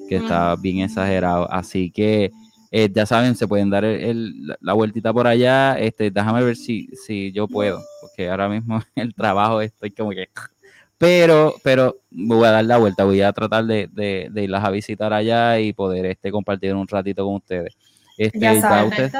que 0.09 0.15
está 0.15 0.55
bien 0.55 0.79
exagerado. 0.79 1.51
Así 1.51 1.91
que 1.91 2.31
eh, 2.71 2.89
ya 2.91 3.05
saben, 3.05 3.35
se 3.35 3.47
pueden 3.47 3.69
dar 3.69 3.83
el- 3.85 4.01
el- 4.03 4.57
la- 4.61 4.73
vueltita 4.73 5.11
por 5.13 5.27
allá. 5.27 5.77
Este, 5.77 6.09
déjame 6.09 6.43
ver 6.43 6.55
si, 6.55 6.87
si 6.95 7.31
yo 7.33 7.47
puedo, 7.47 7.79
porque 8.01 8.29
ahora 8.29 8.47
mismo 8.49 8.81
el 8.95 9.13
trabajo 9.13 9.61
estoy 9.61 9.91
como 9.91 10.11
que... 10.11 10.29
Pero, 10.97 11.55
pero 11.63 11.97
me 12.11 12.35
voy 12.35 12.47
a 12.47 12.51
dar 12.51 12.63
la 12.65 12.77
vuelta, 12.77 13.03
voy 13.05 13.21
a 13.21 13.33
tratar 13.33 13.65
de, 13.65 13.87
de, 13.91 14.27
de 14.31 14.43
irlas 14.43 14.63
a 14.63 14.69
visitar 14.69 15.11
allá 15.13 15.59
y 15.59 15.73
poder 15.73 16.05
este, 16.05 16.31
compartir 16.31 16.75
un 16.75 16.87
ratito 16.87 17.25
con 17.25 17.35
ustedes. 17.35 17.75
Este, 18.17 18.39
Ya 18.39 18.53
ya, 18.53 18.61
saben. 18.61 18.87
ustedes, 18.89 19.11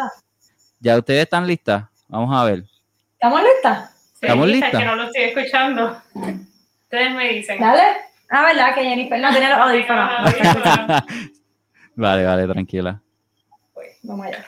ya 0.79 0.97
ustedes 0.99 1.21
están 1.23 1.47
listas. 1.47 1.85
Vamos 2.07 2.29
a 2.35 2.43
ver. 2.45 2.63
¿Estamos 3.13 3.41
listas? 3.41 3.89
Sí, 4.13 4.19
¿Estamos 4.21 4.47
lista, 4.47 4.65
listas? 4.67 4.81
Que 4.81 4.87
no 4.87 4.95
lo 4.95 5.03
estoy 5.05 5.23
escuchando. 5.23 5.97
Ustedes 6.83 7.15
me 7.15 7.29
dicen. 7.33 7.59
Dale. 7.59 7.81
Ah, 8.29 8.43
verdad 8.45 8.75
que 8.75 8.83
Jennifer 8.83 9.19
no 9.19 9.31
tiene 9.31 9.49
los 9.49 9.57
audífonos. 9.67 10.09
Vale, 11.95 12.25
vale, 12.25 12.47
tranquila. 12.47 13.01
Vamos 14.03 14.25
allá. 14.25 14.45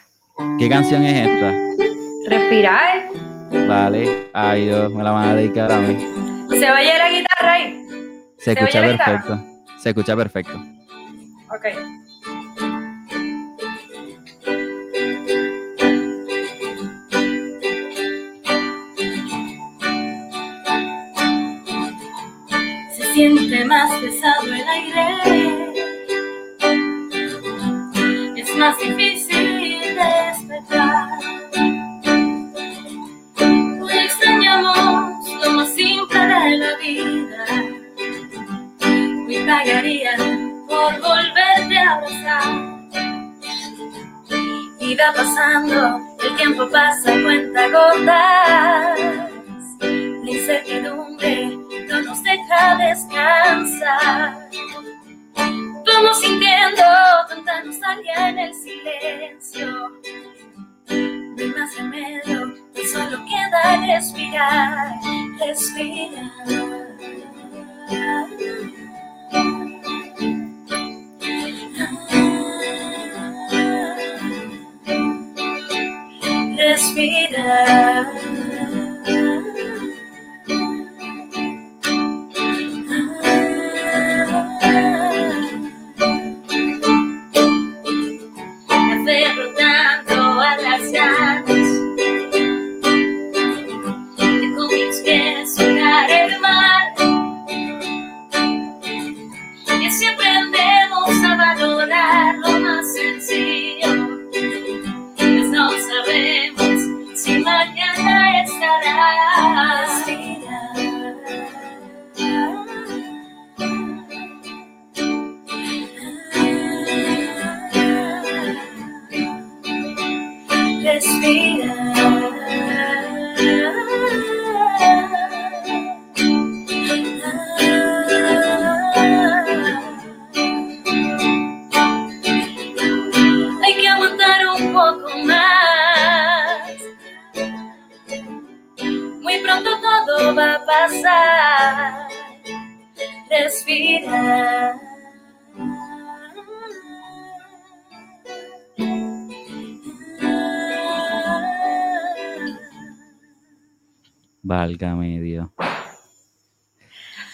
¿Qué 0.57 0.67
canción 0.69 1.03
es 1.03 1.27
esta? 1.27 1.53
Respirar. 2.27 3.09
Vale, 3.67 4.29
ay 4.33 4.65
Dios, 4.65 4.91
me 4.91 5.03
la 5.03 5.11
van 5.11 5.29
a 5.29 5.35
dedicar 5.35 5.71
a 5.71 5.79
mí. 5.79 5.95
¿Se 6.49 6.71
oye 6.71 6.97
la 6.97 7.09
guitarra 7.09 7.53
ahí? 7.53 7.85
Se 8.37 8.45
¿Se 8.45 8.51
escucha 8.53 8.81
perfecto. 8.81 9.43
Se 9.77 9.89
escucha 9.89 10.15
perfecto. 10.15 10.57
Ok. 11.49 11.65
Se 22.95 23.13
siente 23.13 23.65
más 23.65 23.91
pesado 24.01 24.45
el 24.45 24.67
aire. 24.67 25.73
Es 28.35 28.55
más 28.57 28.77
difícil 28.79 29.32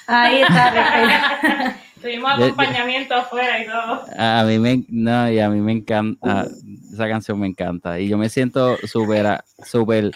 Ahí 0.09 0.41
está. 0.41 1.77
Tuvimos 2.01 2.31
acompañamiento 2.31 3.13
afuera 3.13 3.61
y 3.61 3.67
todo. 3.67 4.03
A 4.17 4.43
mí 4.45 4.57
me, 4.57 4.83
no, 4.87 5.31
y 5.31 5.39
a 5.39 5.49
mí 5.49 5.59
me 5.59 5.73
encanta, 5.73 6.47
esa 6.91 7.07
canción 7.07 7.39
me 7.39 7.47
encanta. 7.47 7.99
Y 7.99 8.07
yo 8.07 8.17
me 8.17 8.29
siento 8.29 8.77
súper, 8.87 9.43
súper, 9.63 10.11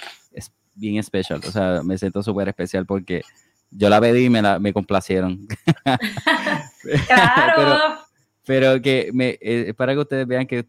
bien 0.75 0.97
especial. 0.97 1.41
O 1.45 1.51
sea, 1.51 1.81
me 1.83 1.97
siento 1.97 2.23
súper 2.23 2.47
especial 2.47 2.85
porque 2.85 3.21
yo 3.69 3.89
la 3.89 4.01
pedí 4.01 4.25
y 4.25 4.29
me, 4.29 4.41
la, 4.41 4.59
me 4.59 4.73
complacieron. 4.73 5.45
claro. 7.07 7.99
pero, 8.45 8.81
que 8.81 9.11
me, 9.13 9.37
eh, 9.41 9.73
para 9.75 9.93
que 9.93 9.99
ustedes 9.99 10.25
vean 10.25 10.47
que 10.47 10.65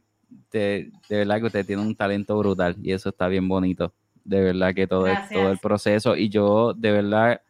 de, 0.51 0.91
verdad 1.09 1.39
que 1.39 1.47
ustedes 1.47 1.66
tienen 1.66 1.87
un 1.87 1.97
talento 1.97 2.37
brutal 2.37 2.77
y 2.83 2.93
eso 2.93 3.09
está 3.09 3.29
bien 3.29 3.49
bonito. 3.49 3.95
De 4.25 4.43
verdad 4.43 4.75
que 4.75 4.87
todo, 4.87 5.07
todo 5.33 5.51
el 5.51 5.59
proceso. 5.59 6.16
Y 6.16 6.29
yo 6.29 6.75
de 6.75 6.93
verdad 6.93 7.41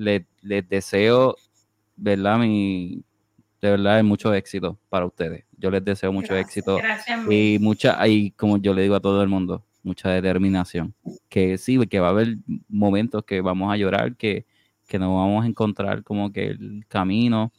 les, 0.00 0.22
les 0.40 0.66
deseo, 0.68 1.36
¿verdad? 1.96 2.38
Mi, 2.38 3.04
de 3.60 3.70
verdad, 3.70 4.02
mucho 4.02 4.32
éxito 4.32 4.78
para 4.88 5.04
ustedes. 5.04 5.44
Yo 5.58 5.70
les 5.70 5.84
deseo 5.84 6.12
mucho 6.12 6.34
éxito 6.34 6.78
y 7.28 7.58
mucha, 7.60 8.06
y 8.08 8.30
como 8.30 8.56
yo 8.56 8.72
le 8.72 8.82
digo 8.82 8.94
a 8.94 9.00
todo 9.00 9.22
el 9.22 9.28
mundo, 9.28 9.62
mucha 9.82 10.08
determinación. 10.10 10.94
Que 11.28 11.58
sí, 11.58 11.78
que 11.86 12.00
va 12.00 12.08
a 12.08 12.10
haber 12.10 12.38
momentos 12.68 13.24
que 13.24 13.42
vamos 13.42 13.72
a 13.72 13.76
llorar, 13.76 14.16
que, 14.16 14.46
que 14.88 14.98
no 14.98 15.16
vamos 15.16 15.44
a 15.44 15.46
encontrar 15.46 16.02
como 16.02 16.32
que 16.32 16.46
el 16.48 16.86
camino, 16.88 17.52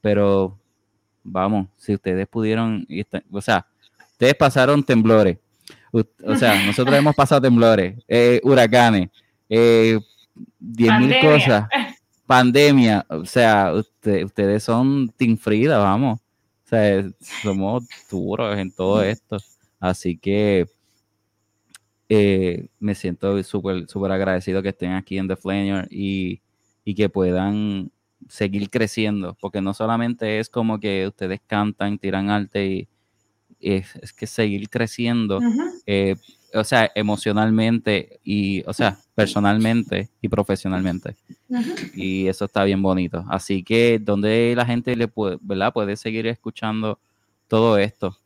pero 0.00 0.56
vamos, 1.24 1.68
si 1.76 1.94
ustedes 1.94 2.28
pudieron, 2.28 2.86
o 3.32 3.40
sea, 3.40 3.66
ustedes 4.12 4.34
pasaron 4.34 4.84
temblores, 4.84 5.38
o 5.92 6.36
sea, 6.36 6.54
nosotros 6.66 6.96
hemos 6.96 7.16
pasado 7.16 7.40
temblores, 7.40 7.96
eh, 8.06 8.40
huracanes, 8.44 9.08
eh, 9.48 9.98
diez 10.58 10.98
mil 10.98 11.14
cosas 11.20 11.68
pandemia, 12.26 13.04
o 13.08 13.24
sea, 13.24 13.72
ustedes 13.72 14.62
son 14.62 15.08
Team 15.16 15.36
Frida, 15.36 15.78
vamos. 15.78 16.20
O 16.20 16.68
sea, 16.68 17.04
somos 17.42 17.84
duros 18.10 18.58
en 18.58 18.72
todo 18.72 19.02
esto. 19.02 19.36
Así 19.78 20.16
que 20.16 20.66
eh, 22.08 22.68
me 22.78 22.94
siento 22.94 23.42
súper 23.42 23.86
súper 23.88 24.12
agradecido 24.12 24.62
que 24.62 24.70
estén 24.70 24.92
aquí 24.92 25.18
en 25.18 25.28
The 25.28 25.36
Flanger 25.36 25.88
y, 25.90 26.40
y, 26.84 26.94
que 26.94 27.08
puedan 27.08 27.90
seguir 28.28 28.70
creciendo, 28.70 29.36
porque 29.40 29.60
no 29.60 29.74
solamente 29.74 30.38
es 30.38 30.48
como 30.48 30.80
que 30.80 31.06
ustedes 31.06 31.40
cantan, 31.46 31.98
tiran 31.98 32.30
arte 32.30 32.66
y 32.66 32.88
es, 33.60 33.96
es 33.96 34.12
que 34.12 34.26
seguir 34.26 34.68
creciendo 34.70 35.40
o 36.54 36.64
sea, 36.64 36.90
emocionalmente 36.94 38.20
y, 38.24 38.62
o 38.66 38.72
sea, 38.72 38.96
personalmente 39.14 40.08
y 40.20 40.28
profesionalmente. 40.28 41.16
Y 41.94 42.26
eso 42.28 42.44
está 42.44 42.64
bien 42.64 42.82
bonito. 42.82 43.24
Así 43.28 43.62
que, 43.62 43.98
donde 44.00 44.54
la 44.56 44.64
gente 44.64 44.96
le 44.96 45.08
puede, 45.08 45.38
¿verdad? 45.40 45.72
Puede 45.72 45.96
seguir 45.96 46.26
escuchando 46.26 46.98
todo 47.48 47.78
esto 47.78 48.16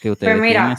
que 0.00 0.10
ustedes 0.10 0.38
pues 0.38 0.42
mira, 0.42 0.76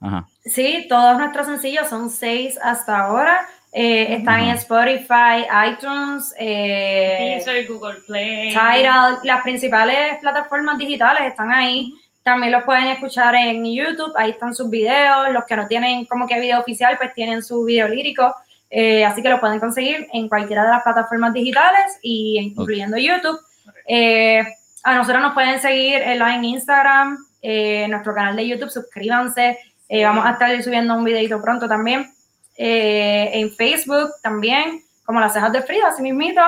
Ajá. 0.00 0.26
Sí, 0.44 0.86
todos 0.88 1.18
nuestros 1.18 1.46
sencillos 1.46 1.88
son 1.88 2.08
seis 2.08 2.58
hasta 2.62 3.00
ahora. 3.00 3.46
Eh, 3.72 4.14
están 4.14 4.40
en 4.40 4.56
Spotify, 4.56 5.44
iTunes, 5.70 6.34
eh, 6.38 7.40
Google 7.68 8.00
Play, 8.06 8.50
Tidal, 8.50 9.18
las 9.22 9.42
principales 9.42 10.18
plataformas 10.20 10.78
digitales 10.78 11.22
están 11.28 11.52
ahí. 11.52 11.94
También 12.22 12.52
los 12.52 12.64
pueden 12.64 12.88
escuchar 12.88 13.34
en 13.34 13.64
YouTube, 13.64 14.12
ahí 14.16 14.30
están 14.30 14.54
sus 14.54 14.68
videos. 14.68 15.30
Los 15.32 15.44
que 15.44 15.56
no 15.56 15.66
tienen 15.66 16.04
como 16.04 16.26
que 16.26 16.38
video 16.38 16.60
oficial, 16.60 16.96
pues 16.98 17.14
tienen 17.14 17.42
su 17.42 17.64
video 17.64 17.88
lírico. 17.88 18.34
Eh, 18.68 19.04
así 19.04 19.22
que 19.22 19.28
lo 19.28 19.40
pueden 19.40 19.58
conseguir 19.58 20.06
en 20.12 20.28
cualquiera 20.28 20.64
de 20.64 20.70
las 20.70 20.82
plataformas 20.82 21.32
digitales 21.32 21.98
y 22.02 22.38
incluyendo 22.38 22.96
YouTube. 22.96 23.38
Eh, 23.86 24.44
a 24.84 24.94
nosotros 24.94 25.20
nos 25.20 25.34
pueden 25.34 25.60
seguir 25.60 26.00
en 26.02 26.44
Instagram, 26.44 27.18
eh, 27.42 27.84
en 27.84 27.90
nuestro 27.90 28.14
canal 28.14 28.36
de 28.36 28.46
YouTube, 28.46 28.70
suscríbanse. 28.70 29.58
vamos 30.04 30.24
a 30.24 30.30
estar 30.30 30.62
subiendo 30.62 30.94
un 30.94 31.04
videito 31.04 31.40
pronto 31.42 31.68
también. 31.68 32.12
en 32.56 33.50
Facebook 33.52 34.10
también, 34.22 34.82
como 35.04 35.18
las 35.20 35.32
cejas 35.32 35.52
de 35.52 35.62
Frida, 35.62 35.88
así 35.88 36.02
mismito. 36.02 36.42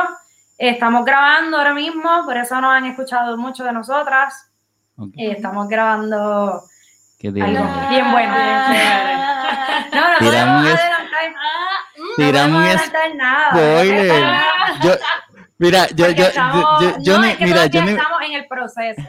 estamos 0.59 1.05
grabando 1.05 1.57
ahora 1.57 1.75
mismo, 1.75 2.25
por 2.25 2.37
eso 2.37 2.61
no 2.61 2.71
han 2.71 2.85
escuchado 2.85 3.37
mucho 3.37 3.65
de 3.65 3.73
nosotras. 3.73 4.52
Eh, 5.17 5.33
estamos 5.33 5.69
grabando 5.69 6.65
algo 7.25 7.65
bien 7.89 8.13
bueno. 8.13 8.35
no, 9.93 10.13
no 10.13 10.19
podemos 10.19 10.67
adelantar. 10.67 11.33
no 12.19 12.27
podemos 12.27 12.65
adelantar 12.65 13.15
nada. 13.15 13.85
Yo, 14.83 14.91
mira, 15.59 15.87
yo, 15.89 16.11
yo, 16.11 16.27
yo, 16.31 16.99
yo, 17.01 17.19
no, 17.19 17.27
mira, 17.41 17.67
yo 17.67 17.81
estamos 17.81 18.23
en 18.23 18.33
el 18.33 18.47
proceso. 18.47 19.03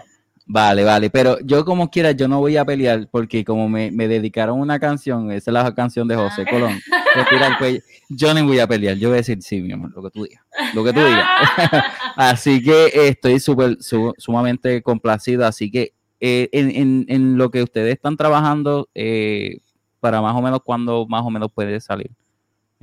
Vale, 0.46 0.84
vale, 0.84 1.10
pero 1.10 1.40
yo 1.40 1.64
como 1.64 1.90
quiera, 1.90 2.12
yo 2.12 2.28
no 2.28 2.40
voy 2.40 2.58
a 2.58 2.66
pelear 2.66 3.08
porque 3.10 3.46
como 3.46 3.70
me, 3.70 3.92
me 3.92 4.10
dedicaron 4.10 4.60
una 4.60 4.78
canción, 4.78 5.32
esa 5.32 5.52
es 5.52 5.54
la 5.54 5.74
canción 5.74 6.06
de 6.08 6.16
José 6.16 6.44
ah. 6.46 6.50
Colón, 6.50 6.80
yo 8.10 8.34
no 8.34 8.46
voy 8.46 8.60
a 8.60 8.68
pelear, 8.68 8.98
yo 8.98 9.10
voy 9.10 9.16
a 9.16 9.22
decir, 9.22 9.42
sí, 9.42 9.62
mi 9.62 9.72
amor, 9.72 9.92
lo 9.96 10.04
que 10.04 10.10
tú 10.10 10.24
digas, 10.24 10.44
lo 10.74 10.84
que 10.84 10.92
tú 10.92 11.00
digas. 11.00 11.26
así 12.18 12.62
que 12.62 12.92
estoy 13.08 13.40
súper, 13.40 13.78
sumamente 14.18 14.82
complacido, 14.82 15.46
así 15.46 15.72
que 15.72 15.94
eh, 16.20 16.50
en, 16.52 16.72
en, 16.72 17.06
en, 17.08 17.38
lo 17.38 17.50
que 17.50 17.64
ustedes 17.64 17.94
están 17.94 18.18
trabajando, 18.18 18.90
eh, 18.94 19.60
para 20.02 20.22
más 20.22 20.36
o 20.36 20.42
menos 20.42 20.60
cuándo 20.64 21.06
más 21.08 21.24
o 21.24 21.30
menos 21.30 21.50
puede 21.54 21.80
salir 21.80 22.12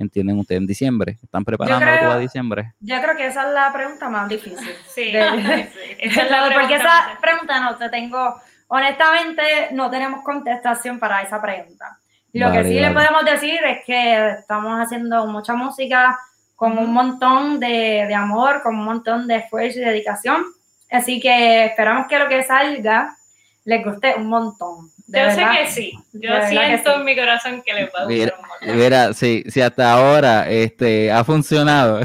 entienden 0.02 0.38
ustedes 0.38 0.60
en 0.60 0.66
diciembre? 0.66 1.18
¿Están 1.22 1.44
preparando 1.44 1.84
algo 1.84 2.08
para 2.08 2.18
diciembre? 2.18 2.74
Yo 2.80 3.00
creo 3.00 3.16
que 3.16 3.26
esa 3.26 3.48
es 3.48 3.54
la 3.54 3.72
pregunta 3.72 4.08
más 4.08 4.28
difícil. 4.28 4.70
Sí, 4.88 5.12
esa 5.98 6.22
es 6.22 6.30
la 6.30 6.46
pregunta 6.46 6.60
porque 6.60 6.74
esa 6.74 7.18
pregunta 7.20 7.60
no 7.60 7.76
te 7.76 7.88
tengo, 7.88 8.40
honestamente 8.68 9.42
no 9.72 9.90
tenemos 9.90 10.22
contestación 10.22 10.98
para 10.98 11.22
esa 11.22 11.40
pregunta. 11.40 11.98
Lo 12.32 12.52
que 12.52 12.64
sí 12.64 12.78
le 12.78 12.92
podemos 12.92 13.24
decir 13.24 13.58
es 13.64 13.84
que 13.84 14.30
estamos 14.38 14.78
haciendo 14.78 15.26
mucha 15.26 15.54
música 15.54 16.16
con 16.54 16.78
un 16.78 16.92
montón 16.92 17.58
de, 17.58 18.04
de 18.06 18.14
amor, 18.14 18.62
con 18.62 18.78
un 18.78 18.84
montón 18.84 19.26
de 19.26 19.36
esfuerzo 19.36 19.80
y 19.80 19.82
dedicación. 19.82 20.44
Así 20.90 21.20
que 21.20 21.64
esperamos 21.66 22.06
que 22.06 22.18
lo 22.18 22.28
que 22.28 22.42
salga 22.44 23.16
les 23.64 23.84
guste 23.84 24.14
un 24.16 24.26
montón. 24.26 24.90
Yo 25.12 25.30
sé 25.30 25.44
que 25.52 25.70
sí. 25.70 25.92
Yo 26.12 26.30
siento 26.48 26.94
en 26.96 27.04
mi 27.04 27.16
corazón 27.16 27.62
que 27.64 27.74
les 27.74 27.90
va 27.94 28.02
a 28.02 28.04
gustar. 28.04 28.34
Mira, 28.62 29.12
sí, 29.12 29.44
sí, 29.48 29.60
hasta 29.60 29.92
ahora 29.92 30.48
este, 30.50 31.10
ha 31.10 31.24
funcionado. 31.24 32.00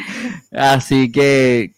Así 0.52 1.10
que, 1.10 1.72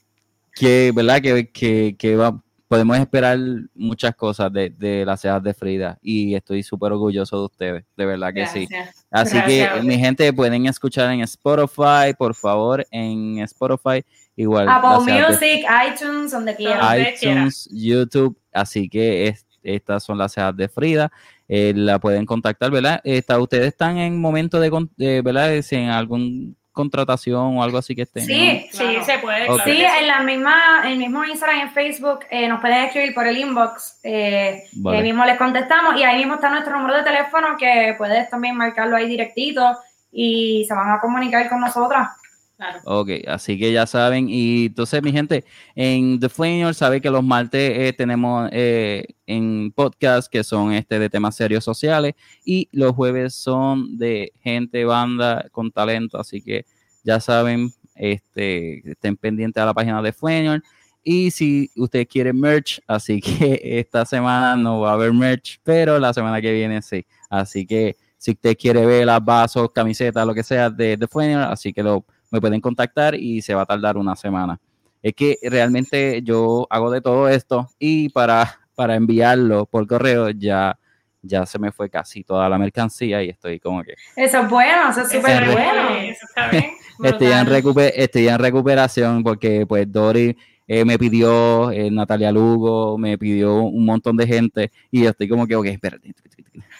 que 0.55 0.93
¿verdad? 0.95 1.21
Que, 1.23 1.51
que, 1.51 1.97
que 1.99 2.17
va, 2.17 2.41
podemos 2.69 2.99
esperar 2.99 3.39
muchas 3.75 4.15
cosas 4.15 4.53
de, 4.53 4.71
de 4.71 5.05
las 5.05 5.21
cejas 5.21 5.43
de 5.43 5.55
Frida 5.55 5.99
y 6.03 6.35
estoy 6.35 6.63
súper 6.63 6.93
orgulloso 6.93 7.39
de 7.39 7.45
ustedes, 7.45 7.85
de 7.97 8.07
verdad 8.07 8.35
que 8.35 8.47
sí. 8.47 8.69
Así 9.11 9.41
que 9.43 9.69
mi 9.83 9.99
gente 9.99 10.33
pueden 10.33 10.67
escuchar 10.67 11.13
en 11.13 11.21
Spotify, 11.21 12.13
por 12.19 12.35
favor, 12.35 12.87
en 12.91 13.39
Spotify 13.41 14.05
igual. 14.35 14.69
Apple 14.69 15.13
Music, 15.13 15.65
iTunes, 15.89 16.33
donde 16.33 16.57
quieran. 16.57 17.01
iTunes, 17.01 17.69
YouTube, 17.73 18.37
así 18.53 18.89
que 18.89 19.29
estas 19.67 20.05
son 20.05 20.19
las 20.19 20.33
cejas 20.33 20.57
de 20.57 20.69
Frida. 20.69 21.11
Eh, 21.49 21.73
la 21.75 21.99
pueden 21.99 22.27
contactar, 22.27 22.71
¿verdad? 22.71 23.01
Está, 23.05 23.39
ustedes 23.39 23.69
están 23.69 23.99
en 23.99 24.21
momento 24.21 24.59
de, 24.61 25.23
¿verdad? 25.23 25.53
en 25.71 25.91
algún 25.91 26.57
contratación 26.77 27.57
o 27.57 27.63
algo 27.63 27.79
así 27.79 27.97
que 27.97 28.03
estén. 28.03 28.27
Sí, 28.27 28.69
sí, 28.71 28.99
se 29.03 29.19
puede. 29.19 29.47
Sí, 29.65 29.83
en 29.83 30.07
la 30.07 30.21
misma, 30.21 30.83
el 30.85 30.99
mismo 30.99 31.25
Instagram 31.25 31.59
y 31.59 31.61
en 31.63 31.71
Facebook 31.71 32.21
eh, 32.31 32.47
nos 32.49 32.61
pueden 32.61 32.85
escribir 32.85 33.15
por 33.15 33.27
el 33.27 33.39
inbox. 33.39 34.01
Eh, 34.05 34.65
Ahí 34.85 35.03
mismo 35.03 35.25
les 35.25 35.39
contestamos 35.39 35.99
y 35.99 36.05
ahí 36.05 36.19
mismo 36.19 36.35
está 36.35 36.51
nuestro 36.51 36.77
número 36.77 36.99
de 36.99 37.03
teléfono 37.03 37.57
que 37.59 37.95
puedes 37.97 38.29
también 38.29 38.57
marcarlo 38.57 38.95
ahí 38.95 39.09
directito 39.09 39.79
y 40.13 40.67
se 40.69 40.75
van 40.75 40.91
a 40.91 41.01
comunicar 41.01 41.49
con 41.49 41.61
nosotras. 41.61 42.09
Claro. 42.57 42.81
Ok, 42.87 43.11
así 43.27 43.59
que 43.59 43.71
ya 43.71 43.87
saben. 43.87 44.29
Y 44.31 44.67
entonces, 44.67 45.03
mi 45.03 45.13
gente, 45.13 45.45
en 45.75 46.19
The 46.19 46.31
Flamer 46.31 46.75
sabe 46.75 47.03
que 47.03 47.11
los 47.11 47.23
martes 47.23 47.79
eh, 47.79 47.93
tenemos 47.93 48.49
eh, 48.51 49.05
en 49.27 49.71
podcast 49.73 50.33
que 50.33 50.43
son 50.43 50.73
este 50.73 50.99
de 50.99 51.11
temas 51.11 51.37
serios 51.37 51.65
sociales 51.65 52.15
y 52.47 52.69
los 52.73 52.93
jueves 52.93 53.35
son 53.35 53.99
de 53.99 54.33
gente, 54.41 54.87
banda 54.87 55.47
con 55.53 55.71
talento. 55.71 56.19
Así 56.19 56.41
que 56.41 56.65
ya 57.05 57.21
saben, 57.21 57.73
este, 57.95 58.91
estén 58.91 59.17
pendientes 59.17 59.63
a 59.63 59.67
la 59.67 59.75
página 59.75 60.01
de 60.01 60.13
Flamer. 60.15 60.63
Y 61.03 61.31
si 61.31 61.71
usted 61.77 62.09
quiere 62.09 62.33
merch, 62.33 62.81
así 62.87 63.21
que 63.23 63.61
esta 63.63 64.07
semana 64.07 64.57
no 64.57 64.81
va 64.81 64.93
a 64.93 64.95
haber 64.95 65.13
merch, 65.13 65.61
pero 65.63 65.99
la 65.99 66.15
semana 66.15 66.41
que 66.41 66.53
viene 66.55 66.81
sí. 66.81 67.07
Así 67.29 67.67
que 67.67 67.97
si 68.17 68.31
usted 68.31 68.57
quiere 68.57 68.87
ver 68.87 69.05
las 69.07 69.23
vasos, 69.23 69.71
camisetas, 69.73 70.27
lo 70.27 70.35
que 70.35 70.43
sea 70.43 70.71
de 70.71 70.97
The 70.97 71.07
Flamer, 71.07 71.39
así 71.41 71.73
que 71.73 71.83
lo 71.83 72.07
me 72.31 72.41
pueden 72.41 72.61
contactar 72.61 73.15
y 73.15 73.43
se 73.43 73.55
va 73.55 73.63
a 73.63 73.67
tardar 73.67 73.97
una 73.97 74.17
semana. 74.17 74.59
Es 75.03 75.15
que 75.15 75.37
realmente 75.43 76.23
yo 76.23 76.67
hago 76.71 76.91
de 76.91 77.01
todo 77.01 77.29
esto 77.29 77.69
y 77.79 78.09
para, 78.09 78.61
para 78.75 78.97
enviarlo 78.97 79.67
por 79.67 79.87
correo 79.87 80.31
ya, 80.31 80.79
ya 81.23 81.47
se 81.47 81.59
me 81.59 81.73
fue 81.73 81.89
casi 81.89 82.25
toda 82.25 82.49
la 82.49 82.59
mercancía 82.59 83.23
y 83.23 83.29
estoy 83.29 83.61
como 83.61 83.83
que... 83.83 83.95
Eso 84.17 84.41
es 84.41 84.51
bueno, 84.51 84.91
eso 84.91 85.03
es 85.03 85.11
súper 85.11 85.51
bueno. 85.51 85.89
Eso 86.01 86.27
está 86.27 86.51
bien. 86.51 86.73
estoy, 87.05 87.29
en 87.29 87.93
estoy 87.95 88.29
en 88.29 88.39
recuperación 88.39 89.23
porque 89.23 89.67
pues 89.67 89.91
Dori 89.91 90.37
eh, 90.69 90.85
me 90.85 90.99
pidió, 90.99 91.71
eh, 91.71 91.91
Natalia 91.91 92.33
Lugo, 92.33 92.99
me 92.99 93.17
pidió 93.19 93.55
un 93.63 93.85
montón 93.85 94.17
de 94.17 94.27
gente 94.27 94.73
y 94.91 95.05
yo 95.05 95.11
estoy 95.11 95.29
como 95.29 95.47
que, 95.47 95.57
ok, 95.57 95.67
espérate. 95.67 96.15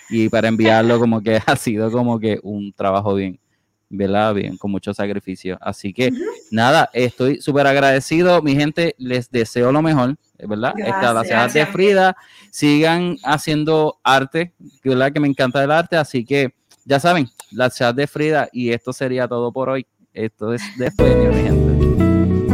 Y 0.09 0.29
para 0.29 0.47
enviarlo 0.47 1.01
como 1.01 1.21
que 1.21 1.41
ha 1.47 1.57
sido 1.57 1.91
como 1.91 2.21
que 2.21 2.39
un 2.43 2.73
trabajo 2.73 3.15
bien, 3.15 3.41
¿verdad? 3.89 4.35
Bien, 4.35 4.57
con 4.57 4.71
mucho 4.71 4.93
sacrificio. 4.95 5.59
Así 5.61 5.93
que 5.93 6.13
nada, 6.51 6.91
estoy 6.93 7.41
súper 7.41 7.67
agradecido. 7.67 8.43
Mi 8.43 8.55
gente, 8.55 8.95
les 8.99 9.31
deseo 9.31 9.73
lo 9.73 9.83
mejor, 9.83 10.17
¿verdad? 10.39 10.75
Gracias, 10.77 11.15
las 11.15 11.29
gracias. 11.29 11.55
de 11.55 11.67
Frida, 11.67 12.17
sigan 12.51 13.17
haciendo 13.25 13.99
arte, 14.03 14.53
¿verdad? 14.85 15.13
Que 15.13 15.21
me 15.21 15.29
encanta 15.29 15.63
el 15.63 15.71
arte, 15.71 15.97
así 15.97 16.25
que 16.25 16.55
ya 16.85 17.01
saben, 17.01 17.29
las 17.51 17.77
chats 17.77 17.97
de 17.97 18.07
Frida 18.07 18.49
y 18.53 18.71
esto 18.71 18.93
sería 18.93 19.27
todo 19.27 19.53
por 19.53 19.69
hoy. 19.69 19.87
Esto 20.13 20.55
es 20.55 20.63
de 20.79 20.91
mi 21.29 21.43
gente. 21.43 22.46